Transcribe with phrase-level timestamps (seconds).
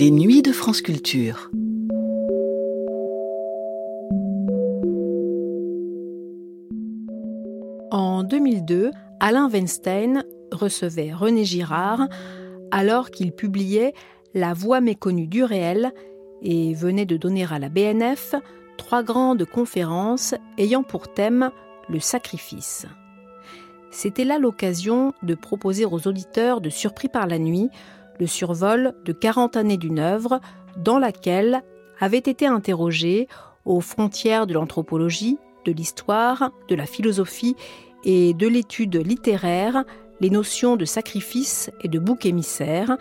[0.00, 1.50] Les nuits de France Culture.
[7.90, 10.22] En 2002, Alain Weinstein
[10.52, 12.06] recevait René Girard
[12.70, 13.92] alors qu'il publiait
[14.34, 15.90] La voix méconnue du réel
[16.42, 18.36] et venait de donner à la BNF
[18.76, 21.50] trois grandes conférences ayant pour thème
[21.88, 22.86] le sacrifice.
[23.90, 27.68] C'était là l'occasion de proposer aux auditeurs de Surpris par la nuit
[28.18, 30.40] le survol de 40 années d'une œuvre
[30.76, 31.62] dans laquelle
[32.00, 33.28] avaient été interrogées
[33.64, 37.56] aux frontières de l'anthropologie, de l'histoire, de la philosophie
[38.04, 39.84] et de l'étude littéraire
[40.20, 42.96] les notions de sacrifice et de bouc émissaire,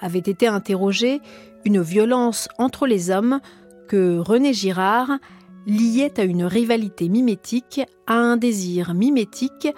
[0.00, 1.20] avaient été interrogées
[1.64, 3.40] une violence entre les hommes
[3.88, 5.18] que René Girard
[5.66, 9.68] liait à une rivalité mimétique, à un désir mimétique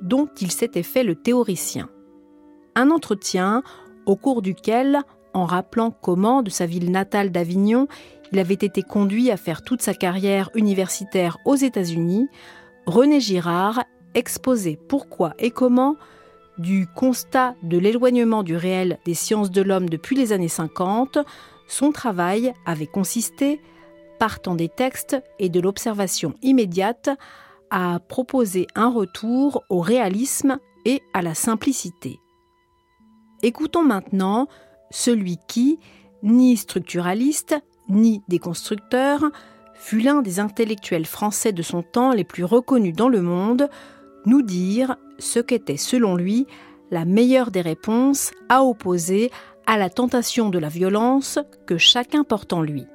[0.00, 1.88] dont il s'était fait le théoricien.
[2.74, 3.62] Un entretien
[4.06, 5.00] au cours duquel,
[5.32, 7.88] en rappelant comment, de sa ville natale d'Avignon,
[8.32, 12.28] il avait été conduit à faire toute sa carrière universitaire aux États-Unis,
[12.86, 13.84] René Girard
[14.14, 15.96] exposait pourquoi et comment,
[16.58, 21.18] du constat de l'éloignement du réel des sciences de l'homme depuis les années 50,
[21.66, 23.60] son travail avait consisté,
[24.18, 27.10] partant des textes et de l'observation immédiate,
[27.70, 32.20] à proposer un retour au réalisme et à la simplicité.
[33.44, 34.48] Écoutons maintenant
[34.90, 35.78] celui qui,
[36.22, 37.54] ni structuraliste,
[37.90, 39.20] ni déconstructeur,
[39.74, 43.68] fut l'un des intellectuels français de son temps les plus reconnus dans le monde,
[44.24, 46.46] nous dire ce qu'était selon lui
[46.90, 49.30] la meilleure des réponses à opposer
[49.66, 52.86] à la tentation de la violence que chacun porte en lui.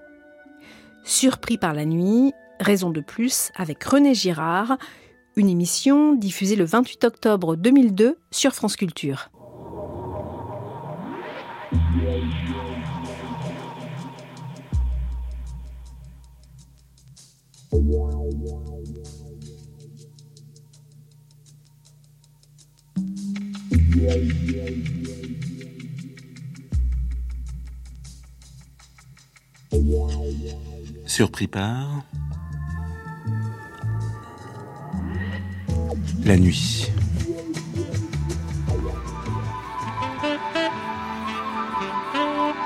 [1.03, 4.79] Surpris par la nuit, raison de plus avec René Girard,
[5.35, 9.29] une émission diffusée le 28 octobre 2002 sur France Culture.
[31.05, 32.03] Surpris par
[36.23, 36.87] la nuit.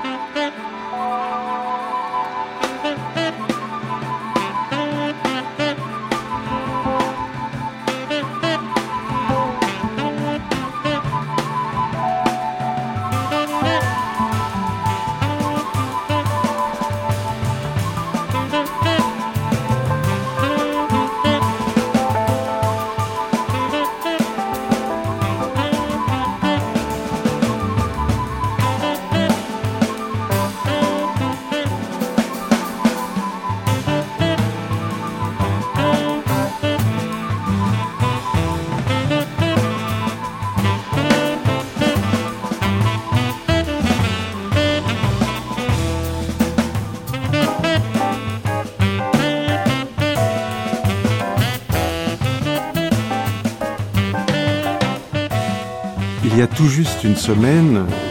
[0.04, 0.73] Thank you.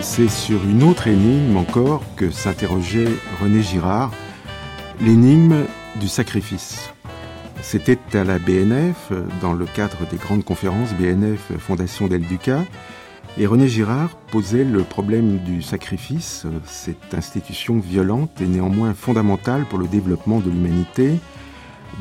[0.01, 3.09] C'est sur une autre énigme encore que s'interrogeait
[3.39, 4.11] René Girard,
[4.99, 5.65] l'énigme
[6.01, 6.89] du sacrifice.
[7.61, 12.63] C'était à la BNF, dans le cadre des grandes conférences BNF Fondation Del Duca,
[13.37, 19.77] et René Girard posait le problème du sacrifice, cette institution violente et néanmoins fondamentale pour
[19.77, 21.19] le développement de l'humanité,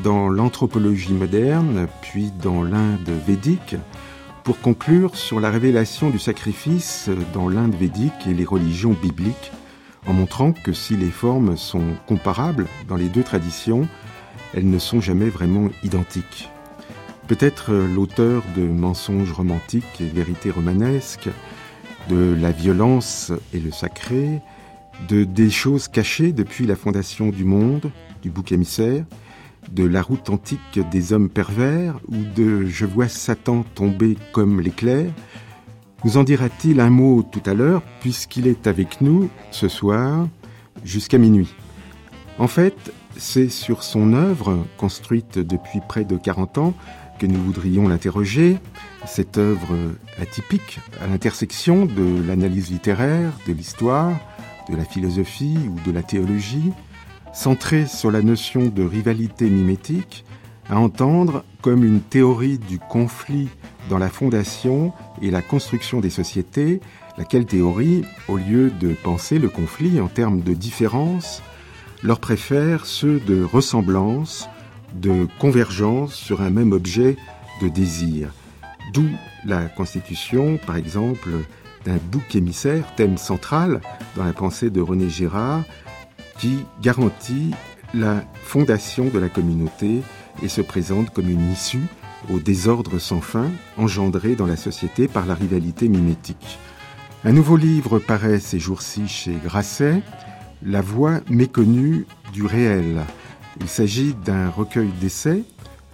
[0.03, 3.75] dans l'anthropologie moderne, puis dans l'Inde védique,
[4.43, 9.51] pour conclure sur la révélation du sacrifice dans l'Inde védique et les religions bibliques,
[10.05, 13.87] en montrant que si les formes sont comparables dans les deux traditions,
[14.53, 16.49] elles ne sont jamais vraiment identiques.
[17.27, 21.29] Peut-être l'auteur de Mensonges romantiques et Vérités romanesques,
[22.09, 24.41] de La violence et le sacré,
[25.07, 27.91] de Des choses cachées depuis la fondation du monde,
[28.21, 29.05] du bouc émissaire,
[29.71, 35.11] de la route antique des hommes pervers ou de Je vois Satan tomber comme l'éclair,
[36.03, 40.27] nous en dira-t-il un mot tout à l'heure puisqu'il est avec nous ce soir
[40.83, 41.53] jusqu'à minuit.
[42.39, 46.73] En fait, c'est sur son œuvre, construite depuis près de 40 ans,
[47.19, 48.57] que nous voudrions l'interroger,
[49.05, 49.75] cette œuvre
[50.19, 54.11] atypique à l'intersection de l'analyse littéraire, de l'histoire,
[54.69, 56.71] de la philosophie ou de la théologie,
[57.33, 60.23] centré sur la notion de rivalité mimétique,
[60.69, 63.49] à entendre comme une théorie du conflit
[63.89, 66.79] dans la fondation et la construction des sociétés,
[67.17, 71.41] laquelle théorie, au lieu de penser le conflit en termes de différence,
[72.01, 74.47] leur préfère ceux de ressemblance,
[74.93, 77.17] de convergence sur un même objet
[77.61, 78.29] de désir.
[78.93, 79.05] D'où
[79.45, 81.29] la constitution, par exemple,
[81.85, 83.81] d'un bouc émissaire, thème central
[84.15, 85.63] dans la pensée de René Girard,
[86.43, 87.51] qui garantit
[87.93, 90.01] la fondation de la communauté
[90.41, 91.85] et se présente comme une issue
[92.33, 96.59] au désordre sans fin engendré dans la société par la rivalité mimétique.
[97.23, 100.01] Un nouveau livre paraît ces jours-ci chez Grasset,
[100.65, 103.03] La voix méconnue du réel.
[103.61, 105.43] Il s'agit d'un recueil d'essais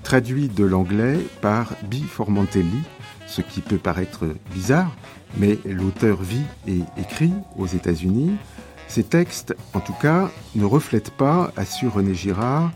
[0.01, 2.81] traduit de l'anglais par Bi Formantelli,
[3.27, 4.95] ce qui peut paraître bizarre,
[5.37, 8.31] mais l'auteur vit et écrit aux États-Unis.
[8.89, 12.71] Ces textes, en tout cas, ne reflètent pas, assure René Girard,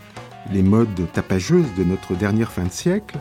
[0.51, 3.17] les modes tapageuses de notre dernière fin de siècle,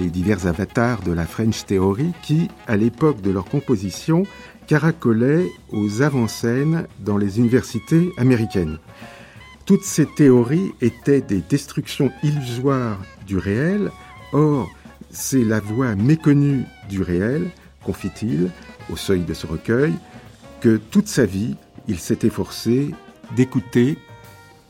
[0.00, 4.24] les divers avatars de la French Theory qui, à l'époque de leur composition,
[4.66, 8.78] caracolaient aux avant-scènes dans les universités américaines.
[9.64, 13.92] Toutes ces théories étaient des destructions illusoires du réel,
[14.32, 14.68] or
[15.10, 17.50] c'est la voix méconnue du réel,
[17.84, 18.50] confie-t-il,
[18.90, 19.92] au seuil de ce recueil,
[20.60, 21.56] que toute sa vie,
[21.88, 22.94] il s'est efforcé
[23.36, 23.98] d'écouter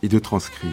[0.02, 0.72] et de transcrire.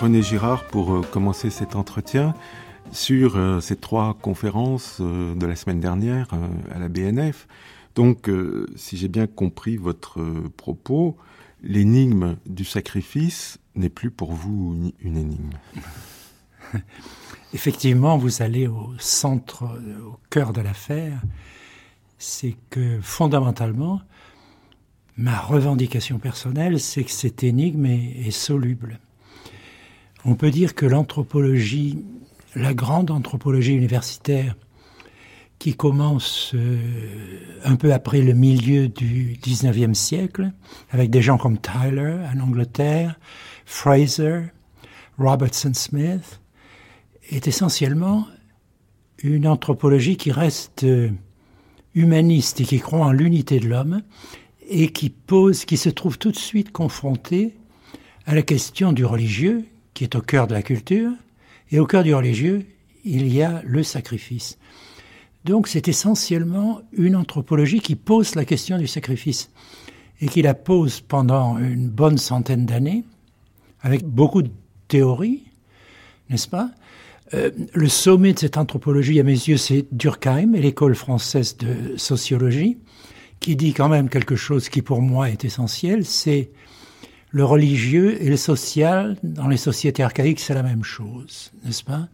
[0.00, 2.32] René Girard, pour euh, commencer cet entretien,
[2.92, 6.28] sur euh, ces trois conférences euh, de la semaine dernière
[6.72, 7.48] à la BNF.
[7.96, 8.30] Donc,
[8.76, 10.20] si j'ai bien compris votre
[10.56, 11.16] propos,
[11.64, 15.50] l'énigme du sacrifice n'est plus pour vous une énigme.
[17.52, 21.20] Effectivement, vous allez au centre, au cœur de l'affaire.
[22.18, 24.00] C'est que fondamentalement,
[25.16, 29.00] ma revendication personnelle, c'est que cette énigme est soluble.
[30.30, 32.04] On peut dire que l'anthropologie,
[32.54, 34.56] la grande anthropologie universitaire,
[35.58, 36.76] qui commence euh,
[37.64, 40.52] un peu après le milieu du 19e siècle,
[40.90, 43.18] avec des gens comme Tyler en Angleterre,
[43.64, 44.42] Fraser,
[45.16, 46.42] Robertson Smith,
[47.30, 48.26] est essentiellement
[49.22, 51.08] une anthropologie qui reste euh,
[51.94, 54.02] humaniste et qui croit en l'unité de l'homme
[54.68, 57.56] et qui pose, qui se trouve tout de suite confrontée
[58.26, 59.64] à la question du religieux,
[59.98, 61.10] qui est au cœur de la culture,
[61.72, 62.64] et au cœur du religieux,
[63.04, 64.56] il y a le sacrifice.
[65.44, 69.50] Donc c'est essentiellement une anthropologie qui pose la question du sacrifice,
[70.20, 73.02] et qui la pose pendant une bonne centaine d'années,
[73.80, 74.52] avec beaucoup de
[74.86, 75.42] théories,
[76.30, 76.70] n'est-ce pas?
[77.34, 81.96] Euh, Le sommet de cette anthropologie, à mes yeux, c'est Durkheim et l'école française de
[81.96, 82.78] sociologie,
[83.40, 86.52] qui dit quand même quelque chose qui pour moi est essentiel, c'est
[87.30, 92.08] le religieux et le social, dans les sociétés archaïques, c'est la même chose, n'est-ce pas?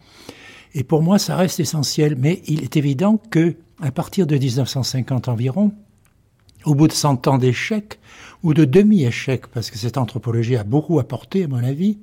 [0.75, 2.17] Et pour moi, ça reste essentiel.
[2.19, 5.73] Mais il est évident que, à partir de 1950 environ,
[6.65, 8.01] au bout de 100 ans d'échecs,
[8.43, 11.99] ou de demi-échecs, parce que cette anthropologie a beaucoup apporté, à mon avis,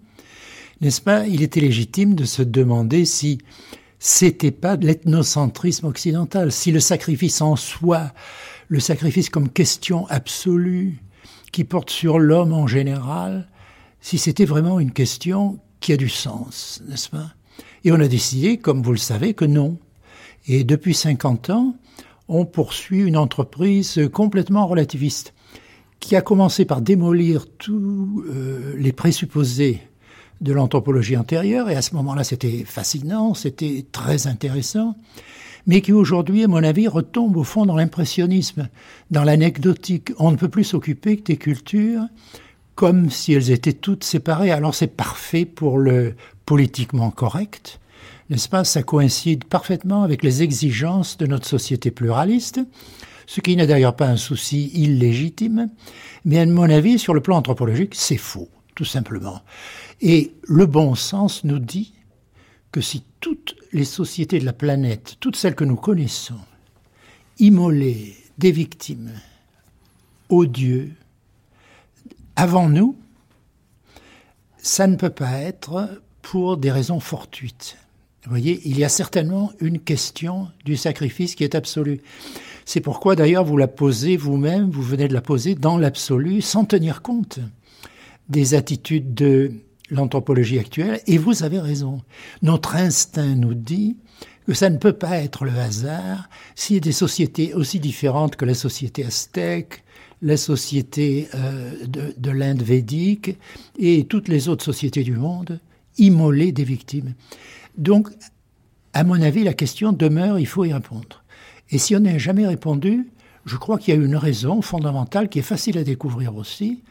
[0.80, 3.40] n'est-ce pas Il était légitime de se demander si
[4.00, 8.12] c'était pas l'ethnocentrisme occidental, si le sacrifice en soi,
[8.70, 10.98] le sacrifice comme question absolue,
[11.52, 13.48] qui porte sur l'homme en général,
[14.00, 17.34] si c'était vraiment une question qui a du sens, n'est-ce pas?
[17.84, 19.78] Et on a décidé, comme vous le savez, que non.
[20.48, 21.76] Et depuis 50 ans,
[22.28, 25.34] on poursuit une entreprise complètement relativiste,
[26.00, 29.82] qui a commencé par démolir tous euh, les présupposés
[30.42, 34.96] de l'anthropologie antérieure, et à ce moment-là c'était fascinant, c'était très intéressant,
[35.68, 38.70] mais qui aujourd'hui, à mon avis, retombe au fond dans l'impressionnisme,
[39.12, 40.12] dans l'anecdotique.
[40.18, 42.04] On ne peut plus s'occuper des cultures
[42.76, 44.52] comme si elles étaient toutes séparées.
[44.52, 46.16] Alors c'est parfait pour le
[46.46, 47.80] politiquement correct,
[48.30, 48.64] n'est-ce pas?
[48.64, 52.60] Ça coïncide parfaitement avec les exigences de notre société pluraliste,
[53.28, 55.70] ce qui n'est d'ailleurs pas un souci illégitime,
[56.26, 59.42] mais à mon avis, sur le plan anthropologique, c'est faux, tout simplement.
[60.02, 61.94] Et le bon sens nous dit
[62.72, 66.40] que si toutes les sociétés de la planète, toutes celles que nous connaissons,
[67.40, 69.12] immoler des victimes
[70.30, 70.92] aux dieux
[72.36, 72.98] avant nous,
[74.58, 77.78] ça ne peut pas être pour des raisons fortuites.
[78.24, 82.02] Vous voyez, il y a certainement une question du sacrifice qui est absolue.
[82.66, 86.66] C'est pourquoi d'ailleurs vous la posez vous-même, vous venez de la poser dans l'absolu, sans
[86.66, 87.40] tenir compte
[88.30, 89.52] des attitudes de
[89.92, 92.02] l'anthropologie actuelle, et vous avez raison.
[92.42, 93.98] Notre instinct nous dit
[94.48, 96.30] que ça ne peut pas être le hasard
[96.70, 99.84] a des sociétés aussi différentes que la société aztèque,
[100.24, 103.38] la société euh, de, de l'Inde védique
[103.78, 105.60] et toutes les autres sociétés du monde
[105.98, 107.14] immoler des victimes.
[107.78, 108.10] Donc,
[108.94, 111.24] à mon avis, la question demeure, il faut y répondre.
[111.70, 113.08] Et si on n'a jamais répondu,
[113.46, 116.82] je crois qu'il y a une raison fondamentale qui est facile à découvrir aussi,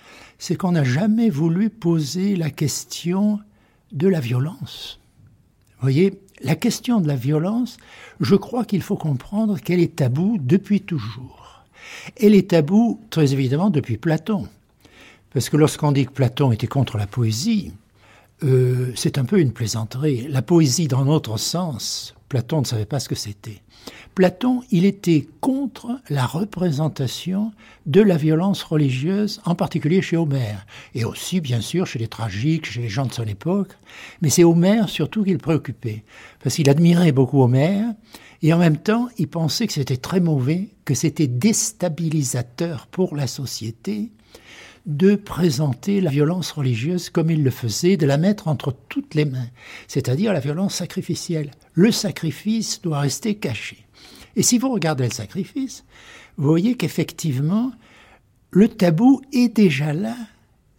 [0.40, 3.40] c'est qu'on n'a jamais voulu poser la question
[3.92, 4.98] de la violence.
[5.76, 7.76] Vous voyez, la question de la violence,
[8.20, 11.62] je crois qu'il faut comprendre qu'elle est taboue depuis toujours.
[12.16, 14.48] Elle est taboue, très évidemment, depuis Platon.
[15.34, 17.72] Parce que lorsqu'on dit que Platon était contre la poésie,
[18.42, 20.26] euh, c'est un peu une plaisanterie.
[20.28, 23.62] La poésie, dans notre sens, Platon ne savait pas ce que c'était.
[24.14, 27.52] Platon, il était contre la représentation
[27.86, 32.66] de la violence religieuse, en particulier chez Homère, et aussi, bien sûr, chez les tragiques,
[32.66, 33.72] chez les gens de son époque.
[34.20, 36.04] Mais c'est Homère surtout qui le préoccupait,
[36.42, 37.94] parce qu'il admirait beaucoup Homère,
[38.42, 43.26] et en même temps, il pensait que c'était très mauvais, que c'était déstabilisateur pour la
[43.26, 44.10] société,
[44.86, 49.24] de présenter la violence religieuse comme il le faisait, de la mettre entre toutes les
[49.24, 49.48] mains,
[49.88, 51.50] c'est-à-dire la violence sacrificielle.
[51.74, 53.86] Le sacrifice doit rester caché.
[54.36, 55.84] Et si vous regardez le sacrifice,
[56.36, 57.72] vous voyez qu'effectivement,
[58.50, 60.16] le tabou est déjà là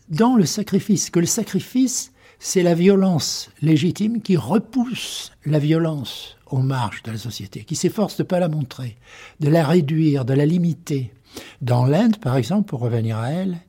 [0.09, 6.59] dans le sacrifice, que le sacrifice, c'est la violence légitime qui repousse la violence aux
[6.59, 8.97] marges de la société, qui s'efforce de ne pas la montrer,
[9.39, 11.13] de la réduire, de la limiter.
[11.61, 13.59] Dans l'Inde, par exemple, pour revenir à elle,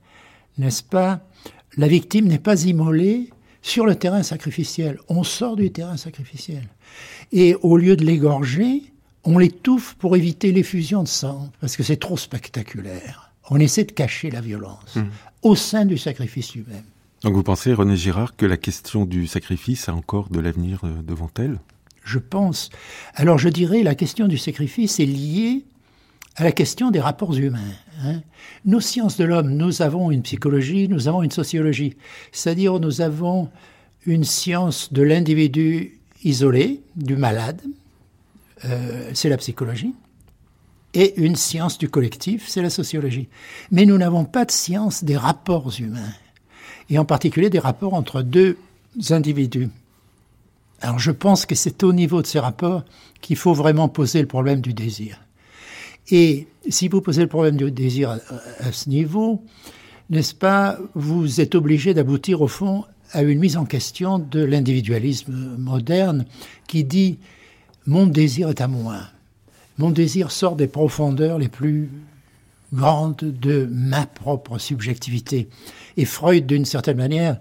[0.59, 1.21] n'est-ce pas
[1.76, 3.30] La victime n'est pas immolée
[3.62, 4.99] sur le terrain sacrificiel.
[5.09, 6.68] On sort du terrain sacrificiel.
[7.30, 8.82] Et au lieu de l'égorger,
[9.25, 13.32] on l'étouffe pour éviter l'effusion de sang, parce que c'est trop spectaculaire.
[13.50, 15.02] On essaie de cacher la violence mmh.
[15.42, 16.85] au sein du sacrifice lui-même.
[17.23, 21.02] Donc vous pensez, René Girard, que la question du sacrifice a encore de l'avenir euh,
[21.02, 21.61] devant elle?
[22.04, 22.71] Je pense.
[23.14, 25.64] Alors je dirais, la question du sacrifice est liée
[26.36, 27.60] à la question des rapports humains.
[28.02, 28.22] Hein.
[28.64, 31.96] Nos sciences de l'homme, nous avons une psychologie, nous avons une sociologie.
[32.32, 33.50] C'est-à-dire nous avons
[34.06, 37.60] une science de l'individu isolé, du malade,
[38.64, 39.92] euh, c'est la psychologie,
[40.94, 43.28] et une science du collectif, c'est la sociologie.
[43.70, 46.12] Mais nous n'avons pas de science des rapports humains,
[46.90, 48.56] et en particulier des rapports entre deux
[49.10, 49.68] individus.
[50.80, 52.84] Alors je pense que c'est au niveau de ces rapports
[53.20, 55.20] qu'il faut vraiment poser le problème du désir.
[56.11, 59.42] Et si vous posez le problème du désir à, ce niveau,
[60.11, 65.56] n'est-ce pas, vous êtes obligé d'aboutir au fond à une mise en question de l'individualisme
[65.59, 66.25] moderne
[66.66, 67.18] qui dit
[67.87, 68.97] mon désir est à moi.
[69.78, 71.90] Mon désir sort des profondeurs les plus
[72.73, 75.49] grandes de ma propre subjectivité.
[75.97, 77.38] Et Freud, d'une certaine manière,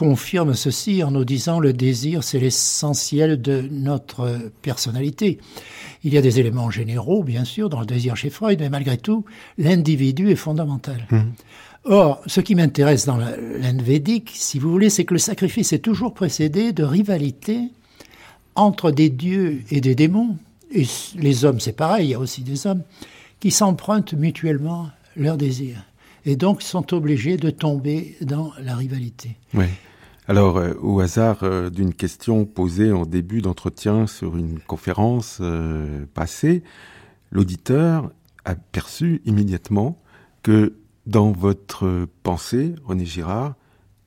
[0.00, 5.38] confirme ceci en nous disant le désir, c'est l'essentiel de notre personnalité.
[6.04, 8.96] Il y a des éléments généraux, bien sûr, dans le désir chez Freud, mais malgré
[8.96, 9.26] tout,
[9.58, 11.06] l'individu est fondamental.
[11.10, 11.20] Mmh.
[11.84, 15.80] Or, ce qui m'intéresse dans l'Inde védique, si vous voulez, c'est que le sacrifice est
[15.80, 17.68] toujours précédé de rivalité
[18.54, 20.38] entre des dieux et des démons.
[20.72, 22.84] Et les hommes, c'est pareil, il y a aussi des hommes
[23.38, 25.84] qui s'empruntent mutuellement leur désir
[26.24, 29.36] et donc sont obligés de tomber dans la rivalité.
[29.52, 29.66] Oui.
[30.30, 36.06] Alors, euh, au hasard euh, d'une question posée en début d'entretien sur une conférence euh,
[36.14, 36.62] passée,
[37.32, 38.12] l'auditeur
[38.44, 40.00] a perçu immédiatement
[40.44, 43.56] que dans votre pensée, René Girard,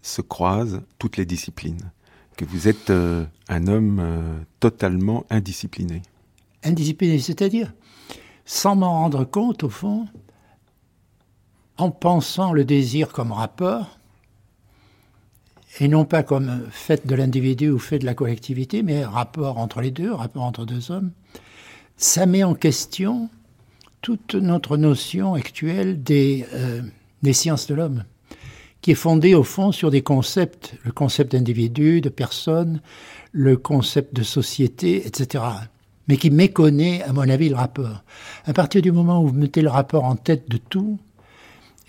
[0.01, 1.91] se croisent toutes les disciplines,
[2.37, 4.01] que vous êtes un homme
[4.61, 6.03] totalement indiscipliné.
[6.63, 7.73] Indiscipliné, c'est-à-dire,
[8.45, 10.07] sans m'en rendre compte, au fond,
[11.77, 13.99] en pensant le désir comme rapport,
[15.79, 19.81] et non pas comme fait de l'individu ou fait de la collectivité, mais rapport entre
[19.81, 21.11] les deux, rapport entre deux hommes,
[21.97, 23.29] ça met en question
[24.01, 26.81] toute notre notion actuelle des, euh,
[27.23, 28.03] des sciences de l'homme,
[28.81, 32.81] qui est fondée au fond sur des concepts, le concept d'individu, de personne,
[33.31, 35.43] le concept de société, etc.,
[36.09, 38.03] mais qui méconnaît, à mon avis, le rapport.
[38.45, 40.99] À partir du moment où vous mettez le rapport en tête de tout,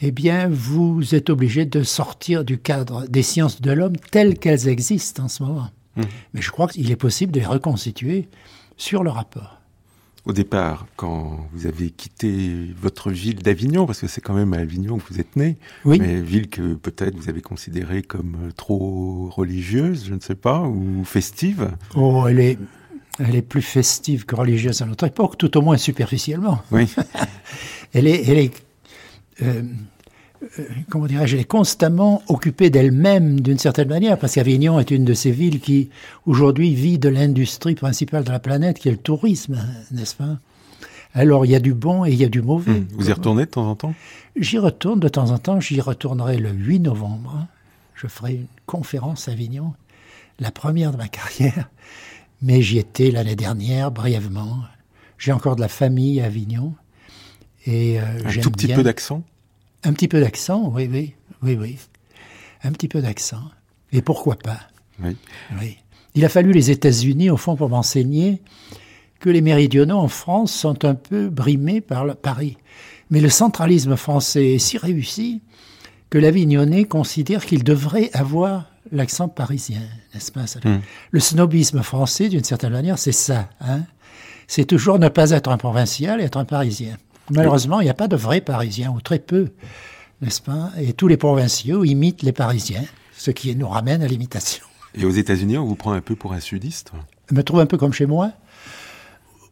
[0.01, 4.69] eh bien, vous êtes obligé de sortir du cadre des sciences de l'homme telles qu'elles
[4.69, 5.71] existent en ce moment.
[5.97, 6.03] Mmh.
[6.35, 8.29] Mais je crois qu'il est possible de les reconstituer
[8.77, 9.61] sur le rapport.
[10.27, 14.59] Au départ, quand vous avez quitté votre ville d'Avignon, parce que c'est quand même à
[14.59, 15.99] Avignon que vous êtes né, Oui.
[16.01, 20.63] mais ville que peut-être vous avez considérée comme euh, trop religieuse, je ne sais pas,
[20.63, 21.73] ou festive.
[21.95, 22.59] Oh, elle est,
[23.19, 26.63] elle est plus festive que religieuse à notre époque, tout au moins superficiellement.
[26.71, 26.87] Oui.
[27.97, 28.64] Elle est, elle est
[29.43, 29.63] euh,
[30.59, 35.05] euh, comment dirais-je, elle est constamment occupée d'elle-même d'une certaine manière, parce qu'Avignon est une
[35.05, 35.91] de ces villes qui,
[36.27, 39.59] aujourd'hui, vit de l'industrie principale de la planète, qui est le tourisme,
[39.91, 40.39] n'est-ce pas?
[41.15, 42.73] Alors, il y a du bon et il y a du mauvais.
[42.73, 43.95] Hum, Vous y retournez de temps en temps?
[44.37, 47.47] J'y retourne de temps en temps, j'y retournerai le 8 novembre.
[47.95, 49.73] Je ferai une conférence à Avignon,
[50.41, 51.71] la première de ma carrière,
[52.43, 54.59] mais j'y étais l'année dernière, brièvement.
[55.17, 56.75] J'ai encore de la famille à Avignon.
[57.67, 59.23] Et euh, Un tout petit bien- peu d'accent?
[59.85, 61.79] Un petit peu d'accent, oui, oui, oui, oui.
[62.63, 63.43] Un petit peu d'accent.
[63.93, 64.61] Et pourquoi pas?
[65.03, 65.17] Oui.
[65.61, 65.79] oui.
[66.15, 68.41] Il a fallu les États-Unis, au fond, pour m'enseigner
[69.21, 72.57] que les méridionaux en France sont un peu brimés par le Paris.
[73.11, 75.43] Mais le centralisme français est si réussi
[76.11, 80.61] que l'Avignonnais considère qu'il devrait avoir l'accent parisien, n'est-ce pas ça?
[80.65, 80.81] Mm.
[81.11, 83.49] Le snobisme français, d'une certaine manière, c'est ça.
[83.61, 83.83] Hein
[84.47, 86.97] c'est toujours ne pas être un provincial et être un parisien.
[87.31, 89.49] Malheureusement, il n'y a pas de vrais parisiens, ou très peu,
[90.21, 90.71] n'est-ce pas?
[90.79, 92.85] Et tous les provinciaux imitent les parisiens,
[93.17, 94.65] ce qui nous ramène à l'imitation
[94.95, 96.93] Et aux États-Unis, on vous prend un peu pour un sudiste?
[97.31, 98.33] Me trouve un peu comme chez moi.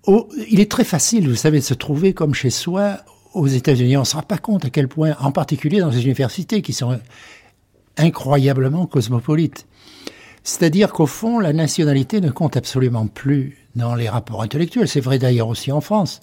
[0.07, 2.99] Oh, il est très facile, vous savez, de se trouver comme chez soi
[3.35, 3.97] aux États-Unis.
[3.97, 6.73] On ne se rend pas compte à quel point, en particulier dans les universités qui
[6.73, 6.99] sont
[7.97, 9.67] incroyablement cosmopolites.
[10.45, 14.89] C'est-à-dire qu'au fond, la nationalité ne compte absolument plus dans les rapports intellectuels.
[14.89, 16.21] C'est vrai d'ailleurs aussi en France.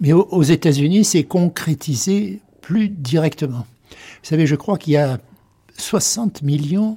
[0.00, 3.66] Mais aux, États-Unis, c'est concrétisé plus directement.
[3.90, 3.96] Vous
[4.28, 5.18] savez, je crois qu'il y a
[5.76, 6.96] 60 millions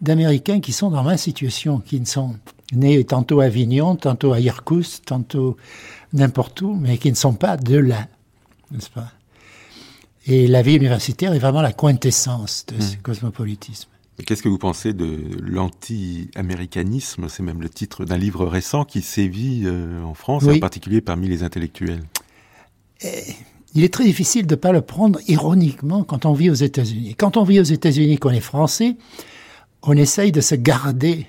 [0.00, 2.36] d'Américains qui sont dans ma situation, qui ne sont
[2.72, 5.56] nés tantôt à Avignon, tantôt à Irkoutsk, tantôt
[6.12, 8.06] n'importe où, mais qui ne sont pas de là,
[8.70, 9.12] n'est-ce pas?
[10.26, 13.88] Et la vie universitaire est vraiment la quintessence de ce cosmopolitisme.
[14.18, 17.28] Et Qu'est-ce que vous pensez de l'anti-américanisme?
[17.28, 21.00] C'est même le titre d'un livre récent qui sévit euh, en France, et en particulier
[21.00, 22.02] parmi les intellectuels.
[23.74, 27.14] Il est très difficile de ne pas le prendre ironiquement quand on vit aux États-Unis.
[27.16, 28.96] Quand on vit aux États-Unis, qu'on est français,
[29.82, 31.26] on essaye de se garder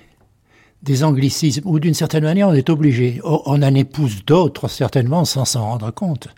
[0.82, 3.18] des anglicismes, ou d'une certaine manière, on est obligé.
[3.24, 6.28] O- On en épouse d'autres, certainement, sans s'en rendre compte.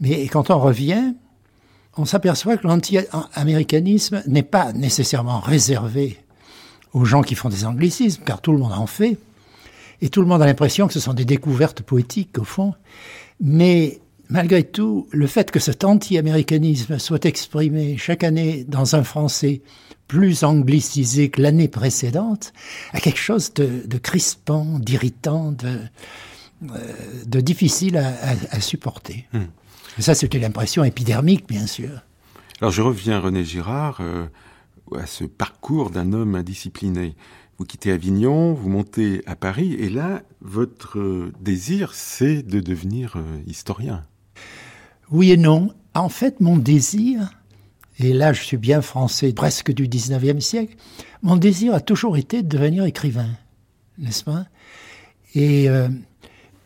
[0.00, 1.12] Mais quand on revient,
[1.98, 6.16] on s'aperçoit que l'anti-américanisme n'est pas nécessairement réservé
[6.94, 9.18] aux gens qui font des anglicismes, car tout le monde en fait.
[10.00, 12.72] Et tout le monde a l'impression que ce sont des découvertes poétiques, au fond.
[13.40, 13.98] Mais
[14.30, 19.62] malgré tout, le fait que cet anti-américanisme soit exprimé chaque année dans un français
[20.06, 22.52] plus anglicisé que l'année précédente
[22.92, 25.78] a quelque chose de, de crispant, d'irritant, de,
[26.70, 26.76] euh,
[27.26, 29.26] de difficile à, à- à supporter.
[29.98, 31.90] Et ça, c'était l'impression épidermique, bien sûr.
[32.60, 34.26] Alors je reviens, René Girard, euh,
[34.96, 37.14] à ce parcours d'un homme indiscipliné.
[37.58, 43.22] Vous quittez Avignon, vous montez à Paris, et là, votre désir, c'est de devenir euh,
[43.46, 44.04] historien.
[45.10, 45.72] Oui et non.
[45.94, 47.32] En fait, mon désir,
[47.98, 50.76] et là je suis bien français presque du 19e siècle,
[51.22, 53.30] mon désir a toujours été de devenir écrivain,
[53.98, 54.46] n'est-ce pas?
[55.34, 55.88] Et euh,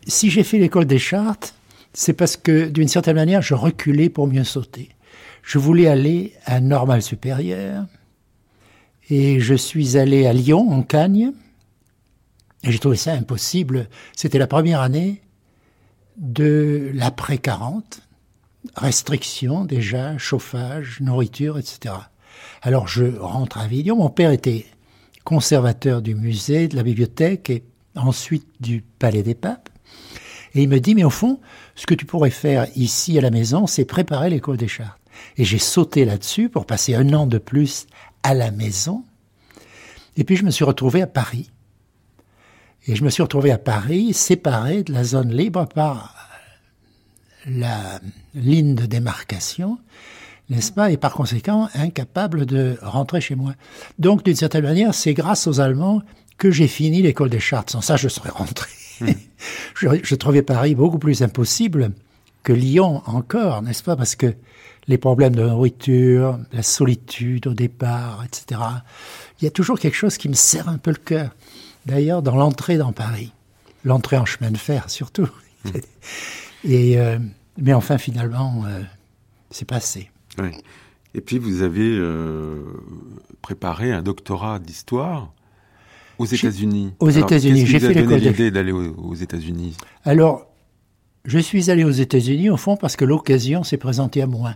[0.06, 1.54] si j'ai fait l'école des chartes,
[1.94, 4.90] c'est parce que d'une certaine manière, je reculais pour mieux sauter.
[5.42, 7.86] Je voulais aller à Normal Supérieur,
[9.10, 11.32] et je suis allé à Lyon, en Cagne,
[12.64, 13.88] et j'ai trouvé ça impossible.
[14.16, 15.20] C'était la première année
[16.16, 18.02] de l'après 40,
[18.76, 21.94] restrictions déjà, chauffage, nourriture, etc.
[22.62, 23.96] Alors je rentre à Avignon.
[23.96, 24.66] Mon père était
[25.24, 29.68] conservateur du musée, de la bibliothèque et ensuite du Palais des Papes.
[30.54, 31.40] Et il me dit, mais au fond,
[31.74, 35.00] ce que tu pourrais faire ici à la maison, c'est préparer l'école des chartes.
[35.36, 37.86] Et j'ai sauté là-dessus pour passer un an de plus
[38.22, 39.04] à la maison.
[40.16, 41.50] Et puis je me suis retrouvé à Paris.
[42.86, 46.31] Et je me suis retrouvé à Paris, séparé de la zone libre par
[47.46, 48.00] la
[48.34, 49.78] ligne de démarcation,
[50.50, 53.54] n'est-ce pas Et par conséquent, incapable de rentrer chez moi.
[53.98, 56.02] Donc, d'une certaine manière, c'est grâce aux Allemands
[56.38, 57.70] que j'ai fini l'école des chartes.
[57.70, 58.70] Sans ça, je serais rentré.
[59.74, 61.92] je, je trouvais Paris beaucoup plus impossible
[62.42, 64.34] que Lyon encore, n'est-ce pas Parce que
[64.88, 68.60] les problèmes de nourriture, la solitude au départ, etc.
[69.40, 71.30] Il y a toujours quelque chose qui me serre un peu le cœur.
[71.86, 73.32] D'ailleurs, dans l'entrée dans Paris,
[73.84, 75.28] l'entrée en chemin de fer surtout.
[76.64, 77.18] Et euh,
[77.58, 78.80] mais enfin, finalement, euh,
[79.50, 80.10] c'est passé.
[80.38, 80.50] Oui.
[81.14, 82.62] Et puis vous avez euh,
[83.42, 85.32] préparé un doctorat d'histoire
[86.18, 86.94] aux États-Unis.
[87.00, 87.66] aux États-Unis.
[87.66, 89.76] J'ai fait donné l'école l'idée d'aller aux, aux États-Unis?
[90.04, 90.46] Alors,
[91.24, 94.54] Je suis allé aux États-Unis au fond parce que l'occasion s'est présentée à moi.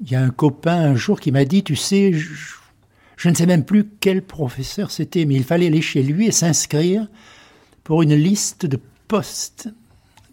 [0.00, 2.32] Il y a un copain un jour qui m'a dit, tu sais, je,
[3.16, 6.32] je ne sais même plus quel professeur c'était, mais il fallait aller chez lui et
[6.32, 7.06] s'inscrire
[7.84, 9.68] pour une liste de postes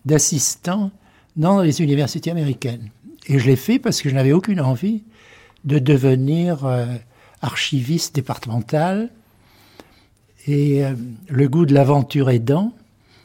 [0.06, 0.92] d'assistants
[1.36, 2.90] dans les universités américaines.
[3.28, 5.04] Et je l'ai fait parce que je n'avais aucune envie
[5.64, 6.86] de devenir euh,
[7.42, 9.10] archiviste départemental.
[10.46, 10.94] Et euh,
[11.30, 12.74] le goût de l'aventure aidant,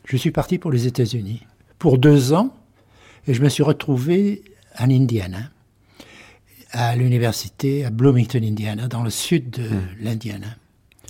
[0.04, 1.42] je suis parti pour les États-Unis
[1.78, 2.54] pour deux ans
[3.26, 4.42] et je me suis retrouvé
[4.78, 5.50] en Indiana,
[6.70, 9.88] à l'université à Bloomington, Indiana, dans le sud de mmh.
[10.00, 10.56] l'Indiana.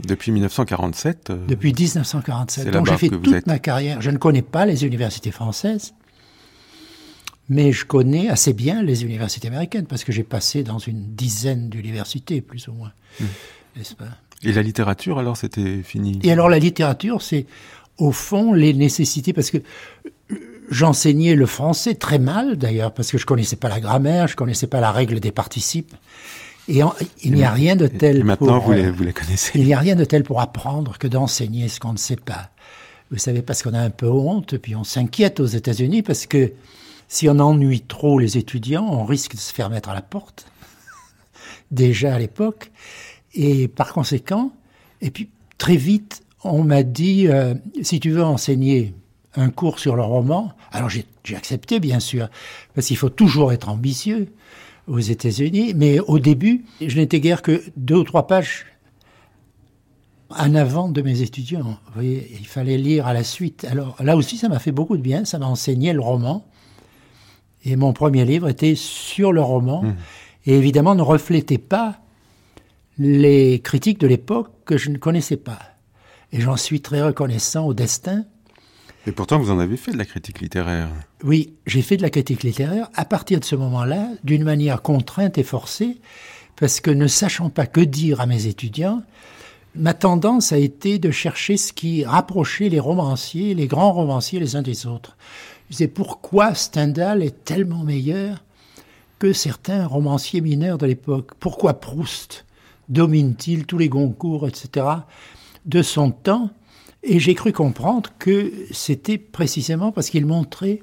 [0.06, 2.70] Depuis 1947 euh, Depuis 1947.
[2.70, 4.00] Donc j'ai fait toute ma carrière.
[4.00, 5.94] Je ne connais pas les universités françaises,
[7.48, 11.68] mais je connais assez bien les universités américaines parce que j'ai passé dans une dizaine
[11.68, 12.92] d'universités, plus ou moins.
[13.20, 13.26] Hmm.
[13.76, 14.08] N'est-ce pas?
[14.42, 16.18] Et la littérature, alors, c'était fini?
[16.22, 17.46] Et alors, la littérature, c'est
[17.96, 19.58] au fond les nécessités, parce que
[20.70, 24.68] j'enseignais le français très mal, d'ailleurs, parce que je connaissais pas la grammaire, je connaissais
[24.68, 25.94] pas la règle des participes.
[26.68, 26.82] Et
[27.22, 28.18] il n'y a rien de tel.
[28.18, 29.58] Et maintenant, vous, les, vous les connaissez.
[29.58, 32.50] Il n'y a rien de tel pour apprendre que d'enseigner ce qu'on ne sait pas.
[33.10, 36.52] Vous savez, parce qu'on a un peu honte, puis on s'inquiète aux États-Unis, parce que
[37.08, 40.46] si on ennuie trop les étudiants, on risque de se faire mettre à la porte,
[41.70, 42.70] déjà à l'époque.
[43.32, 44.52] Et par conséquent,
[45.00, 48.94] et puis très vite, on m'a dit, euh, si tu veux enseigner
[49.36, 52.28] un cours sur le roman, alors j'ai accepté bien sûr,
[52.74, 54.28] parce qu'il faut toujours être ambitieux
[54.88, 58.66] aux États-Unis, mais au début, je n'étais guère que deux ou trois pages
[60.30, 61.62] en avant de mes étudiants.
[61.62, 63.66] Vous voyez, il fallait lire à la suite.
[63.70, 66.46] Alors là aussi, ça m'a fait beaucoup de bien, ça m'a enseigné le roman.
[67.64, 69.96] Et mon premier livre était sur le roman, mmh.
[70.46, 72.00] et évidemment ne reflétait pas
[72.98, 75.58] les critiques de l'époque que je ne connaissais pas.
[76.32, 78.24] Et j'en suis très reconnaissant au destin.
[79.08, 80.90] Et pourtant, vous en avez fait de la critique littéraire.
[81.24, 85.38] Oui, j'ai fait de la critique littéraire à partir de ce moment-là, d'une manière contrainte
[85.38, 85.96] et forcée,
[86.56, 89.02] parce que ne sachant pas que dire à mes étudiants,
[89.74, 94.56] ma tendance a été de chercher ce qui rapprochait les romanciers, les grands romanciers les
[94.56, 95.16] uns des autres.
[95.70, 98.44] Je disais pourquoi Stendhal est tellement meilleur
[99.18, 101.30] que certains romanciers mineurs de l'époque?
[101.40, 102.44] Pourquoi Proust
[102.90, 104.84] domine-t-il tous les Goncourt, etc.,
[105.64, 106.50] de son temps
[107.02, 110.82] Et j'ai cru comprendre que c'était précisément parce qu'il montrait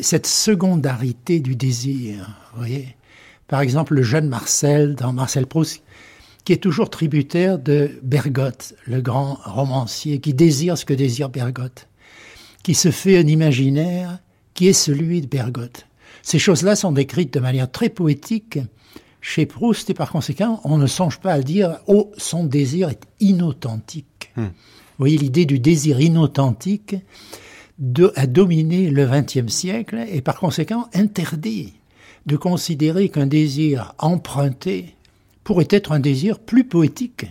[0.00, 2.38] cette secondarité du désir.
[2.56, 2.96] Voyez
[3.48, 5.82] Par exemple, le jeune Marcel, dans Marcel Proust,
[6.44, 11.88] qui est toujours tributaire de Bergotte, le grand romancier, qui désire ce que désire Bergotte
[12.66, 14.18] qui se fait un imaginaire
[14.52, 15.86] qui est celui de Bergotte.
[16.22, 18.58] Ces choses-là sont décrites de manière très poétique
[19.20, 23.04] chez Proust et par conséquent, on ne songe pas à dire «Oh, son désir est
[23.20, 24.46] inauthentique hmm.
[24.98, 26.96] Voyez, l'idée du désir inauthentique
[28.14, 31.74] a dominé le XXe siècle et par conséquent interdit
[32.24, 34.94] de considérer qu'un désir emprunté
[35.44, 37.26] pourrait être un désir plus poétique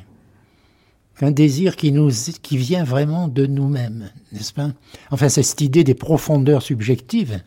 [1.22, 2.10] un désir qui nous
[2.42, 4.72] qui vient vraiment de nous-mêmes, n'est-ce pas?
[5.12, 7.42] Enfin, c'est cette idée des profondeurs subjectives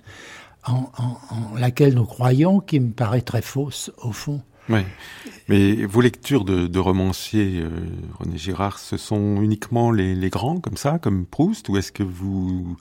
[0.67, 0.91] en,
[1.57, 4.43] laquelle nous croyons qui me paraît très fausse au fond.
[4.69, 4.81] Oui.
[5.49, 7.71] Mais vos lectures de, romanciers, euh,
[8.19, 12.77] René Girard, ce sont uniquement les, grands comme ça, comme Proust, ou est-ce que vous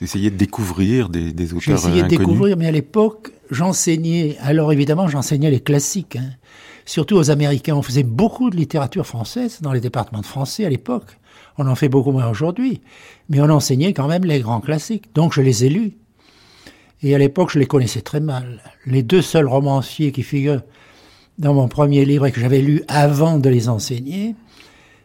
[0.00, 4.36] essayez de découvrir des, des auteurs essayé de découvrir, mais à l'époque, j'enseignais.
[4.40, 6.16] Alors évidemment, j'enseignais les classiques.
[6.16, 6.30] Hein
[6.84, 7.74] surtout aux Américains.
[7.74, 11.18] On faisait beaucoup de littérature française dans les départements de français à l'époque.
[11.58, 12.80] On en fait beaucoup moins aujourd'hui.
[13.28, 15.14] Mais on enseignait quand même les grands classiques.
[15.14, 15.92] Donc je les ai lus.
[17.02, 18.62] Et à l'époque, je les connaissais très mal.
[18.86, 20.62] Les deux seuls romanciers qui figurent
[21.38, 24.34] dans mon premier livre et que j'avais lu avant de les enseigner,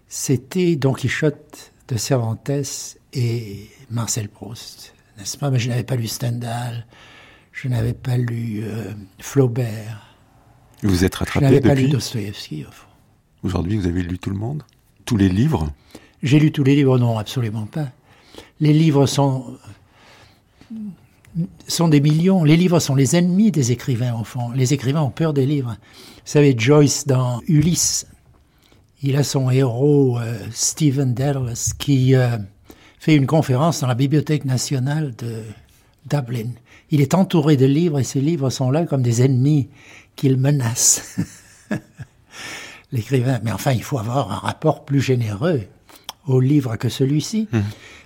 [0.08, 4.94] c'était Don Quichotte de Cervantes et Marcel Proust.
[5.18, 5.50] N'est-ce pas?
[5.50, 6.86] Mais je n'avais pas lu Stendhal,
[7.52, 10.08] je n'avais pas lu euh, Flaubert,
[10.84, 12.66] vous êtes rattrapé Je n'avais pas lu Dostoïevski.
[13.44, 14.64] Aujourd'hui, vous avez lu tout le monde?
[15.06, 15.70] Tous les livres?
[16.22, 17.90] J'ai lu tous les livres, non, absolument pas.
[18.60, 19.58] Les livres sont
[21.68, 22.44] sont des millions.
[22.44, 24.52] Les livres sont les ennemis des écrivains, au fond.
[24.52, 25.78] Les écrivains ont peur des livres.
[26.28, 28.06] Vous savez, Joyce, dans Ulysse,
[29.02, 32.38] il a son héros, euh, Stephen Dallas, qui euh,
[33.00, 35.44] fait une conférence dans la Bibliothèque nationale de
[36.06, 36.50] Dublin.
[36.92, 39.70] Il est entouré de livres et ces livres sont là comme des ennemis
[40.18, 41.18] qu'il menace.
[42.92, 45.62] L'écrivain, mais enfin, il faut avoir un rapport plus généreux
[46.26, 47.48] au livre que celui-ci.
[47.54, 47.60] Mmh.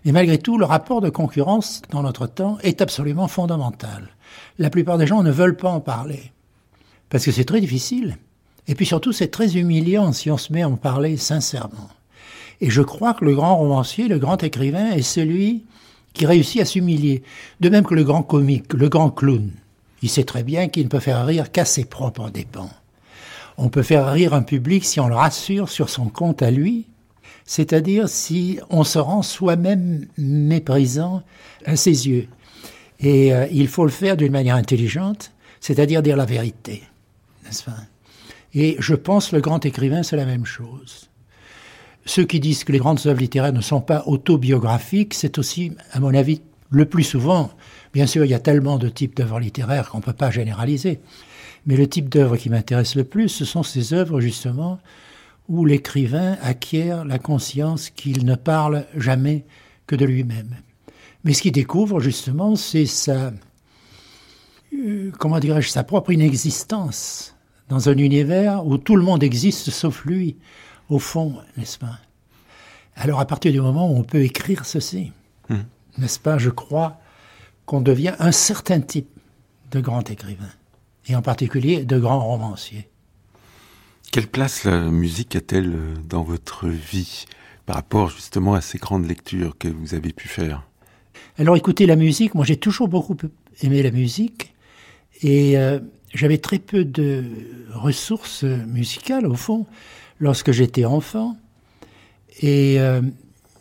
[0.05, 4.09] Mais malgré tout, le rapport de concurrence dans notre temps est absolument fondamental.
[4.59, 6.31] La plupart des gens ne veulent pas en parler,
[7.11, 8.17] parce que c'est très difficile.
[8.67, 11.89] Et puis surtout, c'est très humiliant si on se met à en parler sincèrement.
[12.61, 15.65] Et je crois que le grand romancier, le grand écrivain est celui
[16.13, 17.21] qui réussit à s'humilier.
[17.59, 19.51] De même que le grand comique, le grand clown.
[20.01, 22.69] Il sait très bien qu'il ne peut faire rire qu'à ses propres dépens.
[23.57, 26.87] On peut faire rire un public si on le rassure sur son compte à lui,
[27.45, 31.23] c'est-à-dire si on se rend soi-même méprisant
[31.65, 32.27] à ses yeux.
[33.01, 36.83] Et euh, il faut le faire d'une manière intelligente, c'est-à-dire dire la vérité,
[38.53, 41.09] Et je pense le grand écrivain, c'est la même chose.
[42.05, 45.99] Ceux qui disent que les grandes œuvres littéraires ne sont pas autobiographiques, c'est aussi, à
[45.99, 47.51] mon avis, le plus souvent.
[47.93, 50.99] Bien sûr, il y a tellement de types d'œuvres littéraires qu'on ne peut pas généraliser.
[51.65, 54.79] Mais le type d'œuvre qui m'intéresse le plus, ce sont ces œuvres, justement,
[55.47, 59.45] où l'écrivain acquiert la conscience qu'il ne parle jamais
[59.85, 60.55] que de lui-même.
[61.23, 63.31] Mais ce qu'il découvre, justement, c'est sa,
[64.73, 67.35] euh, comment dirais-je, sa propre inexistence
[67.71, 70.35] dans un univers où tout le monde existe sauf lui,
[70.89, 71.99] au fond, n'est-ce pas?
[72.97, 75.13] Alors à partir du moment où on peut écrire ceci,
[75.47, 75.61] hmm.
[75.97, 76.99] n'est-ce pas, je crois
[77.65, 79.07] qu'on devient un certain type
[79.71, 80.49] de grand écrivain,
[81.07, 82.89] et en particulier de grand romancier.
[84.11, 85.73] Quelle place la musique a-t-elle
[86.09, 87.23] dans votre vie
[87.65, 90.67] par rapport justement à ces grandes lectures que vous avez pu faire?
[91.37, 93.15] Alors écoutez, la musique, moi j'ai toujours beaucoup
[93.61, 94.53] aimé la musique
[95.21, 95.79] et euh,
[96.13, 97.23] j'avais très peu de
[97.73, 99.65] ressources musicales au fond
[100.19, 101.37] lorsque j'étais enfant.
[102.41, 103.01] Et euh,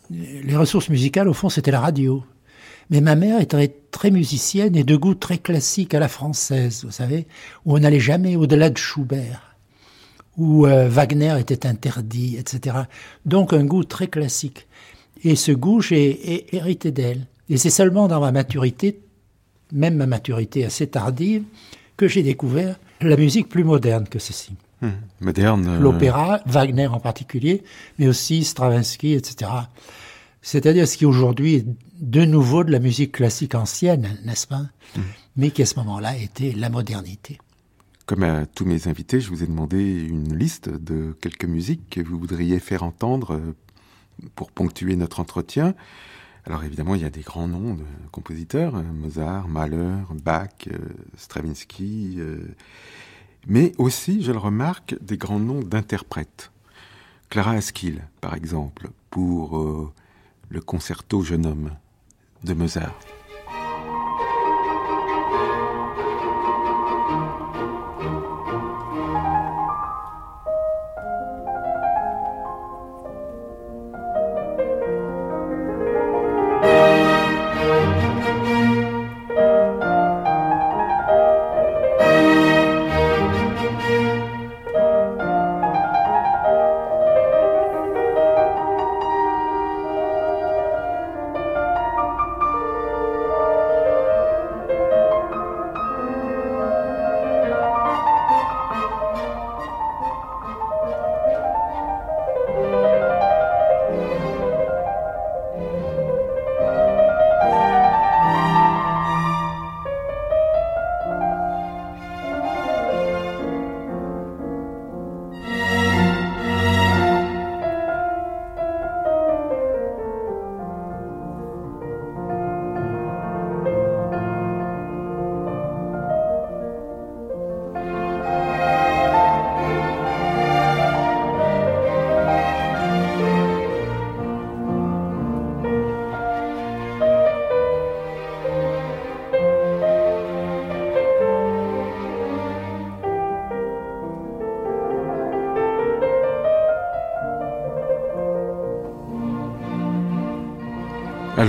[0.09, 2.23] les ressources musicales au fond c'était la radio.
[2.89, 6.91] Mais ma mère était très musicienne et de goût très classique à la française, vous
[6.91, 7.25] savez,
[7.65, 9.51] où on n'allait jamais au-delà de Schubert
[10.37, 12.77] où euh, Wagner était interdit, etc.
[13.25, 14.67] Donc un goût très classique.
[15.23, 17.27] Et ce goût, j'ai hérité d'elle.
[17.49, 18.99] Et c'est seulement dans ma maturité,
[19.71, 21.43] même ma maturité assez tardive,
[22.01, 24.53] que j'ai découvert la musique plus moderne que ceci.
[24.81, 25.67] Hum, moderne.
[25.67, 27.63] Euh, L'opéra, Wagner en particulier,
[27.99, 29.51] mais aussi Stravinsky, etc.
[30.41, 31.65] C'est-à-dire ce qui aujourd'hui est
[31.99, 34.65] de nouveau de la musique classique ancienne, n'est-ce pas?
[34.97, 35.03] Hum.
[35.35, 37.37] Mais qui à ce moment-là était la modernité.
[38.07, 42.01] Comme à tous mes invités, je vous ai demandé une liste de quelques musiques que
[42.01, 43.55] vous voudriez faire entendre euh,
[44.33, 45.75] pour ponctuer notre entretien.
[46.45, 50.77] Alors évidemment, il y a des grands noms de compositeurs, euh, Mozart, Mahler, Bach, euh,
[51.15, 52.19] Stravinsky,
[53.47, 56.51] mais aussi, je le remarque, des grands noms d'interprètes.
[57.29, 59.93] Clara Askill, par exemple, pour
[60.49, 61.71] le concerto Jeune homme
[62.43, 62.93] de Mozart.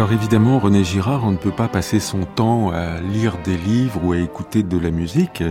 [0.03, 4.05] Alors évidemment, René Girard, on ne peut pas passer son temps à lire des livres
[4.05, 5.45] ou à écouter de la musique.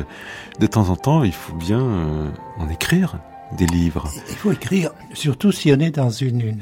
[0.59, 3.21] De temps en temps, il faut bien euh, en écrire
[3.57, 4.11] des livres.
[4.29, 6.57] Il faut écrire, surtout si on est dans une,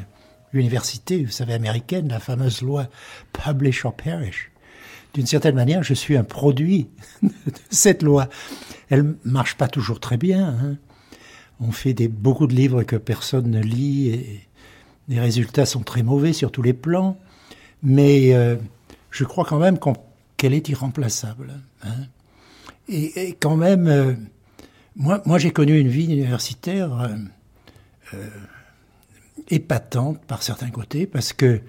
[0.53, 2.85] université, vous savez, américaine, la fameuse loi
[3.33, 4.51] Publish or Perish.
[5.15, 6.89] D'une certaine manière, je suis un produit
[7.23, 7.31] de
[7.71, 8.29] cette loi.
[8.91, 10.49] Elle marche pas toujours très bien.
[10.49, 10.77] Hein.
[11.59, 14.47] On fait beaucoup de livres que personne ne lit et
[15.07, 17.17] les résultats sont très mauvais sur tous les plans
[17.83, 18.55] mais euh,
[19.11, 19.77] je crois quand même
[20.37, 21.53] qu'elle est irremplaçable.
[21.83, 22.05] Hein.
[22.87, 24.13] Et, quand même, euh,
[24.95, 27.09] moi, moi j'ai connu une vie universitaire
[28.13, 28.27] euh,
[29.49, 31.61] épatante par certains côtés, parce que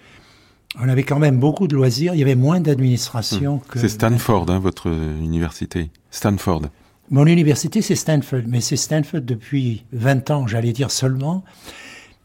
[0.78, 3.68] on avait quand même beaucoup de loisirs, il y avait moins d'administration hmm.
[3.68, 3.78] que...
[3.80, 5.90] C'est Stanford, hein, votre université.
[6.10, 6.62] Stanford.
[7.10, 11.44] Mon université, c'est Stanford, mais c'est Stanford depuis 20 ans, j'allais dire seulement.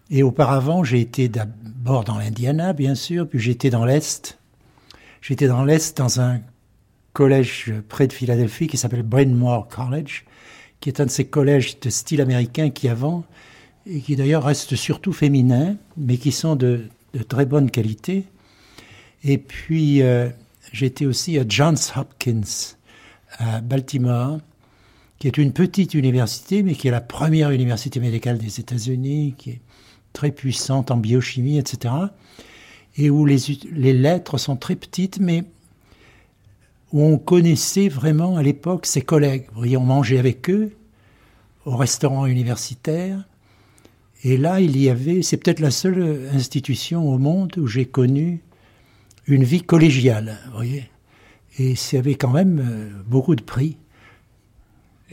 [0.10, 4.38] Et auparavant, j'ai été d'abord dans l'Indiana, bien sûr, puis j'étais dans l'Est,
[5.28, 6.40] J'étais dans l'Est, dans un
[7.14, 10.24] collège près de Philadelphie qui s'appelle Mawr College,
[10.80, 13.24] qui est un de ces collèges de style américain qui avant,
[13.88, 16.84] et qui d'ailleurs reste surtout féminin, mais qui sont de,
[17.28, 18.26] très bonne qualité.
[19.24, 20.30] Et puis, euh,
[20.72, 22.76] j'étais aussi à Johns Hopkins,
[23.40, 24.38] à Baltimore,
[25.18, 29.50] qui est une petite université, mais qui est la première université médicale des États-Unis, qui
[29.50, 29.62] est
[30.16, 31.94] très puissante en biochimie, etc.
[32.98, 33.38] Et où les,
[33.94, 35.44] lettres sont très petites, mais
[36.94, 39.46] où on connaissait vraiment à l'époque ses collègues.
[39.56, 40.72] On mangeait avec eux
[41.66, 43.28] au restaurant universitaire.
[44.24, 48.42] Et là, il y avait, c'est peut-être la seule institution au monde où j'ai connu
[49.28, 50.90] une vie collégiale, voyez.
[51.58, 53.78] Et y avait quand même euh, beaucoup de prix.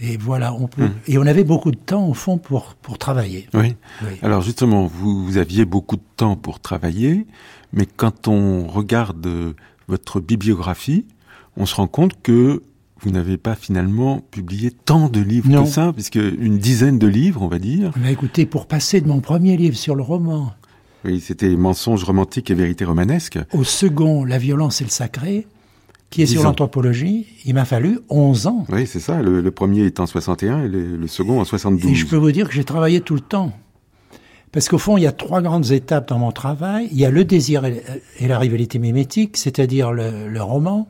[0.05, 0.95] Et voilà, on peut, hmm.
[1.07, 3.49] et on avait beaucoup de temps au fond pour pour travailler.
[3.55, 3.77] Oui.
[4.23, 7.25] Alors justement, vous, vous, aviez beaucoup de temps pour travailler,
[7.73, 9.55] mais quand on regarde
[9.87, 11.07] votre bibliographie,
[11.57, 12.63] on se rend compte que
[13.01, 17.43] vous n'avez pas finalement publié tant de livres que ça, puisque une dizaine de livres,
[17.43, 17.93] on va dire.
[17.97, 20.53] Mais écoutez, pour passer de mon premier livre sur le roman.
[21.05, 23.39] Oui, c'était Mensonges romantiques et vérité romanesque.
[23.53, 25.49] Au second, La violence et le sacré,
[26.13, 28.67] qui est sur l'anthropologie, il m'a fallu 11 ans.
[28.71, 29.21] Oui, c'est ça.
[29.21, 31.91] Le, premier est en 61 et le, second en 72.
[31.91, 33.53] Et je peux vous dire que j'ai travaillé tout le temps.
[34.53, 36.89] Parce qu'au fond, il y a trois grandes étapes dans mon travail.
[36.93, 37.83] Il y a le désir et,
[38.21, 40.87] la rivalité mimétique, c'est-à-dire le roman.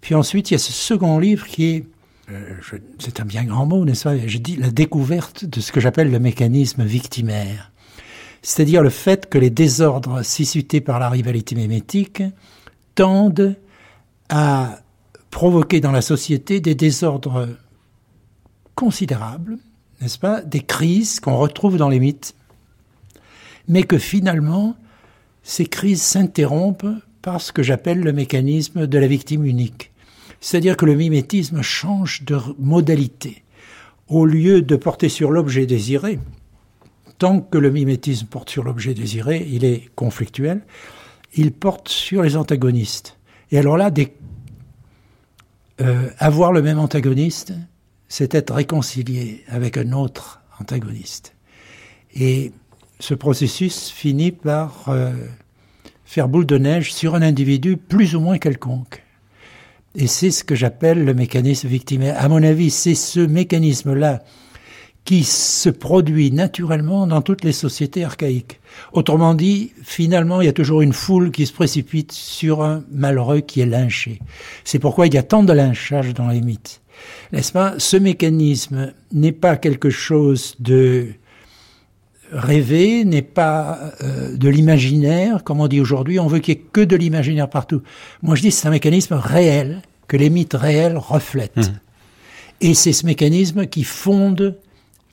[0.00, 1.84] Puis ensuite, il y a ce second livre qui est,
[2.30, 2.54] euh,
[2.98, 4.16] c'est un bien grand mot, n'est-ce pas?
[4.26, 7.70] Je dis la découverte de ce que j'appelle le mécanisme victimaire.
[8.42, 12.22] C'est-à-dire le fait que les désordres suscités par la rivalité mimétique
[12.94, 13.56] tendent
[14.30, 14.78] à
[15.30, 17.48] provoquer dans la société des désordres
[18.74, 19.58] considérables,
[20.00, 22.34] n'est-ce pas Des crises qu'on retrouve dans les mythes,
[23.68, 24.76] mais que finalement,
[25.42, 26.86] ces crises s'interrompent
[27.22, 29.92] par ce que j'appelle le mécanisme de la victime unique.
[30.40, 33.42] C'est-à-dire que le mimétisme change de modalité.
[34.08, 36.18] Au lieu de porter sur l'objet désiré,
[37.18, 40.62] tant que le mimétisme porte sur l'objet désiré, il est conflictuel,
[41.34, 43.18] il porte sur les antagonistes.
[43.52, 43.90] Et alors là,
[45.80, 47.52] euh, avoir le même antagoniste,
[48.08, 51.34] c'est être réconcilié avec un autre antagoniste.
[52.14, 52.52] Et
[52.98, 55.12] ce processus finit par euh,
[56.04, 59.04] faire boule de neige sur un individu plus ou moins quelconque.
[59.94, 62.16] Et c'est ce que j'appelle le mécanisme victimaire.
[62.18, 64.22] À mon avis, c'est ce mécanisme-là
[65.04, 68.60] qui se produit naturellement dans toutes les sociétés archaïques.
[68.92, 73.40] Autrement dit, finalement, il y a toujours une foule qui se précipite sur un malheureux
[73.40, 74.20] qui est lynché.
[74.64, 76.82] C'est pourquoi il y a tant de lynchage dans les mythes.
[77.32, 77.74] N'est-ce pas?
[77.78, 81.08] Ce mécanisme n'est pas quelque chose de
[82.30, 86.64] rêver, n'est pas euh, de l'imaginaire, comme on dit aujourd'hui, on veut qu'il y ait
[86.72, 87.82] que de l'imaginaire partout.
[88.22, 91.56] Moi je dis c'est un mécanisme réel, que les mythes réels reflètent.
[91.56, 91.80] Mmh.
[92.60, 94.56] Et c'est ce mécanisme qui fonde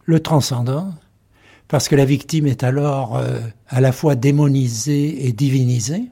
[0.07, 0.93] le transcendant,
[1.67, 6.05] parce que la victime est alors euh, à la fois démonisée et divinisée,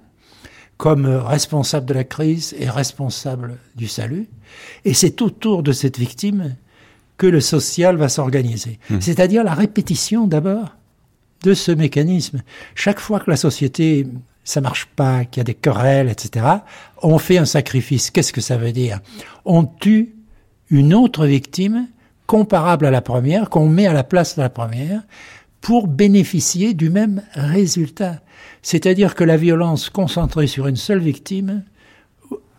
[0.77, 4.27] comme responsable de la crise et responsable du salut.
[4.83, 6.55] Et c'est autour de cette victime
[7.17, 8.79] que le social va s'organiser.
[8.89, 8.99] Mmh.
[8.99, 10.75] C'est-à-dire la répétition d'abord
[11.43, 12.41] de ce mécanisme.
[12.75, 14.05] Chaque fois que la société,
[14.43, 16.45] ça marche pas, qu'il y a des querelles, etc.,
[17.01, 18.11] on fait un sacrifice.
[18.11, 18.99] Qu'est-ce que ça veut dire?
[19.45, 20.15] On tue
[20.69, 21.87] une autre victime
[22.27, 25.01] comparable à la première, qu'on met à la place de la première,
[25.61, 28.21] pour bénéficier du même résultat.
[28.61, 31.63] C'est-à-dire que la violence concentrée sur une seule victime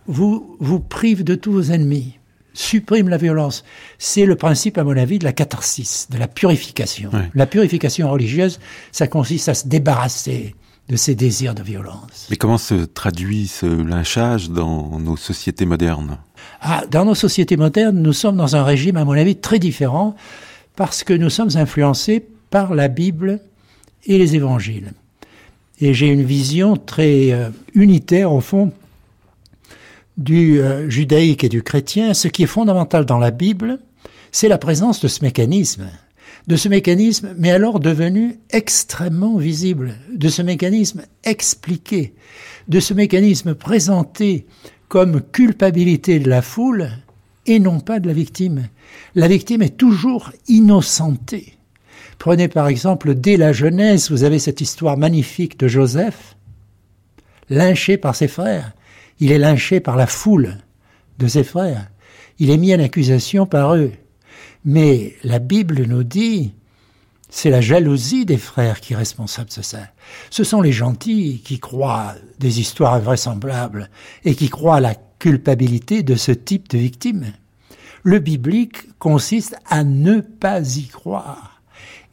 [0.07, 2.19] vous, vous prive de tous vos ennemis
[2.57, 3.65] supprime la violence.
[3.99, 7.11] C'est le principe, à mon avis, de la catharsis, de la purification.
[7.35, 8.59] La purification religieuse,
[8.93, 10.55] ça consiste à se débarrasser
[10.89, 12.27] de ces désirs de violence.
[12.31, 16.19] Mais comment se traduit ce lynchage dans nos sociétés modernes?
[16.61, 20.15] Ah, Dans nos sociétés modernes, nous sommes dans un régime, à mon avis, très différent,
[20.77, 23.41] parce que nous sommes influencés par la Bible
[24.05, 24.93] et les évangiles.
[25.81, 28.73] Et j'ai une vision très euh, unitaire, au fond,
[30.17, 33.81] du euh, judaïque et du chrétien, ce qui est fondamental dans la Bible,
[34.33, 35.87] c'est la présence de ce mécanisme,
[36.47, 42.15] de ce mécanisme, mais alors devenu extrêmement visible, de ce mécanisme expliqué,
[42.69, 44.47] de ce mécanisme présenté
[44.89, 46.91] comme culpabilité de la foule
[47.47, 48.69] et non pas de la victime.
[49.15, 51.55] La victime est toujours innocentée.
[52.19, 56.37] Prenez par exemple, dès la Genèse, vous avez cette histoire magnifique de Joseph,
[57.51, 58.73] lynché par ses frères.
[59.19, 60.59] Il est lynché par la foule
[61.19, 61.89] de ses frères.
[62.39, 63.93] Il est mis en accusation par eux.
[64.67, 66.53] Mais la Bible nous dit
[67.31, 69.79] C'est la jalousie des frères qui est responsable de ça.
[70.29, 73.89] Ce sont les gentils qui croient des histoires invraisemblables
[74.25, 77.27] et qui croient à la culpabilité de ce type de victime.
[78.03, 81.63] Le biblique consiste à ne pas y croire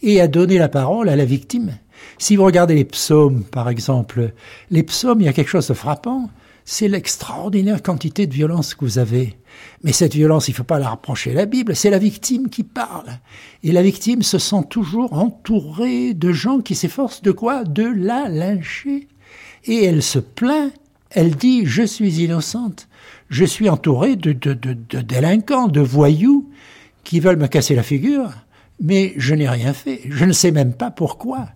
[0.04, 1.80] et à donner la parole à la victime.
[2.20, 4.32] Si vous regardez les psaumes, par exemple,
[4.70, 6.30] les psaumes, il y a quelque chose de frappant,
[6.66, 9.38] c'est l'extraordinaire quantité de violence que vous avez.
[9.84, 12.49] Mais cette violence, il ne faut pas la rapprocher à la Bible, c'est la victime
[12.49, 13.20] qui parle.
[13.64, 17.64] Et la victime se sent toujours entourée de gens qui s'efforcent de quoi?
[17.64, 19.07] De la lyncher.
[19.66, 20.74] Et elle se plaint,
[21.11, 22.88] elle dit, je suis innocente,
[23.30, 26.49] je suis entourée de, de, de, de délinquants, de voyous
[27.03, 28.32] qui veulent me casser la figure,
[28.82, 31.49] mais je n'ai rien fait, je ne sais même pas pourquoi.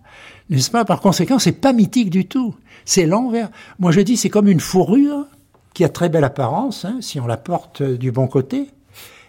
[0.50, 0.84] N'est-ce pas?
[0.84, 2.54] Par conséquent, c'est pas mythique du tout.
[2.84, 3.50] C'est l'envers.
[3.78, 5.26] Moi, je dis, c'est comme une fourrure
[5.74, 8.68] qui a très belle apparence, hein, si on la porte du bon côté.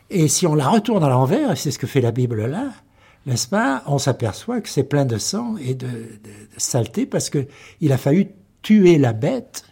[0.10, 2.70] Et si on la retourne à l'envers, et c'est ce que fait la Bible là,
[3.26, 3.84] n'est-ce pas?
[3.86, 5.88] On s'aperçoit que c'est plein de sang et de,
[6.58, 7.46] saleté parce que
[7.82, 8.28] il a fallu
[8.62, 9.66] tuer la bête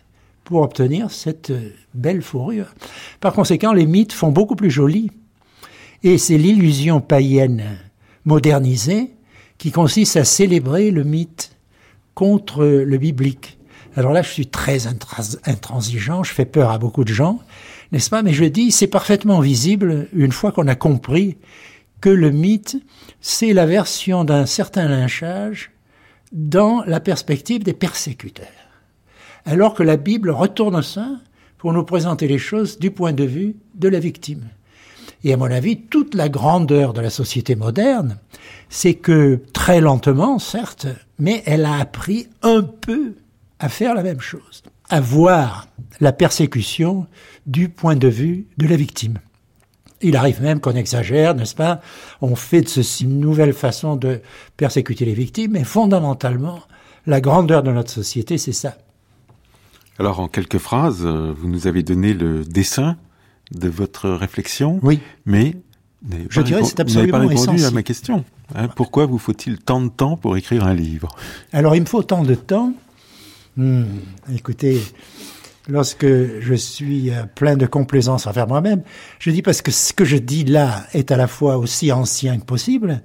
[0.44, 1.52] pour obtenir cette
[1.94, 2.74] belle fourrure.
[3.20, 5.12] Par conséquent, les mythes font beaucoup plus joli.
[6.04, 7.64] Et c'est l'illusion païenne
[8.26, 9.17] modernisée
[9.58, 11.56] qui consiste à célébrer le mythe
[12.14, 13.58] contre le biblique.
[13.96, 17.40] Alors là, je suis très intransigeant, je fais peur à beaucoup de gens,
[17.92, 18.22] n'est-ce pas?
[18.22, 21.38] Mais je dis, c'est parfaitement visible une fois qu'on a compris
[22.00, 22.78] que le mythe,
[23.22, 25.72] c'est la version d'un certain lynchage
[26.32, 28.48] dans la perspective des persécuteurs.
[29.46, 31.10] Alors que la Bible retourne ça
[31.58, 34.48] pour nous présenter les choses du point de vue de la victime.
[35.24, 38.18] Et à mon avis, toute la grandeur de la société moderne,
[38.70, 40.88] c'est que très lentement, certes,
[41.20, 43.16] mais elle a appris un peu
[43.60, 45.68] à faire la même chose, à voir
[46.00, 47.08] la persécution
[47.46, 49.18] du point de vue de la victime.
[50.02, 51.82] Il arrive même qu'on exagère, n'est-ce pas?
[52.22, 54.22] On fait de ceci une nouvelle façon de
[54.56, 56.60] persécuter les victimes, mais fondamentalement,
[57.08, 58.78] la grandeur de notre société, c'est ça.
[59.98, 62.98] Alors, en quelques phrases, euh, vous nous avez donné le dessin
[63.52, 64.80] de votre réflexion.
[64.84, 65.00] Oui.
[65.26, 65.56] Mais
[66.30, 67.66] je dirais c'est absolument pas répondu essentiel.
[67.66, 68.24] à ma question.
[68.56, 71.16] Hein, pourquoi vous faut-il tant de temps pour écrire un livre?
[71.52, 72.74] Alors il me faut tant de temps.
[73.58, 73.86] Hmm,
[74.34, 74.80] écoutez,
[75.68, 78.84] lorsque je suis euh, plein de complaisance envers moi-même,
[79.20, 82.38] je dis parce que ce que je dis là est à la fois aussi ancien
[82.38, 83.02] que possible.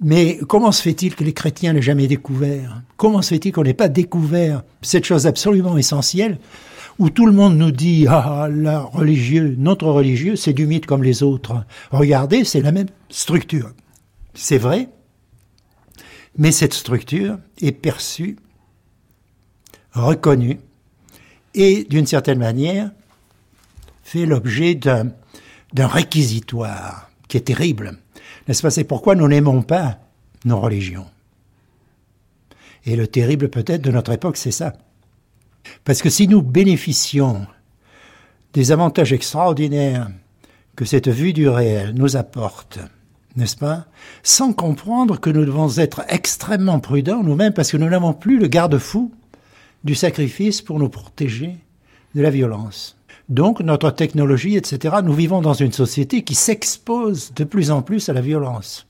[0.00, 2.82] Mais comment se fait-il que les chrétiens n'aient jamais découvert?
[2.96, 6.38] Comment se fait-il qu'on n'ait pas découvert cette chose absolument essentielle?
[6.98, 11.02] Où tout le monde nous dit ah la religieux, notre religieux, c'est du mythe comme
[11.02, 11.64] les autres.
[11.90, 13.72] Regardez, c'est la même structure.
[14.34, 14.88] C'est vrai,
[16.36, 18.36] mais cette structure est perçue,
[19.92, 20.60] reconnue
[21.54, 22.90] et d'une certaine manière
[24.02, 25.12] fait l'objet d'un
[25.72, 27.98] d'un réquisitoire qui est terrible.
[28.46, 28.70] N'est-ce pas?
[28.70, 29.98] C'est pourquoi nous n'aimons pas
[30.44, 31.06] nos religions.
[32.86, 34.72] Et le terrible peut-être de notre époque, c'est ça.
[35.84, 37.46] Parce que si nous bénéficions
[38.52, 40.08] des avantages extraordinaires
[40.76, 42.78] que cette vue du réel nous apporte,
[43.36, 43.86] n'est-ce pas,
[44.22, 48.48] sans comprendre que nous devons être extrêmement prudents nous-mêmes parce que nous n'avons plus le
[48.48, 49.12] garde-fou
[49.84, 51.56] du sacrifice pour nous protéger
[52.14, 52.96] de la violence.
[53.28, 58.08] Donc notre technologie, etc., nous vivons dans une société qui s'expose de plus en plus
[58.08, 58.86] à la violence.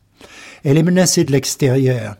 [0.65, 2.17] Elle est menacée de l'extérieur.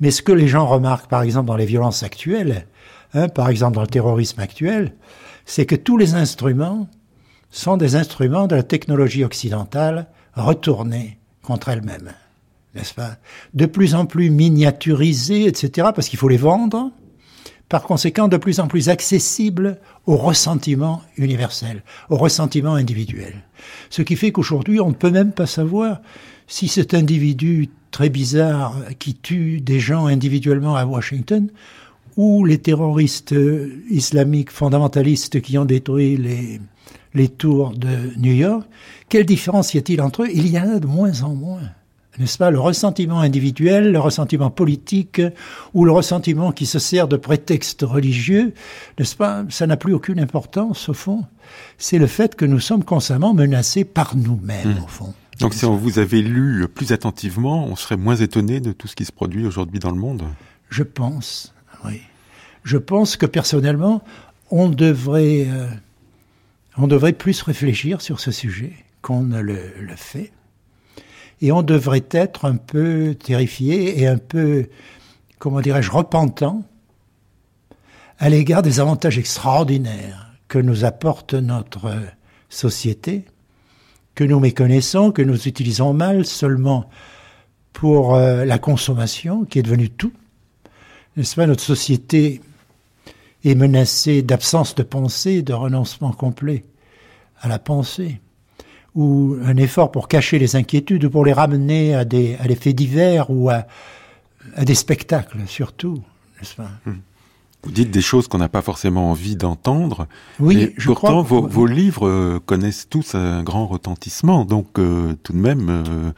[0.00, 2.66] Mais ce que les gens remarquent, par exemple, dans les violences actuelles,
[3.14, 4.94] hein, par exemple dans le terrorisme actuel,
[5.44, 6.88] c'est que tous les instruments
[7.50, 12.12] sont des instruments de la technologie occidentale retournés contre elle-même.
[12.74, 13.16] N'est-ce pas?
[13.54, 16.92] De plus en plus miniaturisés, etc., parce qu'il faut les vendre,
[17.68, 23.44] par conséquent de plus en plus accessibles au ressentiment universel, au ressentiment individuel.
[23.90, 26.00] Ce qui fait qu'aujourd'hui, on ne peut même pas savoir
[26.46, 31.48] si cet individu très bizarre qui tue des gens individuellement à Washington
[32.16, 33.34] ou les terroristes
[33.90, 36.60] islamiques fondamentalistes qui ont détruit les,
[37.14, 38.66] les tours de New York,
[39.08, 40.28] quelle différence y a-t-il entre eux?
[40.32, 41.62] Il y en a de moins en moins.
[42.18, 42.50] N'est-ce pas?
[42.50, 45.22] Le ressentiment individuel, le ressentiment politique
[45.72, 48.52] ou le ressentiment qui se sert de prétexte religieux,
[48.98, 49.44] n'est-ce pas?
[49.48, 51.24] Ça n'a plus aucune importance au fond.
[51.78, 54.84] C'est le fait que nous sommes constamment menacés par nous-mêmes Mmh.
[54.84, 55.14] au fond.
[55.38, 58.94] Donc si on vous avait lu plus attentivement, on serait moins étonné de tout ce
[58.94, 60.24] qui se produit aujourd'hui dans le monde?
[60.68, 61.54] Je pense,
[62.62, 64.02] Je pense que personnellement,
[64.50, 65.68] on devrait, euh,
[66.76, 68.72] on devrait plus réfléchir sur ce sujet
[69.02, 69.56] qu'on ne le,
[69.96, 70.32] fait.
[71.40, 74.68] Et on devrait être un peu terrifié et un peu,
[75.38, 76.62] comment dirais-je, repentant
[78.18, 81.92] à l'égard des avantages extraordinaires que nous apporte notre
[82.50, 83.24] société,
[84.14, 86.90] que nous méconnaissons, que nous utilisons mal seulement
[87.72, 90.12] pour euh, la consommation qui est devenue tout.
[91.20, 92.40] N'est-ce pas Notre société
[93.44, 96.64] est menacée d'absence de pensée, de renoncement complet
[97.42, 98.22] à la pensée,
[98.94, 102.54] ou un effort pour cacher les inquiétudes, ou pour les ramener à des, à des
[102.54, 103.66] faits divers ou à,
[104.54, 106.02] à des spectacles surtout,
[106.38, 106.70] n'est-ce pas?
[106.86, 107.00] Hmm.
[107.64, 110.08] Vous dites des choses qu'on n'a pas forcément envie d'entendre.
[110.38, 114.46] Oui, je pourtant, crois vos, vos, livres euh, connaissent tous un grand retentissement.
[114.46, 116.12] Donc, euh, tout de même, euh,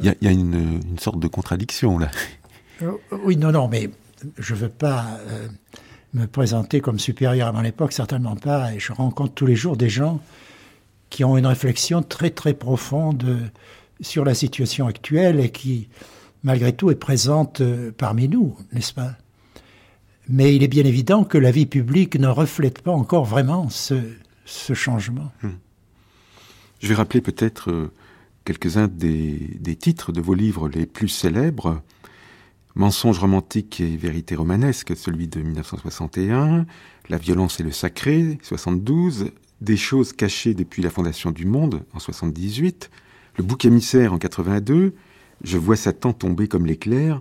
[0.00, 0.16] il ouais.
[0.22, 2.10] y, y, a, une, une, sorte de contradiction là.
[3.24, 3.90] Oui, non, non, mais
[4.38, 5.18] je veux pas
[6.14, 8.74] me présenter comme supérieur à mon époque, certainement pas.
[8.74, 10.20] Et je rencontre tous les jours des gens
[11.08, 13.50] qui ont une réflexion très très profonde
[14.00, 15.88] sur la situation actuelle et qui,
[16.42, 17.62] malgré tout, est présente
[17.96, 19.16] parmi nous, n'est-ce pas?
[20.32, 23.96] Mais il est bien évident que la vie publique ne reflète pas encore vraiment ce,
[24.46, 25.32] changement.
[25.42, 25.50] Hmm.
[26.80, 27.92] Je vais rappeler peut-être euh,
[28.44, 31.82] quelques-uns des, titres de vos livres les plus célèbres.
[32.74, 36.66] Mensonge romantique et vérité romanesque, celui de 1961,
[37.08, 41.98] La violence et le sacré, 72, Des choses cachées depuis la fondation du monde, en
[41.98, 42.90] 78,
[43.36, 44.94] Le bouc émissaire, en 82,
[45.42, 47.20] Je vois Satan tomber comme l'éclair,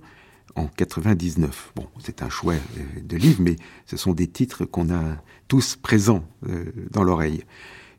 [0.55, 1.73] en 99.
[1.75, 2.55] Bon, c'est un choix
[3.01, 5.03] de livre, mais ce sont des titres qu'on a
[5.47, 7.43] tous présents euh, dans l'oreille.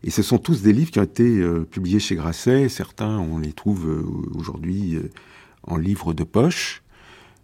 [0.02, 2.68] Et ce sont tous des livres qui ont été euh, publiés chez Grasset.
[2.68, 5.10] Certains, on les trouve euh, aujourd'hui euh,
[5.62, 6.82] en livres de poche.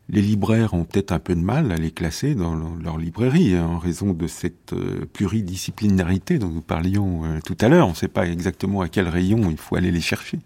[0.09, 3.67] Les libraires ont peut-être un peu de mal à les classer dans leur librairie hein,
[3.67, 7.89] en raison de cette euh, pluridisciplinarité dont nous parlions euh, tout à l'heure.
[7.89, 10.39] On ne sait pas exactement à quel rayon il faut aller les chercher.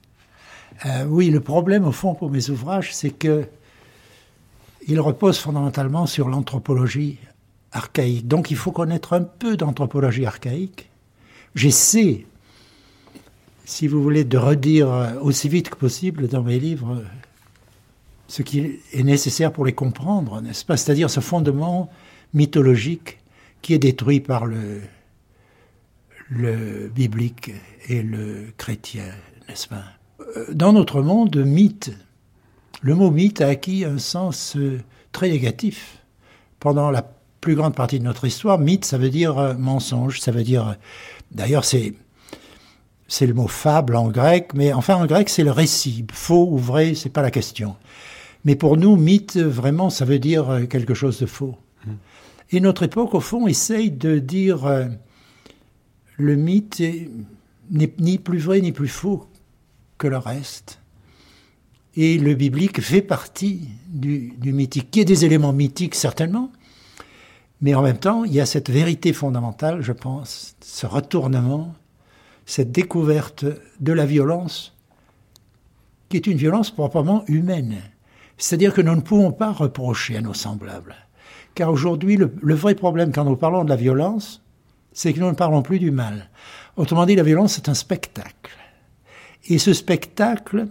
[1.08, 3.46] oui, le problème au fond pour mes ouvrages, c'est que
[4.88, 7.18] il repose fondamentalement sur l'anthropologie
[7.70, 8.26] archaïque.
[8.26, 10.88] Donc il faut connaître un peu d'anthropologie archaïque.
[11.54, 12.24] J'essaie,
[13.66, 17.02] si vous voulez, de redire aussi vite que possible dans mes livres
[18.30, 20.76] ce qui est nécessaire pour les comprendre, n'est-ce pas?
[20.76, 21.90] C'est-à-dire ce fondement
[22.32, 23.18] mythologique
[23.60, 24.82] qui est détruit par le,
[26.94, 27.50] biblique
[27.88, 29.06] et le chrétien,
[29.48, 29.82] n'est-ce pas?
[30.52, 31.90] Dans notre monde, mythe,
[32.82, 34.56] le mot mythe a acquis un sens
[35.10, 35.98] très négatif.
[36.60, 37.10] Pendant la
[37.40, 40.76] plus grande partie de notre histoire, mythe, ça veut dire mensonge, ça veut dire...
[41.32, 41.94] D'ailleurs, c'est...
[43.08, 46.06] C'est le mot fable en grec, mais enfin en grec c'est le récit.
[46.12, 47.74] Faux ou vrai, c'est pas la question.
[48.44, 51.56] Mais pour nous, mythe, vraiment, ça veut dire quelque chose de faux.
[52.50, 54.86] Et notre époque, au fond, essaye de dire euh,
[56.16, 56.82] le mythe
[57.70, 59.26] n'est ni plus vrai ni plus faux
[59.98, 60.80] que le reste.
[61.96, 66.50] Et le biblique fait partie du, du mythique, qui est des éléments mythiques certainement,
[67.60, 71.74] mais en même temps, il y a cette vérité fondamentale, je pense, ce retournement,
[72.46, 73.44] cette découverte
[73.80, 74.74] de la violence,
[76.08, 77.76] qui est une violence proprement humaine.
[78.40, 80.96] C'est-à-dire que nous ne pouvons pas reprocher à nos semblables.
[81.54, 84.42] Car aujourd'hui, le, le, vrai problème quand nous parlons de la violence,
[84.92, 86.30] c'est que nous ne parlons plus du mal.
[86.76, 88.56] Autrement dit, la violence, c'est un spectacle.
[89.48, 90.68] Et ce spectacle,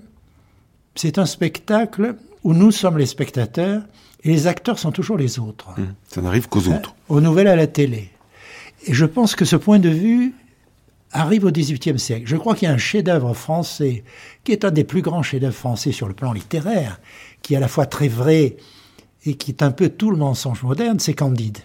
[0.95, 3.83] c'est un spectacle où nous sommes les spectateurs
[4.23, 5.69] et les acteurs sont toujours les autres.
[5.77, 6.95] Mmh, ça n'arrive qu'aux autres.
[7.07, 8.09] Aux nouvelles à la télé.
[8.85, 10.33] Et je pense que ce point de vue
[11.11, 12.27] arrive au XVIIIe siècle.
[12.27, 14.03] Je crois qu'il y a un chef-d'œuvre français
[14.43, 16.99] qui est un des plus grands chefs-d'œuvre français sur le plan littéraire,
[17.41, 18.57] qui est à la fois très vrai
[19.25, 21.59] et qui est un peu tout le mensonge moderne, c'est Candide.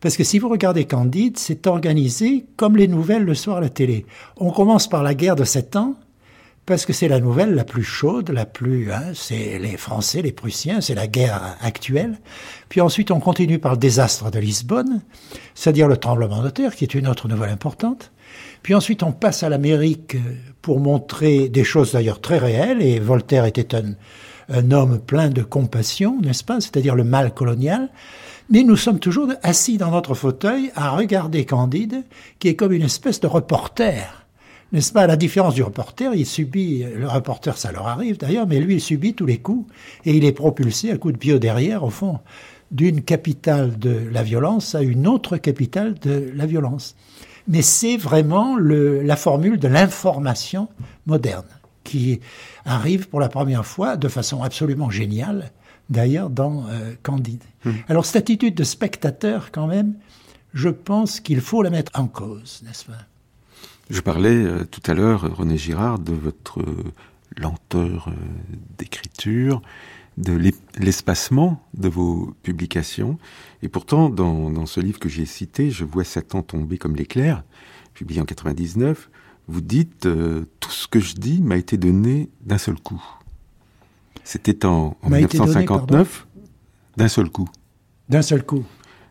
[0.00, 3.70] Parce que si vous regardez Candide, c'est organisé comme les nouvelles le soir à la
[3.70, 4.04] télé.
[4.36, 5.94] On commence par la guerre de sept ans,
[6.66, 10.32] parce que c'est la nouvelle la plus chaude, la plus, hein, c'est les Français, les
[10.32, 12.18] Prussiens, c'est la guerre actuelle.
[12.68, 15.02] Puis ensuite, on continue par le désastre de Lisbonne,
[15.54, 18.12] c'est-à-dire le tremblement de terre, qui est une autre nouvelle importante.
[18.62, 20.16] Puis ensuite, on passe à l'Amérique
[20.62, 23.92] pour montrer des choses d'ailleurs très réelles, et Voltaire était un,
[24.48, 27.88] un homme plein de compassion, n'est-ce pas C'est-à-dire le mal colonial.
[28.50, 32.04] Mais nous sommes toujours assis dans notre fauteuil à regarder Candide,
[32.38, 34.24] qui est comme une espèce de reporter
[34.74, 38.46] n'est-ce pas À la différence du reporter, il subit, le reporter, ça leur arrive d'ailleurs,
[38.48, 39.72] mais lui, il subit tous les coups
[40.04, 42.18] et il est propulsé à coups de bio derrière, au fond,
[42.72, 46.96] d'une capitale de la violence à une autre capitale de la violence.
[47.46, 50.68] Mais c'est vraiment le, la formule de l'information
[51.06, 51.44] moderne
[51.84, 52.20] qui
[52.64, 55.52] arrive pour la première fois de façon absolument géniale,
[55.90, 57.44] d'ailleurs, dans euh, Candide.
[57.64, 57.70] Mmh.
[57.88, 59.94] Alors, cette attitude de spectateur, quand même,
[60.54, 63.06] je pense qu'il faut la mettre en cause, n'est-ce pas?
[63.90, 66.92] Je parlais euh, tout à l'heure, René Girard, de votre euh,
[67.36, 68.12] lenteur euh,
[68.78, 69.60] d'écriture,
[70.16, 70.38] de
[70.78, 73.18] l'espacement de vos publications.
[73.62, 77.42] Et pourtant, dans, dans ce livre que j'ai cité, Je vois Satan tomber comme l'éclair,
[77.92, 79.10] publié en 99,
[79.48, 83.02] vous dites euh, Tout ce que je dis m'a été donné d'un seul coup.
[84.24, 86.26] C'était en, 1959,
[86.96, 87.48] d'un seul coup.
[88.08, 88.64] D'un seul coup.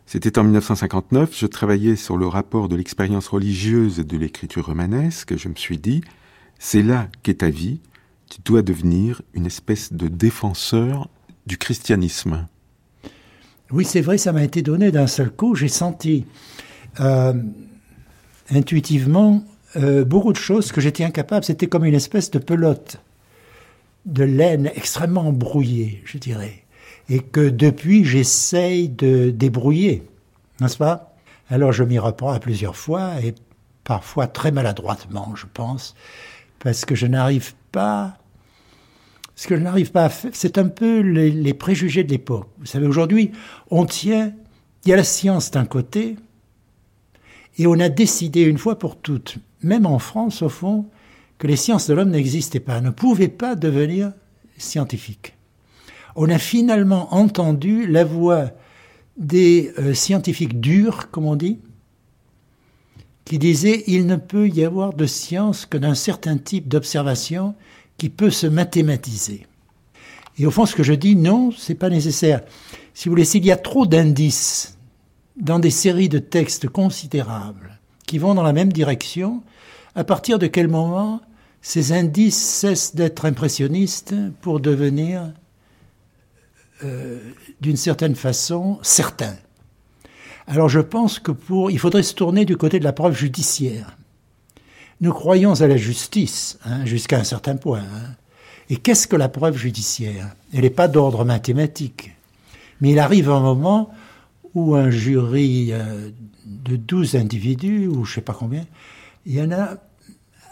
[0.06, 5.48] C'était en 1959, je travaillais sur le rapport de l'expérience religieuse de l'écriture romanesque, je
[5.48, 6.02] me suis dit,
[6.58, 7.80] c'est là qu'est ta vie,
[8.28, 11.08] tu dois devenir une espèce de défenseur
[11.46, 12.46] du christianisme.
[13.70, 16.26] Oui, c'est vrai, ça m'a été donné d'un seul coup, j'ai senti
[17.00, 17.32] euh,
[18.50, 19.42] intuitivement
[19.76, 22.98] euh, beaucoup de choses que j'étais incapable, c'était comme une espèce de pelote
[24.06, 26.64] de laine extrêmement brouillée, je dirais
[27.08, 30.02] et que depuis j'essaye de débrouiller,
[30.60, 31.14] n'est-ce pas?
[31.50, 33.34] Alors je m'y reprends à plusieurs fois et
[33.84, 35.94] parfois très maladroitement, je pense,
[36.58, 38.16] parce que je n'arrive pas.
[39.36, 42.48] Ce que je n'arrive pas à faire, c'est un peu les, les préjugés de l'époque.
[42.58, 43.32] Vous savez, aujourd'hui,
[43.70, 44.32] on tient,
[44.84, 46.16] il y a la science d'un côté,
[47.58, 50.86] et on a décidé une fois pour toutes, même en France au fond,
[51.38, 54.12] que les sciences de l'homme n'existaient pas, ne pouvaient pas devenir
[54.56, 55.34] scientifiques
[56.16, 58.50] on a finalement entendu la voix
[59.16, 61.58] des euh, scientifiques durs, comme on dit,
[63.24, 67.54] qui disaient il ne peut y avoir de science que d'un certain type d'observation
[67.96, 69.46] qui peut se mathématiser.
[70.38, 72.42] Et au fond, ce que je dis, non, c'est pas nécessaire.
[72.92, 74.76] Si vous voulez, s'il y a trop d'indices
[75.36, 79.42] dans des séries de textes considérables qui vont dans la même direction,
[79.94, 81.20] à partir de quel moment
[81.62, 85.32] ces indices cessent d'être impressionnistes pour devenir
[86.82, 87.20] euh,
[87.60, 89.34] d'une certaine façon certain.
[90.46, 93.96] Alors je pense que pour, il faudrait se tourner du côté de la preuve judiciaire.
[95.00, 97.80] Nous croyons à la justice hein, jusqu'à un certain point.
[97.80, 98.14] Hein.
[98.70, 100.34] Et qu'est-ce que la preuve judiciaire?
[100.52, 102.14] Elle n'est pas d'ordre mathématique.
[102.80, 103.92] Mais il arrive un moment
[104.54, 106.10] où un jury euh,
[106.44, 108.66] de 12 individus, ou je ne sais pas combien,
[109.26, 109.76] il y en a,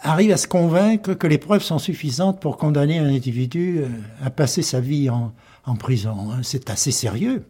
[0.01, 3.87] arrive à se convaincre que les preuves sont suffisantes pour condamner un individu euh,
[4.23, 5.33] à passer sa vie en,
[5.79, 6.31] prison.
[6.31, 6.41] Hein.
[6.43, 7.45] C'est assez sérieux.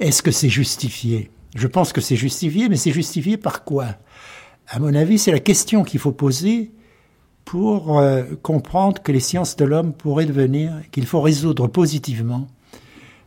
[0.00, 1.30] Est-ce que c'est justifié?
[1.54, 3.86] Je pense que c'est justifié, mais c'est justifié par quoi?
[4.68, 6.72] À mon avis, c'est la question qu'il faut poser
[7.44, 12.46] pour euh, comprendre que les sciences de l'homme pourraient devenir, qu'il faut résoudre positivement.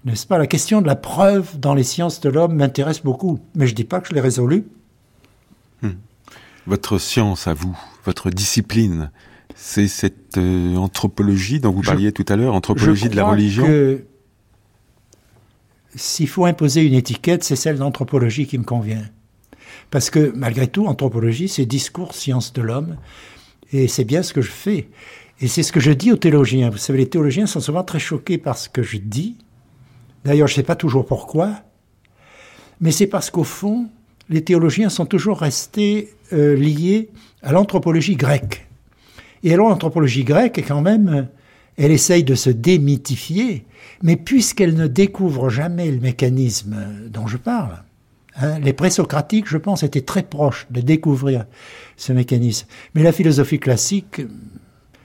[0.06, 0.38] N'est-ce pas?
[0.38, 3.76] La question de la preuve dans les sciences de l'homme m'intéresse beaucoup, mais je ne
[3.76, 4.66] dis pas que je l'ai résolue.
[6.68, 9.12] Votre science à vous, votre discipline,
[9.56, 13.66] c'est cette euh, anthropologie dont vous parliez tout à l'heure, anthropologie de la religion?
[13.66, 14.06] Que
[15.96, 19.04] s'il faut imposer une étiquette, c'est celle d'anthropologie qui me convient.
[19.92, 22.98] Parce que malgré tout, anthropologie, c'est discours science de l'homme,
[23.72, 24.90] et c'est bien ce que je fais.
[25.42, 26.70] Et c'est ce que je dis aux théologiens.
[26.70, 29.38] Vous savez, les théologiens sont souvent très choqués par ce que je dis.
[30.24, 31.62] D'ailleurs, je ne sais pas toujours pourquoi,
[32.82, 33.90] mais c'est parce qu'au fond,
[34.30, 37.10] les théologiens sont toujours restés euh, liés
[37.42, 38.68] à l'anthropologie grecque.
[39.44, 41.28] Et alors l'anthropologie grecque, quand même,
[41.78, 43.66] elle essaye de se démythifier,
[44.02, 46.76] mais puisqu'elle ne découvre jamais le mécanisme
[47.10, 47.84] dont je parle,
[48.38, 51.46] hein, les présocratiques, je pense, étaient très proches de découvrir
[51.98, 52.68] ce mécanisme.
[52.96, 54.22] Mais la philosophie classique,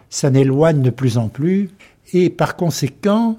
[0.09, 1.71] ça n'éloigne de plus en plus,
[2.13, 3.39] et par conséquent,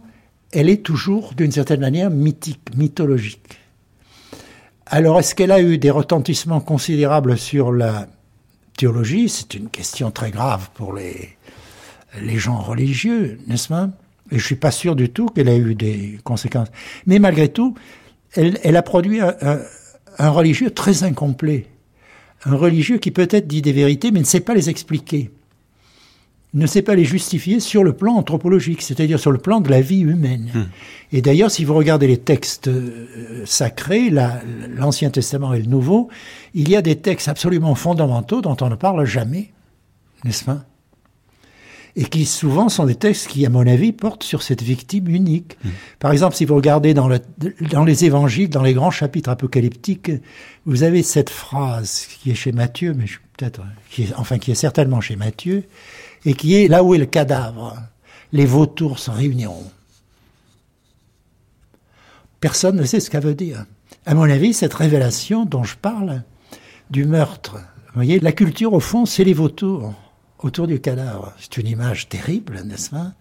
[0.51, 3.60] elle est toujours, d'une certaine manière, mythique, mythologique.
[4.93, 8.07] Alors, est-ce qu'elle a eu des retentissements considérables sur la
[8.77, 11.37] théologie, c'est une question très grave pour les,
[12.37, 13.89] gens religieux, n'est-ce pas?
[14.31, 16.67] Et je suis pas sûr du tout qu'elle ait eu des conséquences.
[17.05, 17.73] Mais malgré tout,
[18.33, 21.67] elle, elle a produit un, religieux très incomplet.
[22.43, 25.31] Un religieux qui peut-être dit des vérités, mais ne sait pas les expliquer
[26.53, 29.79] ne sait pas les justifier sur le plan anthropologique, c'est-à-dire sur le plan de la
[29.79, 30.51] vie humaine.
[30.53, 30.65] Hmm.
[31.13, 36.09] Et d'ailleurs, si vous regardez les textes euh, sacrés, l'Ancien Testament et le Nouveau,
[36.53, 39.51] il y a des textes absolument fondamentaux dont on ne parle jamais,
[40.25, 40.65] n'est-ce pas?
[41.97, 45.57] Et qui souvent sont des textes qui, à mon avis, portent sur cette victime unique.
[45.63, 45.69] Hmm.
[45.99, 47.19] Par exemple, si vous regardez dans, le,
[47.69, 50.11] dans les évangiles, dans les grands chapitres apocalyptiques,
[50.65, 53.05] vous avez cette phrase qui est chez Matthieu, mais
[53.37, 53.61] peut-être,
[54.17, 55.63] enfin, qui est certainement chez Matthieu,
[56.25, 57.77] et qui est là où est le cadavre.
[58.33, 59.69] Les vautours se réuniront.
[62.39, 63.65] Personne ne sait ce qu'elle veut dire.
[64.05, 66.23] À mon avis, cette révélation dont je parle,
[66.89, 67.57] du meurtre,
[67.93, 69.93] vous voyez, la culture, au fond, c'est les vautours
[70.39, 71.33] autour du cadavre.
[71.39, 73.13] C'est une image terrible, n'est-ce pas?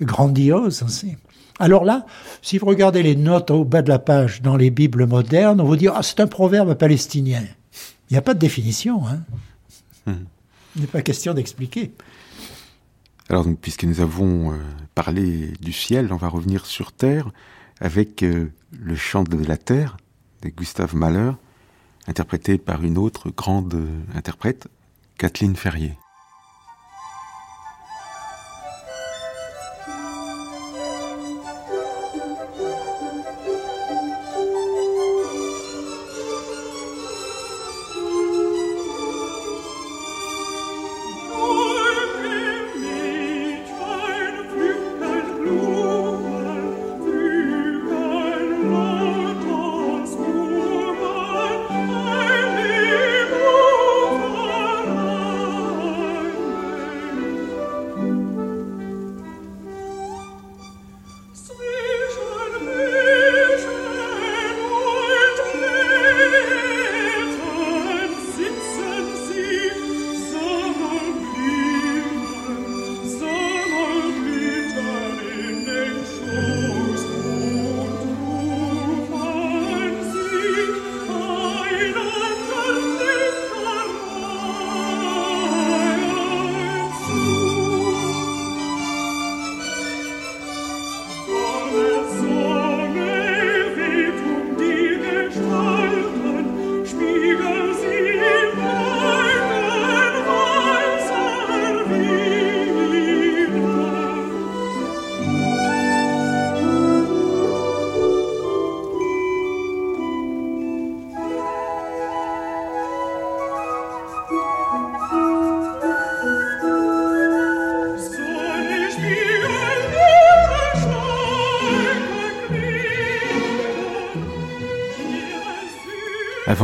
[0.00, 1.16] Grandiose aussi.
[1.58, 2.06] Alors là,
[2.40, 5.64] si vous regardez les notes au bas de la page dans les Bibles modernes, on
[5.64, 7.44] vous dit ah c'est un proverbe palestinien.
[8.08, 9.06] Il n'y a pas de définition.
[9.06, 9.20] Hein.
[10.06, 10.24] Hmm.
[10.74, 11.92] Il n'est pas question d'expliquer.
[13.30, 14.56] Alors, puisque nous avons euh,
[14.94, 17.30] parlé du ciel, on va revenir sur terre
[17.80, 19.96] avec euh, le chant de la terre
[20.42, 21.32] de Gustave Mahler,
[22.06, 24.68] interprété par une autre grande euh, interprète,
[25.16, 25.94] Kathleen Ferrier.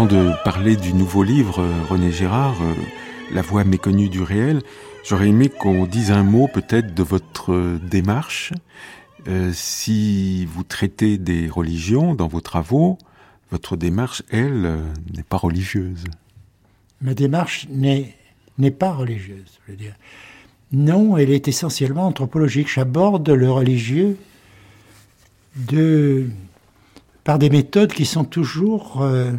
[0.01, 2.57] Avant de parler du nouveau livre, René Girard,
[3.35, 4.63] La voix méconnue du réel,
[5.05, 8.55] j'aurais aimé qu'on dise un mot peut-être de votre démarche.
[9.53, 12.97] si vous traitez des religions dans vos travaux,
[13.51, 14.75] votre démarche, elle,
[15.15, 16.05] n'est pas religieuse.
[17.03, 19.97] Ma démarche n'est pas religieuse, je veux dire.
[20.73, 22.73] Non, elle est essentiellement anthropologique.
[22.73, 24.17] J'aborde le religieux
[25.57, 26.31] de,
[27.23, 29.33] par des méthodes qui sont toujours euh,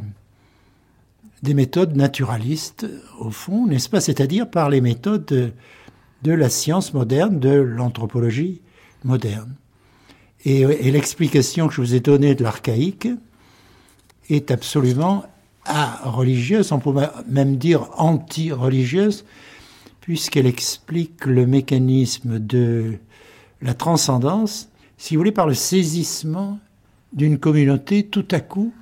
[1.44, 2.86] des méthodes naturalistes,
[3.20, 5.26] au fond, n'est-ce pas C'est-à-dire par les méthodes
[6.24, 8.62] de, la science moderne, de l'anthropologie
[9.04, 9.56] moderne.
[10.46, 13.08] Et, et l'explication que je vous ai donnée de l'archaïque
[14.30, 15.26] est absolument
[16.04, 19.26] religieuse, on pourrait même dire anti-religieuse,
[20.02, 22.98] puisqu'elle explique le mécanisme de
[23.62, 26.60] la transcendance, si vous voulez, par le saisissement
[27.14, 28.74] d'une communauté tout à coup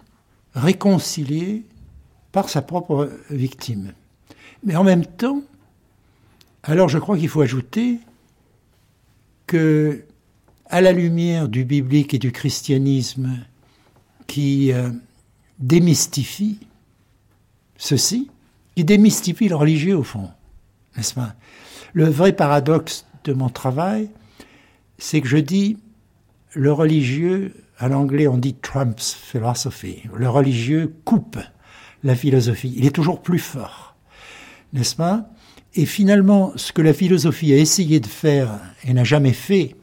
[0.54, 1.66] réconciliée
[2.32, 3.94] par sa propre victime.
[4.64, 5.42] Mais en même temps,
[6.64, 8.00] alors je crois qu'il faut ajouter
[9.48, 10.04] que,
[10.66, 13.40] à la lumière du biblique et du christianisme
[14.28, 14.90] qui euh,
[15.58, 16.60] démystifie
[17.78, 18.30] ceci,
[18.76, 20.30] qui démystifie le religieux au fond,
[20.96, 21.34] n'est-ce pas?
[21.94, 24.10] Le vrai paradoxe de mon travail,
[24.98, 25.78] c'est que je dis
[26.54, 31.40] le religieux, à l'anglais on dit Trump's philosophy, le religieux coupe
[32.04, 33.96] la philosophie, il est toujours plus fort,
[34.74, 35.30] n'est-ce pas?
[35.76, 39.76] Et finalement, ce que la philosophie a essayé de faire et n'a jamais fait,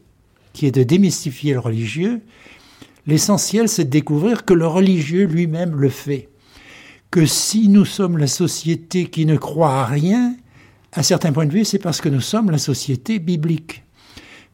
[0.53, 2.23] qui est de démystifier le religieux,
[3.07, 6.29] l'essentiel c'est de découvrir que le religieux lui-même le fait.
[7.11, 10.35] Que si nous sommes la société qui ne croit à rien,
[10.93, 13.85] à certains points de vue, c'est parce que nous sommes la société biblique.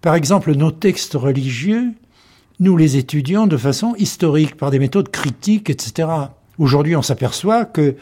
[0.01, 1.93] Par exemple, nos textes religieux,
[2.59, 6.09] nous les étudions de façon historique, par des méthodes critiques, etc.
[6.63, 7.97] Aujourd'hui, on s'aperçoit que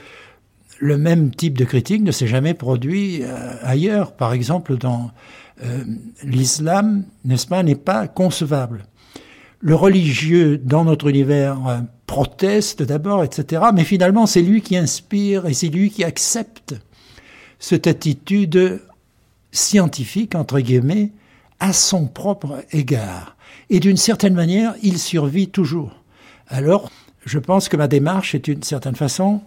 [0.81, 4.13] le même type de critique ne s'est jamais produit euh, ailleurs.
[4.13, 5.13] Par exemple, dans
[5.65, 5.83] euh,
[6.25, 8.85] l'islam, n'est-ce pas, n'est pas concevable.
[9.61, 13.63] Le religieux dans notre univers euh, proteste d'abord, etc.
[13.75, 16.75] Mais finalement, c'est lui qui inspire et c'est lui qui accepte
[17.59, 18.83] cette attitude
[19.53, 21.13] scientifique, entre guillemets,
[21.61, 23.39] à son propre égard.
[23.71, 26.03] Et d'une certaine manière, il survit toujours.
[26.47, 26.91] Alors,
[27.31, 29.41] je pense que ma démarche est d'une certaine façon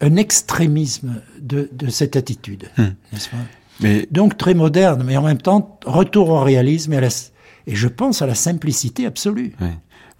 [0.00, 2.94] un extrémisme de, cette attitude, hmm.
[3.12, 3.36] n'est-ce pas?
[3.80, 4.06] Mais...
[4.10, 7.08] Donc très moderne, mais en même temps retour au réalisme et,
[7.66, 9.52] et je pense à la simplicité absolue.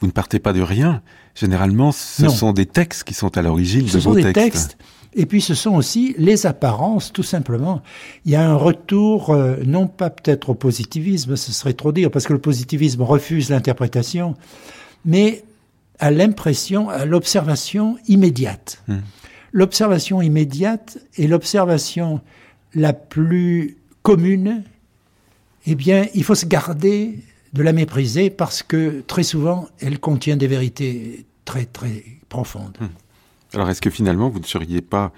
[0.01, 1.03] Vous ne partez pas de rien.
[1.37, 3.99] Généralement, ce sont des textes qui sont à l'origine de vos textes.
[3.99, 4.77] Ce sont des textes
[5.15, 7.83] et puis ce sont aussi les apparences, tout simplement.
[8.25, 12.11] Il y a un retour, euh, non pas peut-être au positivisme, ce serait trop dire,
[12.11, 14.35] parce que le positivisme refuse l'interprétation,
[15.05, 15.45] mais
[16.01, 18.83] à l'impression, à l'observation immédiate.
[18.89, 19.01] Hmm.
[19.53, 22.21] L'observation immédiate est l'observation
[22.75, 24.65] la plus commune.
[25.67, 27.19] Eh bien, il faut se garder
[27.53, 32.79] de la mépriser parce que très souvent, elle contient des vérités très, très profondes.
[32.81, 32.89] Hmm.
[33.55, 35.13] Alors est-ce que finalement vous ne seriez pas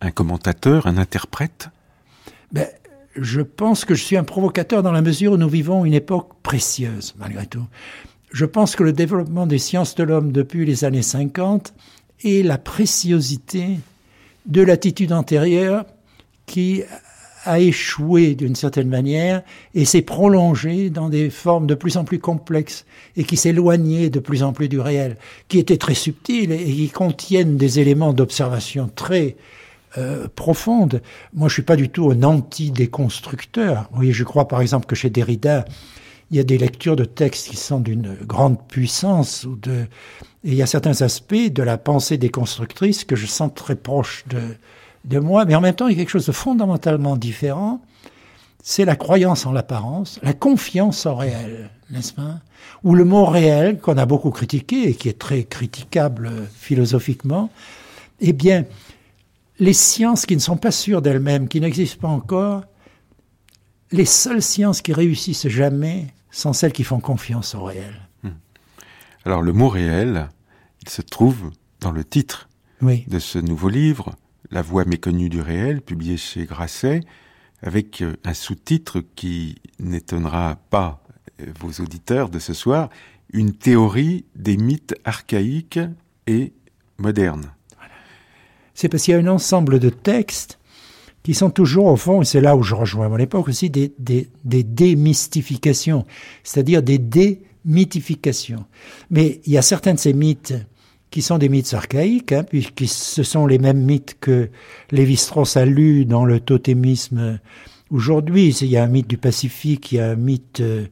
[0.00, 1.70] un commentateur, un interprète?
[2.52, 2.66] Ben,
[3.16, 6.30] Je pense que je suis un provocateur dans la mesure où nous vivons une époque
[6.42, 7.64] précieuse, malgré tout.
[8.32, 11.72] Je pense que le développement des sciences de l'homme depuis les années 50
[12.24, 13.78] est la préciosité
[14.46, 15.84] de l'attitude antérieure
[16.46, 16.82] qui
[17.44, 19.42] a échoué d'une certaine manière
[19.74, 22.84] et s'est prolongé dans des formes de plus en plus complexes
[23.16, 25.16] et qui s'éloignaient de plus en plus du réel,
[25.48, 29.36] qui étaient très subtiles et qui contiennent des éléments d'observation très
[29.96, 31.00] euh, profondes.
[31.32, 33.88] Moi, je suis pas du tout un anti-déconstructeur.
[33.90, 35.64] Vous voyez, je crois par exemple que chez Derrida,
[36.30, 39.86] il y a des lectures de textes qui sont d'une grande puissance ou de,
[40.44, 44.24] et il y a certains aspects de la pensée déconstructrice que je sens très proches
[44.28, 44.40] de,
[45.04, 47.80] de moi, mais en même temps, il y a quelque chose de fondamentalement différent.
[48.62, 52.40] C'est la croyance en l'apparence, la confiance en réel, n'est-ce pas?
[52.84, 57.50] Ou le mot réel, qu'on a beaucoup critiqué et qui est très critiquable philosophiquement,
[58.20, 58.64] eh bien,
[59.58, 62.64] les sciences qui ne sont pas sûres d'elles-mêmes, qui n'existent pas encore,
[63.90, 68.08] les seules sciences qui réussissent jamais sont celles qui font confiance au réel.
[68.22, 68.30] Hmm.
[69.24, 70.28] Alors le mot réel,
[70.82, 71.50] il se trouve
[71.80, 72.48] dans le titre
[72.80, 74.14] de ce nouveau livre,
[74.50, 77.00] la voix méconnue du réel, publié chez Grasset,
[77.62, 81.02] avec euh, un sous-titre qui n'étonnera pas
[81.40, 82.88] euh, vos auditeurs de ce soir,
[83.32, 85.80] une théorie des mythes archaïques
[86.26, 86.52] et
[86.98, 87.52] modernes.
[88.74, 90.58] C'est parce qu'il y a un ensemble de textes
[91.22, 93.92] qui sont toujours, au fond, et c'est là où je rejoins mon époque aussi, des,
[93.98, 96.06] des, démystifications,
[96.42, 98.64] c'est-à-dire des démythifications.
[99.10, 100.54] Mais il y a certains de ces mythes
[101.10, 104.50] qui sont des mythes archaïques, hein, puisque ce sont les mêmes mythes que
[104.90, 107.38] Lévi-Strauss a lus dans le totémisme
[107.90, 108.50] aujourd'hui.
[108.60, 110.86] Il y a un mythe du Pacifique, il y a un mythe euh,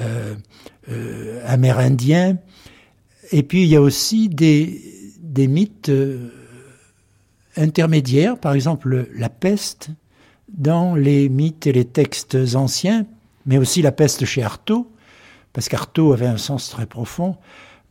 [0.00, 2.38] euh, amérindien,
[3.32, 4.80] et puis il y a aussi des,
[5.20, 6.30] des mythes euh,
[7.56, 9.90] intermédiaires, par exemple la peste,
[10.48, 13.06] dans les mythes et les textes anciens,
[13.46, 14.90] mais aussi la peste chez Artaud,
[15.52, 17.36] parce qu'Artaud avait un sens très profond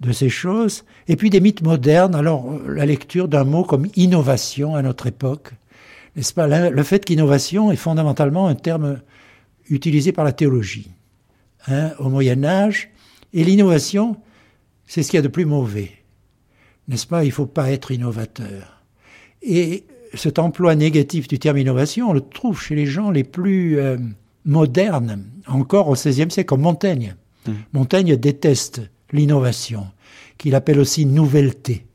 [0.01, 4.75] de ces choses, et puis des mythes modernes, alors la lecture d'un mot comme innovation
[4.75, 5.51] à notre époque,
[6.15, 6.47] n'est-ce pas?
[6.47, 9.01] Le fait qu'innovation est fondamentalement un terme
[9.69, 10.91] utilisé par la théologie
[11.67, 12.89] hein, au Moyen Âge,
[13.33, 14.17] et l'innovation,
[14.85, 15.91] c'est ce qu'il y a de plus mauvais,
[16.87, 17.23] n'est-ce pas?
[17.23, 18.74] Il ne faut pas être innovateur.
[19.45, 19.83] Et
[20.13, 23.97] cet emploi négatif du terme innovation, on le trouve chez les gens les plus euh,
[24.43, 27.15] modernes, encore au XVIe siècle, comme Montaigne.
[27.45, 27.51] Mmh.
[27.73, 28.81] Montaigne déteste
[29.11, 29.87] l'innovation,
[30.37, 31.85] qu'il appelle aussi nouvelleté.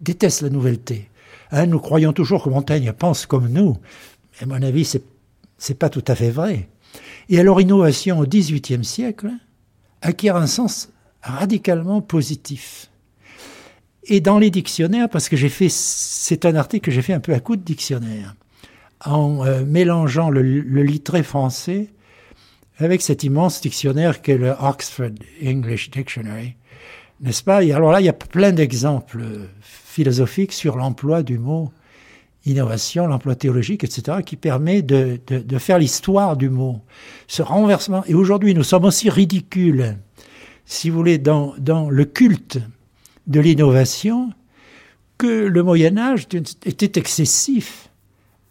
[0.00, 1.08] déteste la nouvelleté.
[1.52, 3.76] Hein, nous croyons toujours que Montaigne pense comme nous.
[4.40, 5.02] À mon avis, c'est,
[5.58, 6.68] c'est pas tout à fait vrai.
[7.28, 9.30] Et alors, innovation au XVIIIe siècle
[10.02, 10.90] acquiert un sens
[11.22, 12.89] radicalement positif.
[14.04, 17.20] Et dans les dictionnaires, parce que j'ai fait, c'est un article que j'ai fait un
[17.20, 18.34] peu à coup de dictionnaire,
[19.04, 21.88] en euh, mélangeant le, le littré français
[22.78, 25.10] avec cet immense dictionnaire qu'est le Oxford
[25.44, 26.56] English Dictionary,
[27.20, 27.62] n'est-ce pas?
[27.62, 29.22] Et alors là, il y a plein d'exemples
[29.60, 31.70] philosophiques sur l'emploi du mot
[32.46, 36.80] innovation, l'emploi théologique, etc., qui permet de, de, de faire l'histoire du mot.
[37.26, 38.02] Ce renversement.
[38.06, 39.96] Et aujourd'hui, nous sommes aussi ridicules,
[40.64, 42.58] si vous voulez, dans, dans le culte
[43.30, 44.32] de l'innovation,
[45.16, 46.26] que le Moyen Âge
[46.64, 47.88] était excessif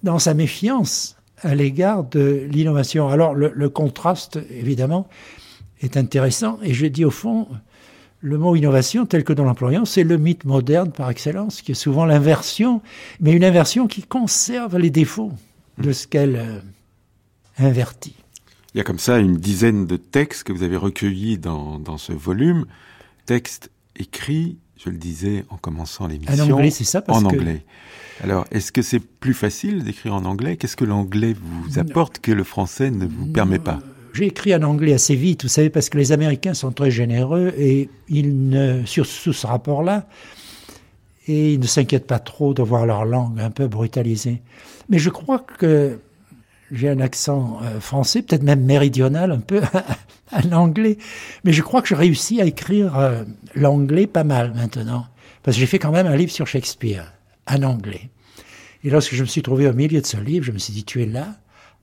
[0.03, 3.09] dans sa méfiance à l'égard de l'innovation.
[3.09, 5.07] Alors le, contraste, évidemment,
[5.81, 6.59] est intéressant.
[6.63, 7.47] Et je dis au fond,
[8.21, 11.75] le mot innovation, tel que nous l'employons, c'est le mythe moderne par excellence, qui est
[11.75, 12.81] souvent l'inversion,
[13.19, 15.31] mais une inversion qui conserve les défauts
[15.77, 16.59] de ce qu'elle euh,
[17.57, 18.15] invertit.
[18.73, 21.97] Il y a comme ça une dizaine de textes que vous avez recueillis dans, dans
[21.97, 22.65] ce volume,
[23.25, 26.45] textes écrits, je le disais en commençant l'émission.
[26.45, 27.65] En anglais, c'est ça En anglais.
[28.23, 30.57] Alors, est-ce que c'est plus facile d'écrire en anglais?
[30.57, 33.79] Qu'est-ce que l'anglais vous apporte que le français ne vous permet pas?
[34.13, 37.53] J'ai écrit en anglais assez vite, vous savez, parce que les Américains sont très généreux
[37.57, 40.07] et ils ne, sur sous ce rapport-là,
[41.27, 44.41] et ils ne s'inquiètent pas trop de voir leur langue un peu brutalisée.
[44.89, 45.99] Mais je crois que
[46.71, 49.61] j'ai un accent euh, français, peut-être même méridional, un peu
[50.31, 50.97] à l'anglais,
[51.43, 53.23] mais je crois que je réussis à écrire euh,
[53.55, 55.07] l'anglais pas mal maintenant,
[55.43, 57.13] parce que j'ai fait quand même un livre sur Shakespeare
[57.47, 58.09] en anglais.
[58.83, 60.83] Et lorsque je me suis trouvé au milieu de ce livre, je me suis dit,
[60.85, 61.35] tu es là,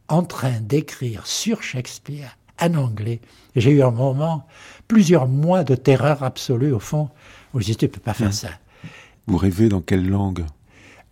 [0.08, 3.20] en train d'écrire sur Shakespeare en anglais.
[3.54, 4.46] Et j'ai eu un moment,
[4.88, 7.10] plusieurs mois de terreur absolue au fond,
[7.52, 8.32] où je disais, tu ne peux pas faire mmh.
[8.32, 8.50] ça.
[9.26, 10.44] Vous rêvez dans quelle langue?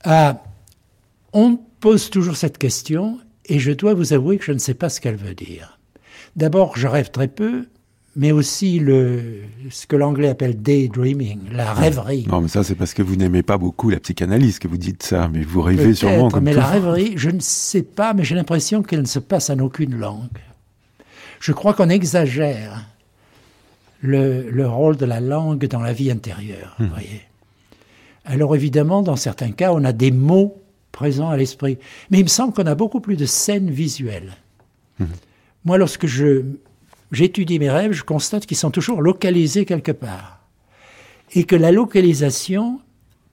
[0.05, 0.43] Ah,
[1.33, 4.89] On pose toujours cette question, et je dois vous avouer que je ne sais pas
[4.89, 5.79] ce qu'elle veut dire.
[6.37, 7.67] D'abord, je rêve très peu,
[8.17, 12.27] mais aussi le, ce que l'anglais appelle daydreaming, la rêverie.
[12.29, 15.03] Non, mais ça, c'est parce que vous n'aimez pas beaucoup la psychanalyse que vous dites
[15.03, 18.35] ça, mais vous rêvez sûrement comme Mais la rêverie, je ne sais pas, mais j'ai
[18.35, 20.39] l'impression qu'elle ne se passe en aucune langue.
[21.41, 22.85] Je crois qu'on exagère
[24.01, 26.91] le, le, rôle de la langue dans la vie intérieure, vous hmm.
[26.91, 27.23] voyez.
[28.25, 30.64] Alors évidemment, dans certains cas, on a des mots
[30.95, 31.79] présents à l'esprit.
[32.11, 34.33] Mais il me semble qu'on a beaucoup plus de scènes visuelles.
[34.99, 35.07] Hmm.
[35.65, 36.45] Moi, lorsque je
[37.13, 40.41] j'étudie mes rêves, je constate qu'ils sont toujours localisés quelque part.
[41.33, 42.81] Et que la localisation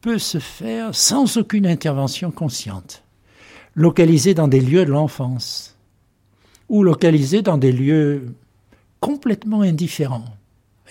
[0.01, 3.03] peut se faire sans aucune intervention consciente.
[3.75, 5.77] Localisée dans des lieux de l'enfance.
[6.67, 8.35] Ou localisée dans des lieux
[8.99, 10.25] complètement indifférents.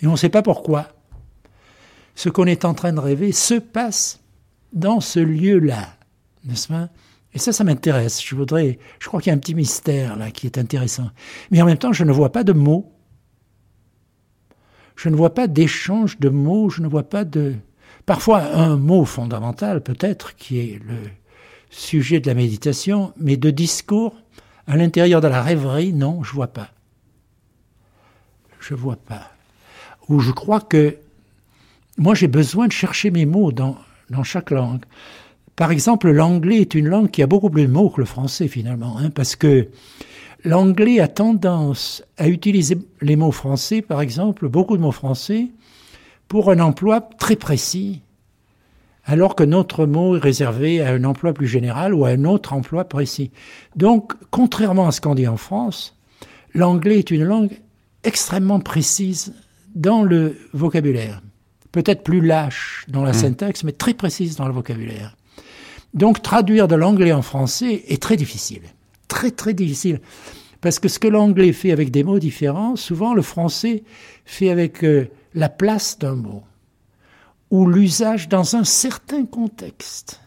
[0.02, 0.88] Et on ne sait pas pourquoi.
[2.14, 4.20] Ce qu'on est en train de rêver se passe
[4.72, 5.96] dans ce lieu-là.
[6.44, 6.88] N'est-ce pas?
[7.32, 8.22] Et ça, ça m'intéresse.
[8.24, 11.10] Je voudrais, je crois qu'il y a un petit mystère là qui est intéressant.
[11.50, 12.92] Mais en même temps, je ne vois pas de mots.
[14.96, 16.70] Je ne vois pas d'échange de mots.
[16.70, 17.54] Je ne vois pas de.
[18.04, 20.96] Parfois, un mot fondamental, peut-être, qui est le
[21.70, 24.16] sujet de la méditation, mais de discours
[24.66, 26.70] à l'intérieur de la rêverie, non, je vois pas.
[28.58, 29.30] Je vois pas.
[30.08, 30.96] Ou je crois que
[31.96, 33.76] moi, j'ai besoin de chercher mes mots dans,
[34.10, 34.84] dans chaque langue.
[35.60, 38.48] Par exemple, l'anglais est une langue qui a beaucoup plus de mots que le français
[38.48, 39.68] finalement, hein, parce que
[40.42, 45.48] l'anglais a tendance à utiliser les mots français, par exemple, beaucoup de mots français,
[46.28, 48.00] pour un emploi très précis,
[49.04, 52.54] alors que notre mot est réservé à un emploi plus général ou à un autre
[52.54, 53.30] emploi précis.
[53.76, 55.94] Donc, contrairement à ce qu'on dit en France,
[56.54, 57.60] l'anglais est une langue
[58.02, 59.34] extrêmement précise
[59.74, 61.20] dans le vocabulaire.
[61.70, 65.18] peut-être plus lâche dans la syntaxe, mais très précise dans le vocabulaire.
[65.94, 68.62] Donc traduire de l'anglais en français est très difficile,
[69.08, 70.00] très très difficile.
[70.60, 73.82] Parce que ce que l'anglais fait avec des mots différents, souvent le français
[74.24, 76.42] fait avec euh, la place d'un mot
[77.50, 80.20] ou l'usage dans un certain contexte,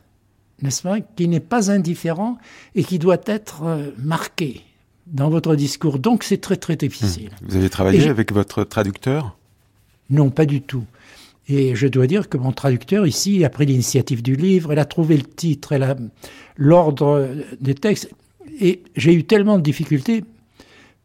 [0.62, 2.38] n'est-ce pas, qui n'est pas indifférent
[2.76, 4.64] et qui doit être euh, marqué
[5.08, 6.00] dans votre discours.
[6.00, 7.30] Donc c'est très très difficile.
[7.42, 7.48] Hum.
[7.50, 9.38] Vous avez travaillé avec votre traducteur?
[10.10, 10.86] Non, pas du tout.
[11.48, 14.86] Et je dois dire que mon traducteur ici a pris l'initiative du livre, elle a
[14.86, 15.96] trouvé le titre, elle a
[16.56, 17.30] l'ordre
[17.60, 18.10] des textes.
[18.62, 20.24] Et j'ai eu tellement de difficultés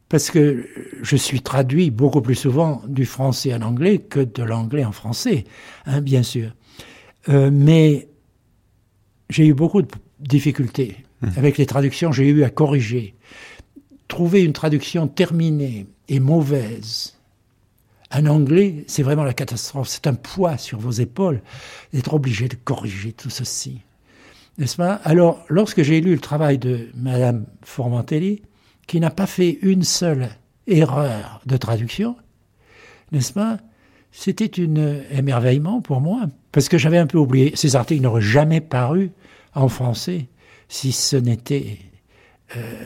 [0.07, 0.65] parce que
[1.01, 5.43] je suis traduit beaucoup plus souvent du français en anglais que de l'anglais en français,
[5.85, 6.51] hein, bien sûr.
[7.27, 8.07] Euh, mais
[9.29, 10.97] j'ai eu beaucoup de difficultés.
[11.21, 11.27] Mmh.
[11.37, 13.13] Avec les traductions, j'ai eu à corriger.
[14.07, 17.18] Trouver une traduction terminée et mauvaise
[18.11, 19.87] en anglais, c'est vraiment la catastrophe.
[19.87, 21.41] C'est un poids sur vos épaules
[21.93, 23.81] d'être obligé de corriger tout ceci.
[24.57, 24.95] N'est-ce pas?
[25.03, 28.41] Alors, lorsque j'ai lu le travail de Madame Formantelli,
[28.87, 30.29] qui n'a pas fait une seule
[30.67, 32.15] erreur de traduction,
[33.11, 33.59] n'est-ce pas?
[34.11, 37.51] C'était un émerveillement pour moi, parce que j'avais un peu oublié.
[37.55, 39.11] Ces articles n'auraient jamais paru
[39.53, 40.27] en français
[40.67, 41.77] si ce n'était
[42.55, 42.83] euh,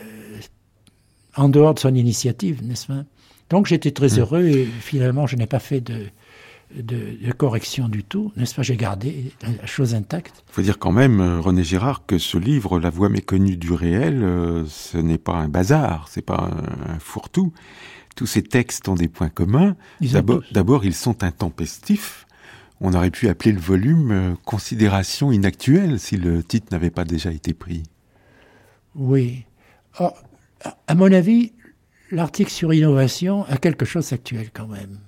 [1.36, 3.04] en dehors de son initiative, n'est-ce pas?
[3.54, 4.18] Donc j'étais très mmh.
[4.18, 6.06] heureux et finalement je n'ai pas fait de,
[6.74, 8.62] de, correction du tout, n'est-ce pas?
[8.62, 10.42] J'ai gardé la chose intacte.
[10.48, 13.72] Il faut dire quand même, euh, René Girard, que ce livre, La voix méconnue du
[13.72, 16.50] réel, euh, ce n'est pas un bazar, c'est pas
[16.88, 17.52] un, fourre-tout.
[18.16, 19.76] Tous ces textes ont des points communs.
[20.00, 22.26] D'abord, ils sont intempestifs.
[22.80, 27.30] On aurait pu appeler le volume euh, Considération inactuelle si le titre n'avait pas déjà
[27.30, 27.84] été pris.
[28.96, 29.44] Oui.
[30.00, 30.10] Oh,
[30.88, 31.52] à mon avis,
[32.14, 34.98] l'article sur innovation a quelque chose d'actuel quand même.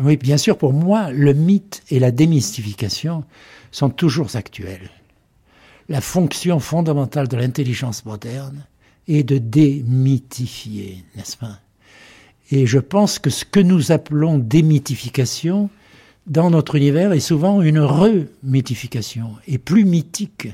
[0.00, 3.24] Oui, bien sûr, pour moi, le mythe et la démystification
[3.70, 4.90] sont toujours actuels.
[5.88, 8.66] La fonction fondamentale de l'intelligence moderne
[9.08, 11.60] est de démythifier, n'est-ce pas?
[12.50, 15.70] Et je pense que ce que nous appelons démythification
[16.26, 20.48] dans notre univers est souvent une remythification et plus mythique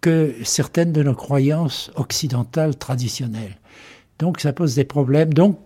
[0.00, 3.59] que certaines de nos croyances occidentales traditionnelles.
[4.20, 5.34] Donc ça pose des problèmes.
[5.34, 5.58] Donc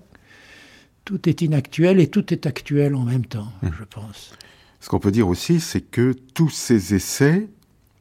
[1.04, 3.68] tout est inactuel et tout est actuel en même temps, mmh.
[3.78, 4.32] je pense.
[4.80, 7.48] Ce qu'on peut dire aussi, c'est que tous ces essais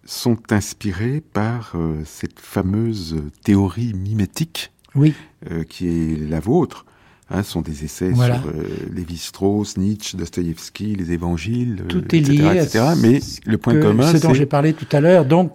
[0.06, 5.14] sont inspirés par euh, cette fameuse théorie mimétique oui.
[5.50, 6.86] Euh, qui est la vôtre.
[7.30, 12.60] Hein, ce sont des essais sur euh, Lévi-Strauss, Nietzsche, Dostoïevski, les évangiles, tout est lié
[12.62, 12.94] etc.
[13.02, 14.20] Mais le point commun, c'est...
[14.20, 15.26] Ce dont j'ai parlé tout à l'heure.
[15.26, 15.54] Donc,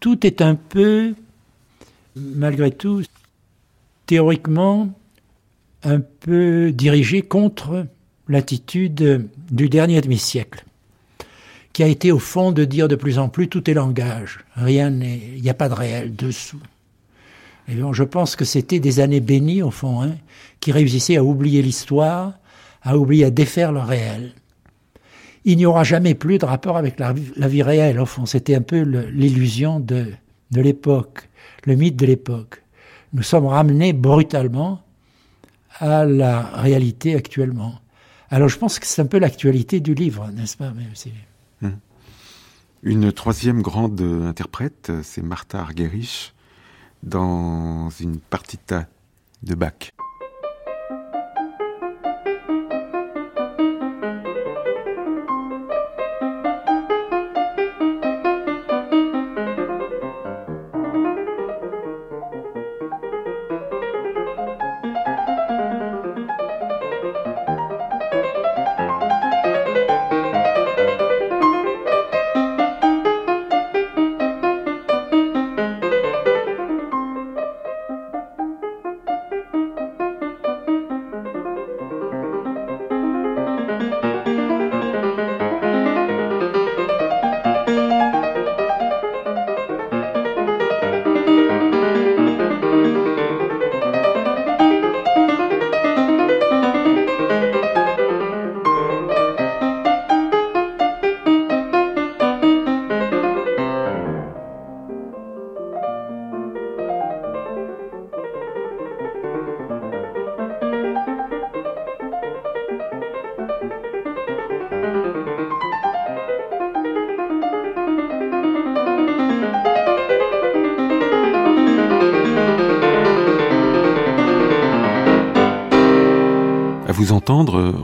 [0.00, 1.14] tout est un peu,
[2.16, 3.02] malgré tout,
[4.06, 4.90] théoriquement,
[5.84, 7.86] un peu dirigé contre
[8.28, 10.64] l'attitude du dernier demi-siècle,
[11.72, 14.90] qui a été au fond de dire de plus en plus tout est langage, rien
[14.90, 16.60] n'est, il n'y a pas de réel dessous.
[17.68, 20.16] Et bon, je pense que c'était des années bénies au fond, hein,
[20.60, 22.34] qui réussissaient à oublier l'histoire,
[22.82, 24.34] à oublier à défaire le réel.
[25.44, 28.26] Il n'y aura jamais plus de rapport avec la, vie réelle, au fond.
[28.26, 30.06] C'était un peu l'illusion de,
[30.50, 31.28] de l'époque,
[31.64, 32.61] le mythe de l'époque.
[33.12, 34.82] Nous sommes ramenés brutalement
[35.78, 37.74] à la réalité actuellement.
[38.30, 40.72] Alors je pense que c'est un peu l'actualité du livre, n'est-ce pas
[41.60, 41.70] hmm.
[42.82, 46.32] Une troisième grande interprète, c'est Martha Argerich,
[47.02, 48.86] dans une partita
[49.42, 49.90] de Bach.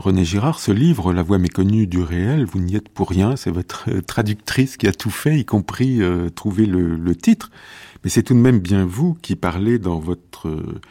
[0.09, 3.51] René Girard, ce livre, La voix méconnue du réel, vous n'y êtes pour rien, c'est
[3.51, 7.51] votre traductrice qui a tout fait, y compris euh, trouver le, le, titre.
[8.03, 10.81] Mais c'est tout de même bien vous qui parlez dans votre euh,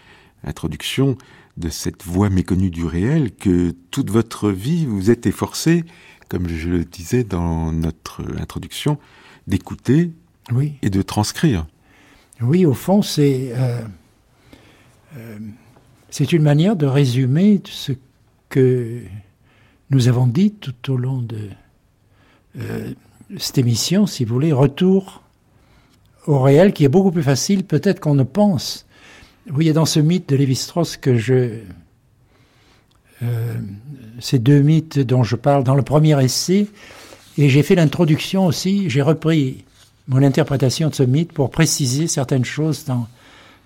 [0.45, 1.19] introduction
[1.57, 5.85] de cette voix méconnue du réel, que toute votre vie vous êtes efforcé,
[6.29, 8.99] comme je le disais dans notre introduction,
[9.49, 10.13] d'écouter
[10.53, 10.75] oui.
[10.83, 11.67] et de transcrire.
[12.41, 13.83] Oui, au fond, c'est euh,
[15.17, 15.39] euh,
[16.09, 17.93] c'est une manière de résumer ce
[18.49, 19.03] que
[19.91, 21.49] nous avons dit tout au long de
[22.59, 22.93] euh,
[23.39, 25.23] cette émission, si vous voulez, retour
[26.27, 28.87] au réel, qui est beaucoup plus facile peut-être qu'on ne pense.
[29.47, 31.61] Vous voyez, dans ce mythe de Lévi-Strauss que je...
[33.23, 33.55] Euh,
[34.21, 36.67] ces deux mythes dont je parle dans le premier essai,
[37.37, 39.65] et j'ai fait l'introduction aussi, j'ai repris
[40.07, 43.09] mon interprétation de ce mythe pour préciser certaines choses dans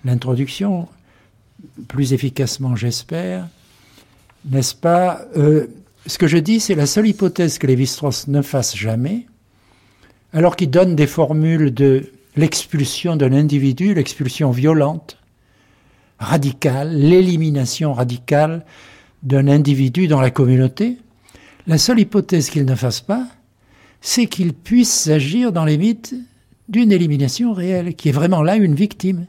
[0.05, 0.87] l'introduction
[1.87, 3.47] plus efficacement, j'espère,
[4.49, 5.67] n'est-ce pas euh,
[6.05, 9.25] Ce que je dis, c'est la seule hypothèse que Lévi-Strauss ne fasse jamais,
[10.33, 15.17] alors qu'il donne des formules de l'expulsion d'un individu, l'expulsion violente,
[16.19, 18.65] radicale, l'élimination radicale
[19.21, 20.97] d'un individu dans la communauté.
[21.67, 23.27] La seule hypothèse qu'il ne fasse pas,
[24.01, 26.15] c'est qu'il puisse s'agir dans les mythes
[26.67, 29.25] d'une élimination réelle, qui est vraiment là une victime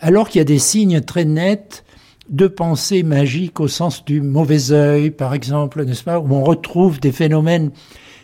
[0.00, 1.84] alors qu'il y a des signes très nets
[2.28, 7.00] de pensée magique au sens du mauvais œil, par exemple, n'est-ce pas, où on retrouve
[7.00, 7.70] des phénomènes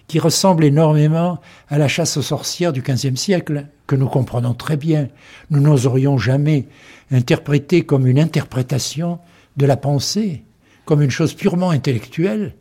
[0.06, 4.76] qui ressemblent énormément à la chasse aux sorcières du XVe siècle, que nous comprenons très
[4.76, 5.08] bien.
[5.50, 6.66] Nous n'oserions jamais
[7.10, 9.18] interpréter comme une interprétation
[9.56, 10.42] de la pensée,
[10.84, 12.54] comme une chose purement intellectuelle,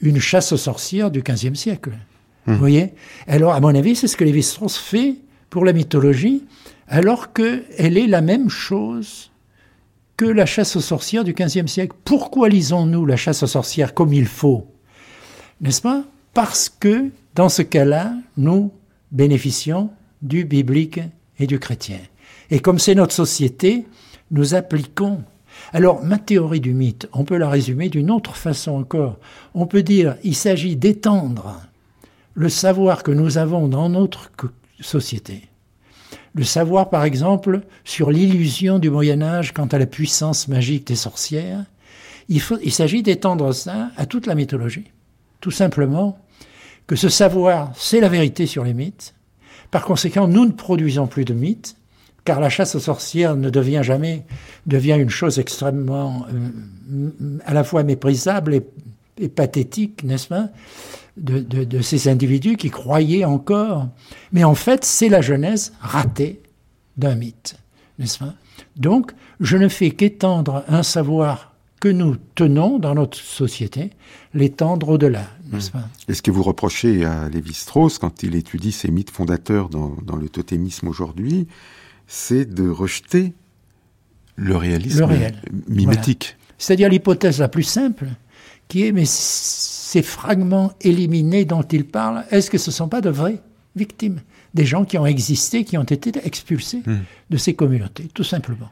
[0.00, 1.92] une chasse aux sorcières du XVe siècle.
[2.46, 2.92] Vous voyez?
[3.28, 5.16] Alors, à mon avis, c'est ce que Lévi-Strauss fait
[5.48, 6.44] pour la mythologie,
[6.88, 9.31] alors qu'elle est la même chose
[10.22, 11.96] que la chasse aux sorcières du XVe siècle.
[12.04, 14.68] Pourquoi lisons-nous la chasse aux sorcières comme il faut?
[15.60, 16.04] N'est-ce pas?
[16.32, 18.70] Parce que, dans ce cas-là, nous
[19.10, 19.90] bénéficions
[20.22, 21.00] du biblique
[21.40, 21.98] et du chrétien.
[22.52, 23.84] Et comme c'est notre société,
[24.30, 25.24] nous appliquons.
[25.72, 29.18] Alors, ma théorie du mythe, on peut la résumer d'une autre façon encore.
[29.54, 31.62] On peut dire, il s'agit d'étendre
[32.34, 34.30] le savoir que nous avons dans notre
[34.80, 35.48] société
[36.34, 40.96] le savoir, par exemple, sur l'illusion du Moyen Âge quant à la puissance magique des
[40.96, 41.64] sorcières,
[42.28, 44.90] il, s'agit d'étendre ça à toute la mythologie.
[45.40, 46.18] Tout simplement
[46.86, 49.14] que ce savoir, c'est la vérité sur les mythes.
[49.70, 51.76] Par conséquent, nous ne produisons plus de mythes,
[52.24, 54.24] car la chasse aux sorcières ne devient jamais,
[54.66, 57.10] devient une chose extrêmement euh,
[57.44, 58.62] à la fois méprisable et,
[59.18, 60.48] et pathétique, n'est-ce pas?
[61.16, 63.88] De, ces individus qui croyaient encore.
[64.32, 66.40] Mais en fait, c'est la genèse ratée
[66.96, 67.56] d'un mythe,
[67.98, 68.34] n'est-ce pas?
[68.76, 73.90] Donc, je ne fais qu'étendre un savoir que nous tenons dans notre société,
[74.34, 75.88] l'étendre au-delà, n'est-ce pas?
[76.06, 80.28] Et ce que vous reprochez à Lévi-Strauss, quand il étudie ces mythes fondateurs dans, le
[80.28, 81.48] totémisme aujourd'hui,
[82.06, 83.32] c'est de rejeter
[84.36, 85.08] le réalisme
[85.68, 86.36] mimétique.
[86.56, 88.06] C'est-à-dire l'hypothèse la plus simple,
[88.68, 89.04] qui est, mais
[89.92, 93.40] ces fragments éliminés dont il parle, est-ce que ce ne sont pas de vraies
[93.76, 94.20] victimes
[94.54, 97.00] Des gens qui ont existé, qui ont été expulsés hmm.
[97.28, 98.70] de ces communautés, tout simplement?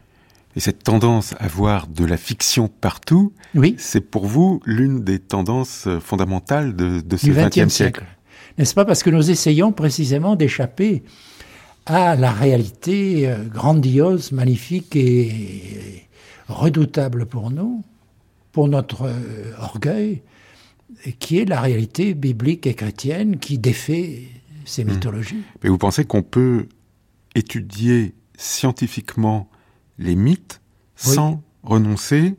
[0.56, 3.74] Et cette tendance à voir de la fiction partout, oui.
[3.76, 8.06] c'est pour vous l'une des tendances fondamentales de, ce XXe siècle.
[8.56, 11.02] N'est-ce pas Parce que nous essayons précisément d'échapper
[11.84, 16.06] à la réalité euh, grandiose, magnifique et
[16.48, 17.84] redoutable pour nous,
[18.52, 20.22] pour notre euh, orgueil,
[21.18, 24.24] qui est la réalité biblique et chrétienne qui défait
[24.64, 24.90] ces hmm.
[24.90, 25.42] mythologies.
[25.62, 26.66] Mais vous pensez qu'on peut
[27.34, 29.48] étudier scientifiquement
[29.98, 30.60] les mythes
[30.96, 32.34] sans renoncer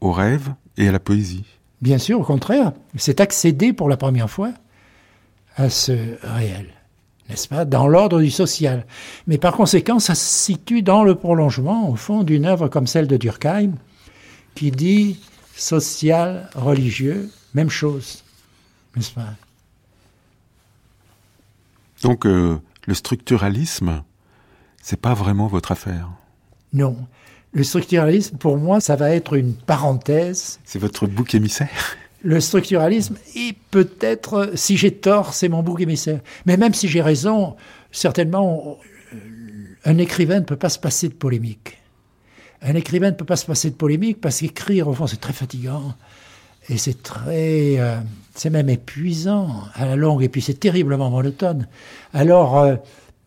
[0.00, 1.44] aux rêves et à la poésie?
[1.82, 4.52] Bien sûr, au contraire, c'est accéder pour la première fois
[5.56, 5.92] à ce
[6.22, 6.66] réel,
[7.28, 8.86] n'est-ce pas, dans l'ordre du social.
[9.26, 13.06] Mais par conséquent, ça se situe dans le prolongement, au fond, d'une œuvre comme celle
[13.06, 13.72] de Durkheim,
[14.54, 15.18] qui dit
[15.54, 18.22] social, religieux, même chose,
[18.94, 19.32] n'est-ce pas?
[22.02, 24.02] Donc euh, le structuralisme,
[24.82, 26.10] c'est pas vraiment votre affaire?
[26.74, 26.96] Non.
[27.52, 30.60] Le structuralisme, pour moi, ça va être une parenthèse.
[30.64, 31.96] C'est votre bouc émissaire?
[32.22, 36.20] Le structuralisme, et peut-être, si j'ai tort, c'est mon bouc émissaire.
[36.44, 37.56] Mais même si j'ai raison,
[37.90, 38.78] certainement,
[39.14, 39.16] euh,
[39.86, 41.78] un écrivain ne peut pas se passer de polémique.
[42.60, 45.32] Un écrivain ne peut pas se passer de polémique parce qu'écrire, au fond, c'est très
[45.32, 45.94] fatigant.
[46.68, 47.98] Et c'est très, euh,
[48.34, 51.68] c'est même épuisant à la longue, et puis c'est terriblement monotone.
[52.12, 52.76] Alors, euh,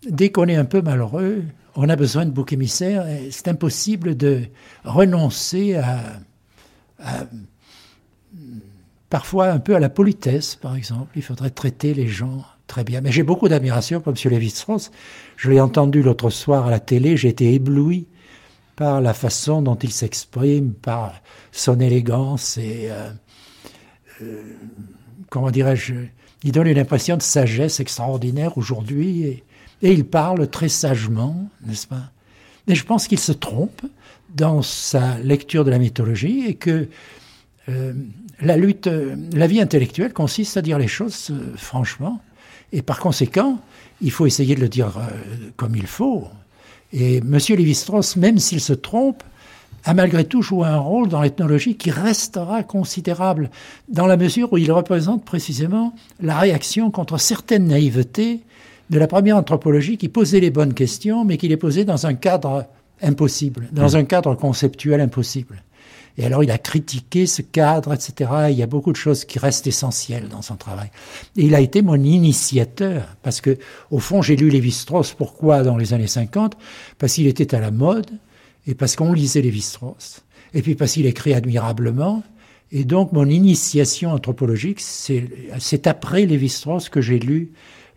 [0.07, 1.43] dès qu'on est un peu malheureux,
[1.75, 4.43] on a besoin de bouc émissaire, c'est impossible de
[4.83, 5.99] renoncer à,
[9.09, 11.11] parfois un peu à la politesse, par exemple.
[11.15, 13.01] Il faudrait traiter les gens très bien.
[13.01, 14.31] Mais j'ai beaucoup d'admiration pour M.
[14.31, 14.91] Lévi-Strauss.
[15.37, 18.07] Je l'ai entendu l'autre soir à la télé, j'ai été ébloui
[18.75, 21.21] par la façon dont il s'exprime, par
[21.51, 23.09] son élégance et, euh,
[25.29, 25.93] comment dirais-je,
[26.43, 29.43] il donne une impression de sagesse extraordinaire aujourd'hui et,
[29.81, 32.11] il parle très sagement, n'est-ce pas?
[32.67, 33.81] Mais je pense qu'il se trompe
[34.35, 36.89] dans sa lecture de la mythologie et que
[37.69, 37.93] euh,
[38.41, 38.89] la lutte,
[39.33, 42.21] la vie intellectuelle consiste à dire les choses franchement
[42.73, 43.59] et par conséquent,
[44.01, 44.91] il faut essayer de le dire
[45.55, 46.27] comme il faut.
[46.93, 47.37] Et M.
[47.49, 49.23] Lévi-Strauss, même s'il se trompe,
[49.85, 53.49] a malgré tout joué un rôle dans l'ethnologie qui restera considérable,
[53.88, 58.41] dans la mesure où il représente précisément la réaction contre certaines naïvetés
[58.89, 62.15] de la première anthropologie qui posait les bonnes questions, mais qui les posait dans un
[62.15, 62.65] cadre
[63.01, 63.95] impossible, dans mmh.
[63.95, 65.64] un cadre conceptuel impossible.
[66.18, 68.30] Et alors il a critiqué ce cadre, etc.
[68.49, 70.89] il y a beaucoup de choses qui restent essentielles dans son travail.
[71.38, 73.57] Et il a été mon initiateur, parce que
[73.89, 75.14] au fond j'ai lu Lévi-Strauss.
[75.14, 76.57] Pourquoi dans les années 50
[76.97, 78.11] Parce qu'il était à la mode,
[78.69, 80.23] et parce qu'on lisait Lévi-Strauss.
[80.53, 82.23] Et puis parce qu'il écrit admirablement.
[82.71, 87.51] Et donc mon initiation anthropologique, c'est après Lévi-Strauss que j'ai lu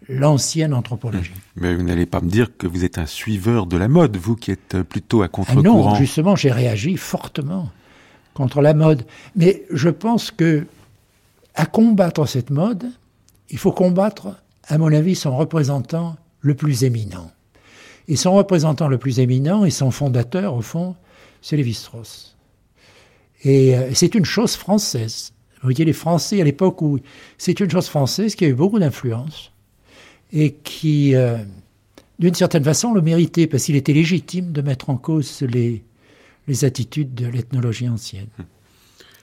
[0.09, 1.35] l'ancienne anthropologie.
[1.57, 4.35] Mais vous n'allez pas me dire que vous êtes un suiveur de la mode, vous
[4.35, 5.89] qui êtes plutôt à contre-courant.
[5.89, 7.71] Ah non, justement, j'ai réagi fortement
[8.33, 9.05] contre la mode.
[9.37, 10.67] Mais je pense que
[11.55, 12.91] à combattre cette mode,
[13.51, 17.31] il faut combattre, à mon avis, son représentant le plus éminent.
[18.13, 20.97] Et son représentant le plus éminent et son fondateur, au fond,
[21.41, 22.37] c'est Lévi-Strauss.
[23.43, 25.33] Et euh, c'est une chose française.
[25.55, 26.99] Vous voyez, les Français, à l'époque où
[27.39, 29.51] c'est une chose française qui a eu beaucoup d'influence
[30.31, 31.39] et qui, euh,
[32.19, 35.83] d'une certaine façon, le méritait parce qu'il était légitime de mettre en cause les,
[36.49, 38.29] les attitudes de l'ethnologie ancienne.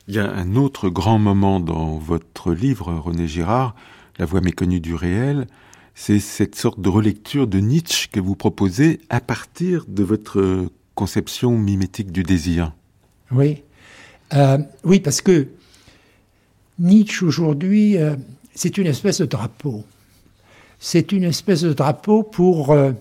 [0.08, 3.76] Il y a un autre grand moment dans votre livre, René Girard,
[4.18, 5.46] La voix méconnue du réel,
[6.00, 11.58] c'est cette sorte de relecture de Nietzsche que vous proposez à partir de votre conception
[11.58, 12.74] mimétique du désir.
[13.32, 13.64] Oui,
[14.34, 15.50] euh, oui, parce que
[16.80, 18.16] Nietzsche aujourd'hui, euh,
[18.56, 19.84] c'est une espèce de drapeau.
[20.80, 22.94] C'est une espèce de drapeau pour, euh,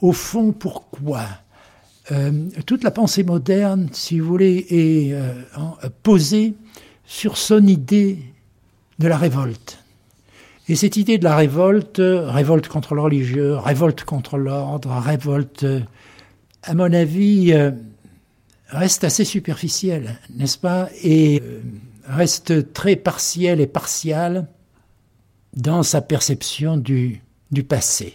[0.00, 1.26] au fond, pourquoi?
[2.66, 5.14] Toute la pensée moderne, si vous voulez, est
[6.04, 6.54] posée
[7.04, 8.20] sur son idée
[9.00, 9.84] de la révolte.
[10.68, 15.64] Et cette idée de la révolte, révolte contre le religieux, révolte contre l'ordre, révolte,
[16.64, 17.70] à mon avis, euh,
[18.68, 20.88] reste assez superficielle, n'est-ce pas?
[21.04, 21.40] Et
[22.04, 24.48] reste très partielle et partiale
[25.54, 27.22] dans sa perception du,
[27.52, 28.14] du passé,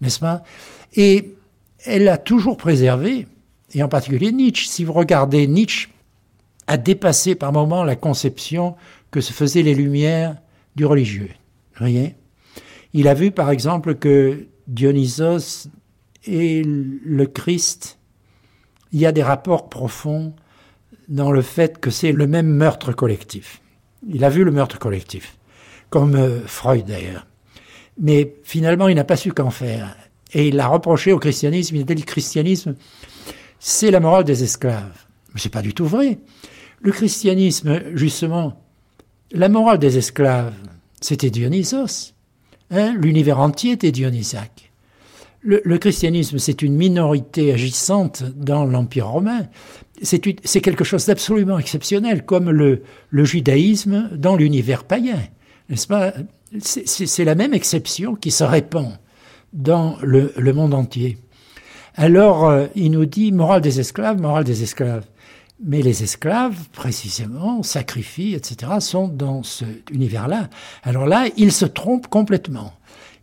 [0.00, 0.42] n'est-ce pas?
[0.94, 1.34] Et
[1.84, 3.28] elle a toujours préservé,
[3.72, 4.66] et en particulier Nietzsche.
[4.66, 5.90] Si vous regardez, Nietzsche
[6.66, 8.74] a dépassé par moments la conception
[9.10, 10.36] que se faisaient les Lumières
[10.74, 11.30] du religieux.
[11.78, 12.16] Voyez
[12.92, 15.68] Il a vu par exemple que Dionysos
[16.26, 17.98] et le Christ,
[18.92, 20.34] il y a des rapports profonds
[21.08, 23.60] dans le fait que c'est le même meurtre collectif.
[24.08, 25.36] Il a vu le meurtre collectif,
[25.90, 27.26] comme euh, Freud d'ailleurs.
[27.98, 29.96] Mais finalement, il n'a pas su qu'en faire.
[30.32, 31.76] Et il l'a reproché au christianisme.
[31.76, 32.74] Il a dit le christianisme,
[33.58, 35.04] c'est la morale des esclaves.
[35.32, 36.18] Mais c'est pas du tout vrai.
[36.80, 38.60] Le christianisme, justement,
[39.30, 40.54] la morale des esclaves,
[41.04, 42.14] c'était Dionysos.
[42.70, 44.72] Hein L'univers entier était dionysaque.
[45.42, 49.42] Le, christianisme, c'est une minorité agissante dans l'Empire romain.
[50.00, 50.20] C'est
[50.62, 55.18] quelque chose d'absolument exceptionnel, comme le, le judaïsme dans l'univers païen.
[55.68, 56.14] N'est-ce pas?
[56.58, 58.92] C'est la même exception qui se répand
[59.52, 61.18] dans le, monde entier.
[61.96, 65.04] Alors, euh, il nous dit morale des esclaves, morale des esclaves.
[65.62, 70.50] Mais les esclaves, précisément, sacrifient, etc., sont dans cet univers-là.
[70.82, 72.72] Alors là, il se trompe complètement.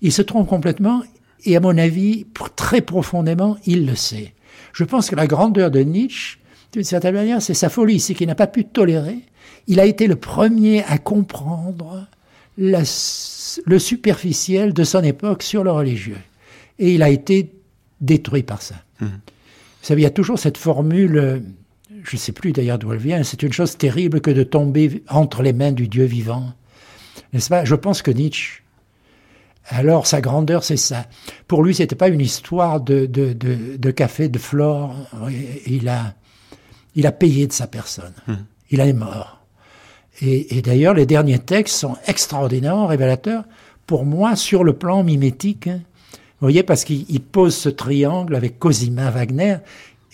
[0.02, 1.03] Il se trompe complètement,
[1.44, 2.26] et à mon avis,
[2.56, 4.34] très profondément, il le sait.
[4.74, 6.40] Je pense que la grandeur de Nietzsche,
[6.72, 9.20] d'une certaine manière, c'est sa folie, c'est qu'il n'a pas pu tolérer.
[9.68, 12.08] Il a été le premier à comprendre
[12.58, 12.84] la
[13.66, 16.18] le superficiel de son époque sur le religieux.
[16.80, 17.52] Et il a été
[17.99, 18.76] détruit par ça.
[18.99, 19.06] Mmh.
[19.06, 21.44] Vous savez, il y a toujours cette formule,
[22.03, 25.03] je ne sais plus d'ailleurs d'où elle vient, c'est une chose terrible que de tomber
[25.10, 26.53] entre les mains du Dieu vivant.
[27.34, 27.65] N'est-ce pas?
[27.65, 28.61] Je pense que Nietzsche,
[29.68, 31.06] alors sa grandeur, c'est ça.
[31.48, 34.95] Pour lui, c'était pas une histoire de, de, de, café, de flore.
[35.65, 36.14] Il a,
[36.95, 38.14] il a payé de sa personne.
[38.28, 38.34] Mmh.
[38.72, 39.41] Il est mort.
[40.22, 43.44] Et, d'ailleurs, les derniers textes sont extraordinairement révélateurs
[43.88, 45.68] pour moi sur le plan mimétique.
[45.68, 45.82] Hein.
[46.14, 49.57] Vous voyez, parce qu'il pose ce triangle avec Cosima Wagner,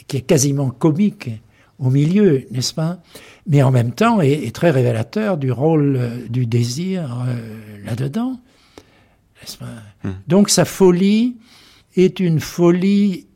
[0.08, 1.30] qui est quasiment comique,
[1.80, 3.00] au milieu, n'est-ce pas?
[3.46, 7.26] Mais en même temps, est, très révélateur du rôle du désir
[7.86, 8.40] là-dedans,
[9.42, 9.66] n'est-ce pas?
[10.04, 10.14] Hmm.
[10.28, 11.38] Donc sa folie
[11.96, 13.28] est une folie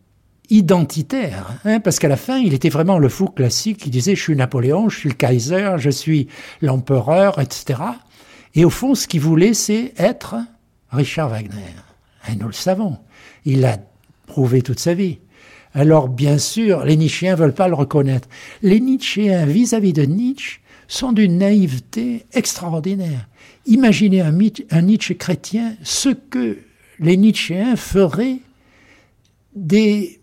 [0.51, 4.21] identitaire, hein, parce qu'à la fin, il était vraiment le fou classique qui disait je
[4.21, 6.27] suis Napoléon, je suis le Kaiser, je suis
[6.61, 7.79] l'empereur, etc.
[8.53, 10.35] Et au fond, ce qu'il voulait, c'est être
[10.91, 11.73] Richard Wagner.
[12.29, 12.97] Et nous le savons.
[13.45, 13.77] Il l'a
[14.27, 15.19] prouvé toute sa vie.
[15.73, 18.27] Alors, bien sûr, les Nietzschéens veulent pas le reconnaître.
[18.61, 23.27] Les Nietzschéens, vis-à-vis de Nietzsche, sont d'une naïveté extraordinaire.
[23.65, 26.57] Imaginez un, Nietzsche chrétien, ce que
[26.99, 28.39] les Nietzschéens feraient
[29.55, 30.19] des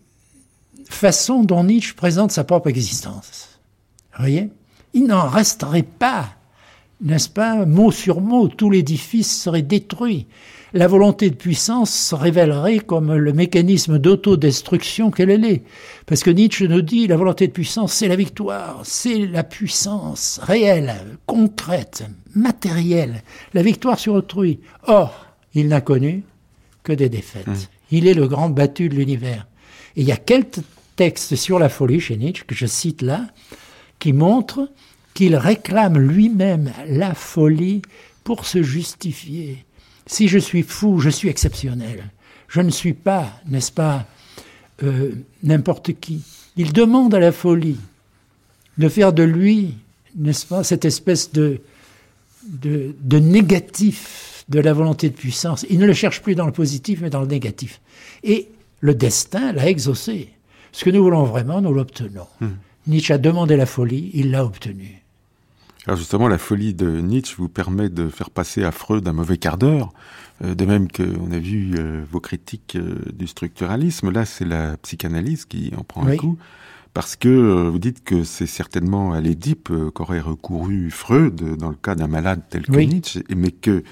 [0.89, 3.59] façon dont Nietzsche présente sa propre existence.
[4.13, 4.49] Vous voyez?
[4.93, 6.29] Il n'en resterait pas,
[7.01, 10.27] n'est-ce pas, mot sur mot, tout l'édifice serait détruit.
[10.73, 15.63] La volonté de puissance se révélerait comme le mécanisme d'autodestruction qu'elle est.
[16.05, 20.39] Parce que Nietzsche nous dit, la volonté de puissance, c'est la victoire, c'est la puissance
[20.43, 20.93] réelle,
[21.25, 22.03] concrète,
[22.35, 23.23] matérielle,
[23.53, 24.59] la victoire sur autrui.
[24.83, 25.25] Or,
[25.55, 26.23] il n'a connu
[26.83, 27.47] que des défaites.
[27.47, 27.67] Mmh.
[27.91, 29.47] Il est le grand battu de l'univers.
[29.95, 30.59] Et il y a quelques
[30.99, 33.27] texte sur la folie chez Nietzsche, que je cite là,
[33.99, 34.69] qui montre
[35.13, 37.81] qu'il réclame lui-même la folie
[38.25, 39.63] pour se justifier.
[40.09, 42.09] Si je suis fou, je suis exceptionnel.
[42.47, 44.07] Je ne suis pas, n'est-ce pas,
[44.81, 45.11] euh,
[45.43, 46.23] n'importe qui.
[46.57, 47.77] Il demande à la folie
[48.79, 49.75] de faire de lui,
[50.15, 51.61] n'est-ce pas, cette espèce de,
[52.43, 55.63] de, de négatif de la volonté de puissance.
[55.69, 57.79] Il ne le cherche plus dans le positif, mais dans le négatif.
[58.23, 58.47] Et
[58.79, 60.29] le destin l'a exaucé.
[60.71, 62.25] Ce que nous voulons vraiment, nous l'obtenons.
[62.41, 62.55] Hmm.
[62.87, 64.98] Nietzsche a demandé la folie, il l'a obtenue.
[65.85, 69.37] Alors justement, la folie de Nietzsche vous permet de faire passer à Freud un mauvais
[69.37, 69.91] quart d'heure,
[70.43, 74.11] euh, de même qu'on a vu euh, vos critiques euh, du structuralisme.
[74.11, 76.37] Là, c'est la psychanalyse qui en prend un coup,
[76.93, 81.95] parce que vous dites que c'est certainement à l'Édipe qu'aurait recouru Freud dans le cas
[81.95, 83.83] d'un malade tel que Nietzsche, mais que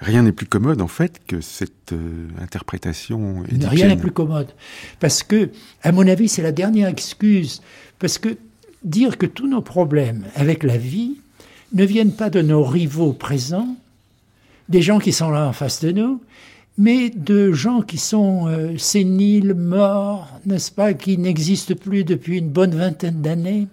[0.00, 4.48] rien n'est plus commode en fait que cette euh, interprétation Rien n'est plus commode.
[4.98, 5.50] Parce que,
[5.82, 7.62] à mon avis, c'est la dernière excuse.
[7.98, 8.36] Parce que
[8.84, 11.16] dire que tous nos problèmes avec la vie
[11.72, 13.76] ne viennent pas de nos rivaux présents,
[14.68, 16.20] des gens qui sont là en face de nous,
[16.78, 22.48] mais de gens qui sont euh, séniles, morts, n'est-ce pas, qui n'existent plus depuis une
[22.48, 23.68] bonne vingtaine d'années,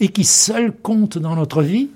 [0.00, 1.90] et qui seuls comptent dans notre vie,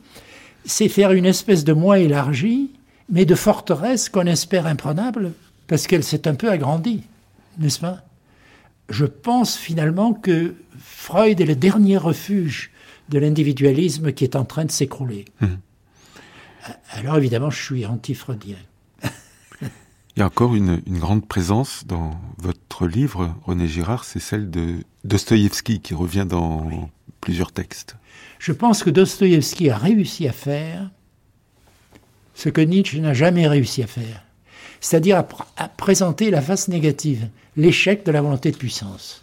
[0.64, 2.70] c'est faire une espèce de moi élargi
[3.08, 5.32] mais de forteresse qu'on espère imprenable,
[5.68, 7.02] parce qu'elle s'est un peu agrandie,
[7.58, 7.98] n'est-ce pas?
[8.92, 12.70] Je pense finalement que Freud est le dernier refuge
[13.08, 15.24] de l'individualisme qui est en train de s'écrouler.
[15.40, 15.58] Hum.
[16.90, 18.58] Alors évidemment, je suis anti-freudien.
[20.14, 24.76] Il y a encore une, grande présence dans votre livre, René Girard, c'est celle de
[25.04, 26.90] Dostoïevski qui revient dans
[27.22, 27.96] plusieurs textes.
[28.38, 30.90] Je pense que Dostoïevski a réussi à faire
[32.34, 34.22] ce que Nietzsche n'a jamais réussi à faire,
[34.82, 35.24] c'est-à-dire
[35.56, 39.22] à, présenter la face négative, l'échec de la volonté de puissance.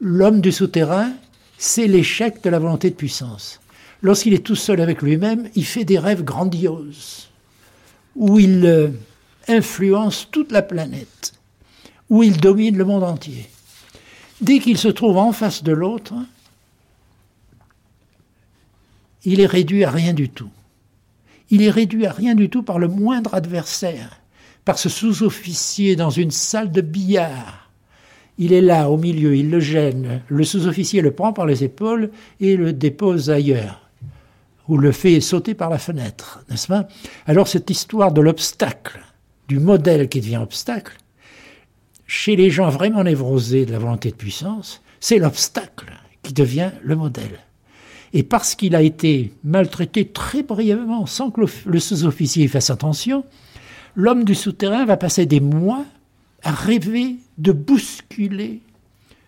[0.00, 1.10] L'homme du souterrain,
[1.58, 3.60] c'est l'échec de la volonté de puissance.
[4.02, 7.30] Lorsqu'il est tout seul avec lui-même, il fait des rêves grandioses,
[8.14, 8.90] où il euh,
[9.48, 11.32] influence toute la planète,
[12.10, 13.48] où il domine le monde entier.
[14.40, 16.14] Dès qu'il se trouve en face de l'autre,
[19.24, 20.50] il est réduit à rien du tout
[21.50, 24.19] il est réduit à rien du tout par le moindre adversaire,
[24.64, 27.70] par ce sous-officier dans une salle de billard.
[28.38, 30.22] Il est là, au milieu, il le gêne.
[30.28, 32.10] Le sous-officier le prend par les épaules
[32.40, 33.90] et le dépose ailleurs,
[34.68, 36.88] ou le fait sauter par la fenêtre, n'est-ce pas?
[37.26, 39.00] Alors cette histoire de l'obstacle,
[39.48, 40.96] du modèle qui devient obstacle,
[42.06, 45.92] chez les gens vraiment névrosés de la volonté de puissance, c'est l'obstacle
[46.22, 47.38] qui devient le modèle.
[48.12, 53.24] Et parce qu'il a été maltraité très brièvement, sans que le, sous-officier fasse attention,
[53.94, 55.84] l'homme du souterrain va passer des mois
[56.42, 58.60] à rêver de bousculer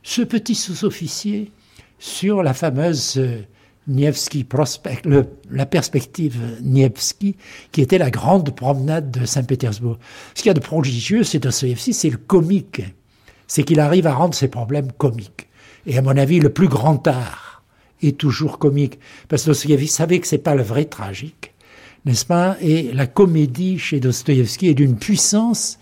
[0.03, 1.53] ce petit sous-officier
[1.99, 3.43] sur la fameuse euh,
[3.89, 5.03] Nievski Prospect,
[5.51, 7.37] la perspective Nievski,
[7.73, 9.99] qui était la grande promenade de Saint-Pétersbourg.
[10.35, 12.83] Ce qu'il y a de prodigieux, c'est Dostoevsky, c'est le comique.
[13.49, 15.49] C'est qu'il arrive à rendre ses problèmes comiques.
[15.87, 17.65] Et à mon avis, le plus grand art
[18.03, 19.01] est toujours comique.
[19.29, 21.53] Parce que Dostoevsky savait que c'est pas le vrai tragique,
[22.05, 25.79] n'est-ce pas Et la comédie chez Dostoevsky est d'une puissance,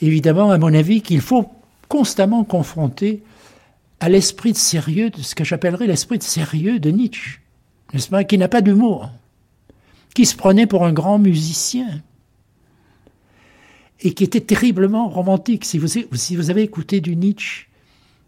[0.00, 1.50] évidemment, à mon avis, qu'il faut
[1.88, 3.22] constamment confronter
[4.00, 7.40] à l'esprit de sérieux, de ce que j'appellerais l'esprit de sérieux de Nietzsche,
[7.92, 9.10] n'est-ce pas Qui n'a pas d'humour,
[10.14, 12.02] qui se prenait pour un grand musicien
[14.00, 15.64] et qui était terriblement romantique.
[15.64, 17.66] Si vous, si vous avez écouté du Nietzsche,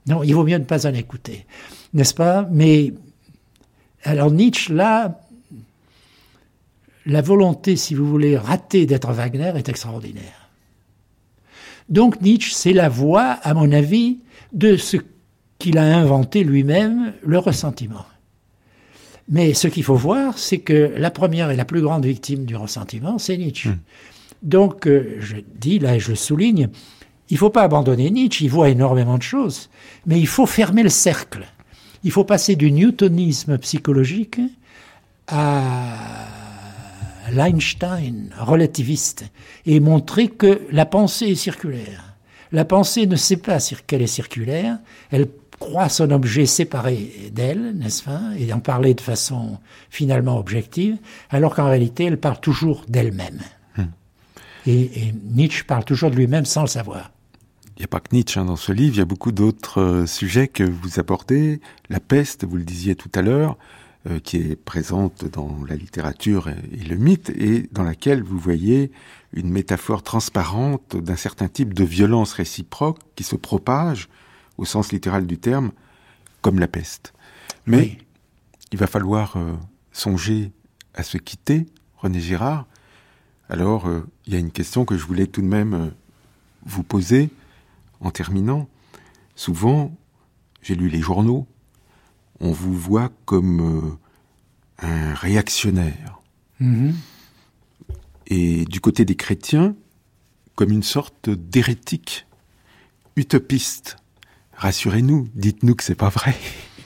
[0.08, 1.46] Non, il vaut mieux ne pas en écouter,
[1.92, 2.94] n'est-ce pas Mais
[4.02, 5.20] alors Nietzsche, là,
[7.06, 10.50] la volonté, si vous voulez, ratée d'être Wagner est extraordinaire.
[11.88, 14.18] Donc Nietzsche, c'est la voix, à mon avis,
[14.52, 14.96] de ce
[15.58, 18.06] qu'il a inventé lui-même, le ressentiment.
[19.28, 22.56] Mais ce qu'il faut voir, c'est que la première et la plus grande victime du
[22.56, 23.70] ressentiment, c'est Nietzsche.
[23.70, 23.78] Hmm.
[24.42, 26.68] Donc, euh, je dis, là, je le souligne,
[27.28, 29.70] il ne faut pas abandonner Nietzsche, il voit énormément de choses,
[30.06, 31.46] mais il faut fermer le cercle.
[32.02, 34.40] Il faut passer du newtonisme psychologique
[35.28, 36.26] à
[37.32, 39.24] l'Einstein relativiste
[39.66, 42.14] et montrer que la pensée est circulaire.
[42.52, 44.78] La pensée ne sait pas qu'elle est circulaire,
[45.10, 45.28] elle
[45.60, 49.58] croit son objet séparé d'elle, n'est-ce pas, et en parler de façon
[49.90, 50.96] finalement objective,
[51.28, 53.40] alors qu'en réalité, elle parle toujours d'elle-même.
[53.76, 53.84] Hmm.
[54.66, 57.12] Et, Nietzsche parle toujours de lui-même sans le savoir.
[57.76, 59.80] Il n'y a pas que Nietzsche hein, dans ce livre, il y a beaucoup d'autres
[59.80, 61.60] euh, sujets que vous abordez.
[61.88, 63.56] La peste, vous le disiez tout à l'heure,
[64.24, 68.90] qui est présente dans la littérature et, le mythe, et dans laquelle vous voyez
[69.34, 74.08] une métaphore transparente d'un certain type de violence réciproque qui se propage
[74.56, 75.72] au sens littéral du terme,
[76.42, 77.12] comme la peste.
[77.66, 77.98] Mais
[78.72, 79.54] il va falloir euh,
[79.92, 80.52] songer
[80.94, 81.66] à se quitter,
[81.96, 82.66] René Girard.
[83.48, 85.90] Alors, euh, il y a une question que je voulais tout de même euh,
[86.64, 87.30] vous poser
[88.00, 88.68] en terminant.
[89.34, 89.96] Souvent,
[90.62, 91.46] j'ai lu les journaux,
[92.40, 93.98] on vous voit comme
[94.78, 96.20] un réactionnaire.
[96.60, 96.92] Mm-hmm.
[98.28, 99.74] Et du côté des chrétiens,
[100.54, 102.26] comme une sorte d'hérétique,
[103.16, 103.96] utopiste,
[104.60, 106.34] Rassurez-nous, dites-nous que c'est pas vrai.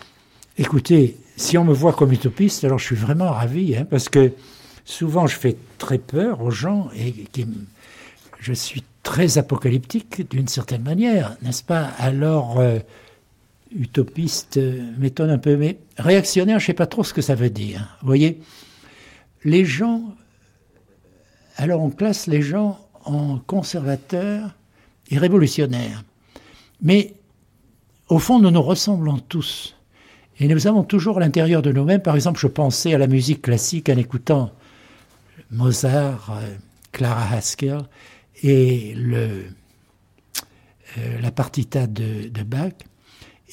[0.58, 4.30] Écoutez, si on me voit comme utopiste, alors je suis vraiment ravi, hein, parce que
[4.84, 7.12] souvent je fais très peur aux gens et
[8.38, 11.90] je suis très apocalyptique d'une certaine manière, n'est-ce pas?
[11.98, 12.78] Alors, euh,
[13.74, 17.34] utopiste euh, m'étonne un peu, mais réactionnaire, je ne sais pas trop ce que ça
[17.34, 17.96] veut dire.
[18.00, 18.40] Vous voyez,
[19.44, 20.14] les gens,
[21.56, 24.54] alors on classe les gens en conservateurs
[25.10, 26.04] et révolutionnaires.
[26.80, 27.14] Mais
[28.08, 29.76] au fond, nous nous ressemblons tous.
[30.40, 33.42] Et nous avons toujours à l'intérieur de nous-mêmes, par exemple, je pensais à la musique
[33.42, 34.52] classique en écoutant
[35.50, 36.56] Mozart, euh,
[36.90, 37.82] Clara Haskell
[38.42, 39.44] et le,
[40.98, 42.72] euh, la partita de, de, Bach.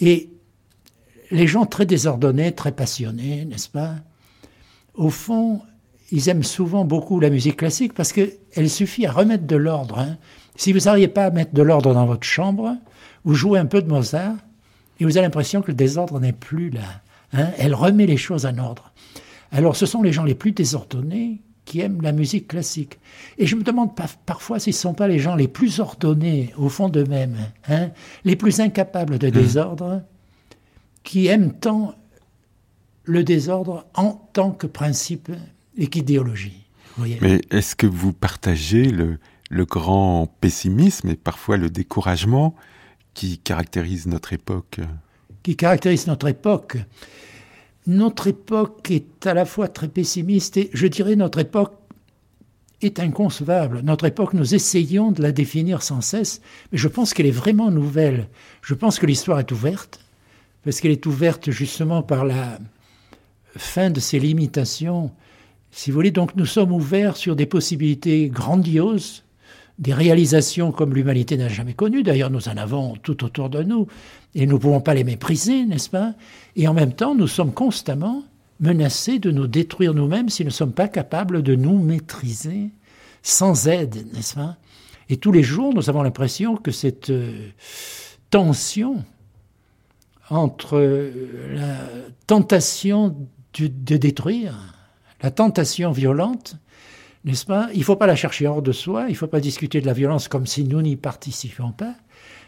[0.01, 0.29] Et
[1.29, 3.95] les gens très désordonnés, très passionnés, n'est-ce pas
[4.95, 5.61] Au fond,
[6.11, 9.99] ils aiment souvent beaucoup la musique classique parce qu'elle suffit à remettre de l'ordre.
[9.99, 10.17] Hein.
[10.55, 12.75] Si vous n'arrivez pas à mettre de l'ordre dans votre chambre,
[13.23, 14.35] vous jouez un peu de Mozart
[14.99, 17.01] et vous avez l'impression que le désordre n'est plus là.
[17.33, 17.47] Hein.
[17.57, 18.91] Elle remet les choses en ordre.
[19.51, 21.41] Alors ce sont les gens les plus désordonnés
[21.71, 22.99] qui aiment la musique classique.
[23.37, 23.91] Et je me demande
[24.25, 27.37] parfois s'ils ne sont pas les gens les plus ordonnés au fond d'eux-mêmes,
[27.69, 27.91] hein,
[28.25, 29.31] les plus incapables de mmh.
[29.31, 30.03] désordre,
[31.05, 31.95] qui aiment tant
[33.05, 35.31] le désordre en tant que principe
[35.77, 36.65] et qu'idéologie.
[36.97, 39.17] Mais est-ce que vous partagez le,
[39.49, 42.53] le grand pessimisme et parfois le découragement
[43.13, 44.81] qui caractérise notre époque?
[45.41, 46.79] Qui caractérise notre époque?
[47.87, 51.73] Notre époque est à la fois très pessimiste et je dirais notre époque
[52.81, 53.81] est inconcevable.
[53.83, 56.41] Notre époque, nous essayons de la définir sans cesse,
[56.71, 58.27] mais je pense qu'elle est vraiment nouvelle.
[58.61, 59.99] Je pense que l'histoire est ouverte,
[60.63, 62.59] parce qu'elle est ouverte justement par la
[63.55, 65.11] fin de ses limitations.
[65.71, 69.23] Si vous voulez, donc nous sommes ouverts sur des possibilités grandioses,
[69.81, 72.03] des réalisations comme l'humanité n'a jamais connues.
[72.03, 73.87] D'ailleurs, nous en avons tout autour de nous.
[74.35, 76.13] Et nous ne pouvons pas les mépriser, n'est-ce pas?
[76.55, 78.23] Et en même temps, nous sommes constamment
[78.59, 82.69] menacés de nous détruire nous-mêmes si nous ne sommes pas capables de nous maîtriser
[83.23, 84.57] sans aide, n'est-ce pas?
[85.09, 87.49] Et tous les jours, nous avons l'impression que cette euh,
[88.29, 89.03] tension
[90.29, 91.11] entre euh,
[91.55, 91.77] la
[92.27, 93.15] tentation
[93.53, 94.55] de détruire,
[95.21, 96.55] la tentation violente,
[97.25, 97.69] n'est-ce pas?
[97.73, 99.85] Il ne faut pas la chercher hors de soi, il ne faut pas discuter de
[99.85, 101.95] la violence comme si nous n'y participions pas,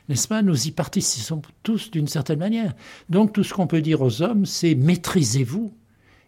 [0.10, 0.42] n'est-ce pas?
[0.42, 2.74] Nous y participons tous d'une certaine manière.
[3.10, 5.74] Donc tout ce qu'on peut dire aux hommes, c'est maîtrisez-vous.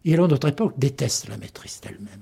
[0.05, 2.21] Et alors notre époque déteste la maîtrise d'elle-même.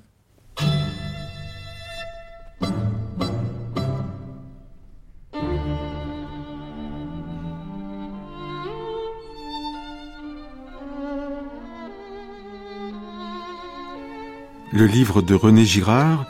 [14.75, 16.25] Le livre de René Girard,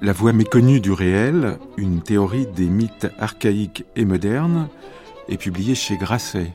[0.00, 4.68] La voix méconnue du réel, une théorie des mythes archaïques et modernes,
[5.28, 6.52] est publié chez Grasset.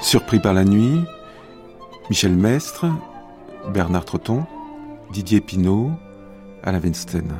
[0.00, 1.02] Surpris par la nuit,
[2.08, 2.86] Michel Mestre,
[3.74, 4.46] Bernard Trotton,
[5.12, 5.90] Didier Pinault,
[6.62, 7.34] Alain Weinstein.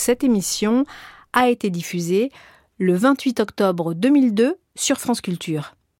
[0.00, 0.86] Cette émission
[1.34, 2.32] a été diffusée
[2.78, 5.74] le 28 octobre 2002 sur France Culture.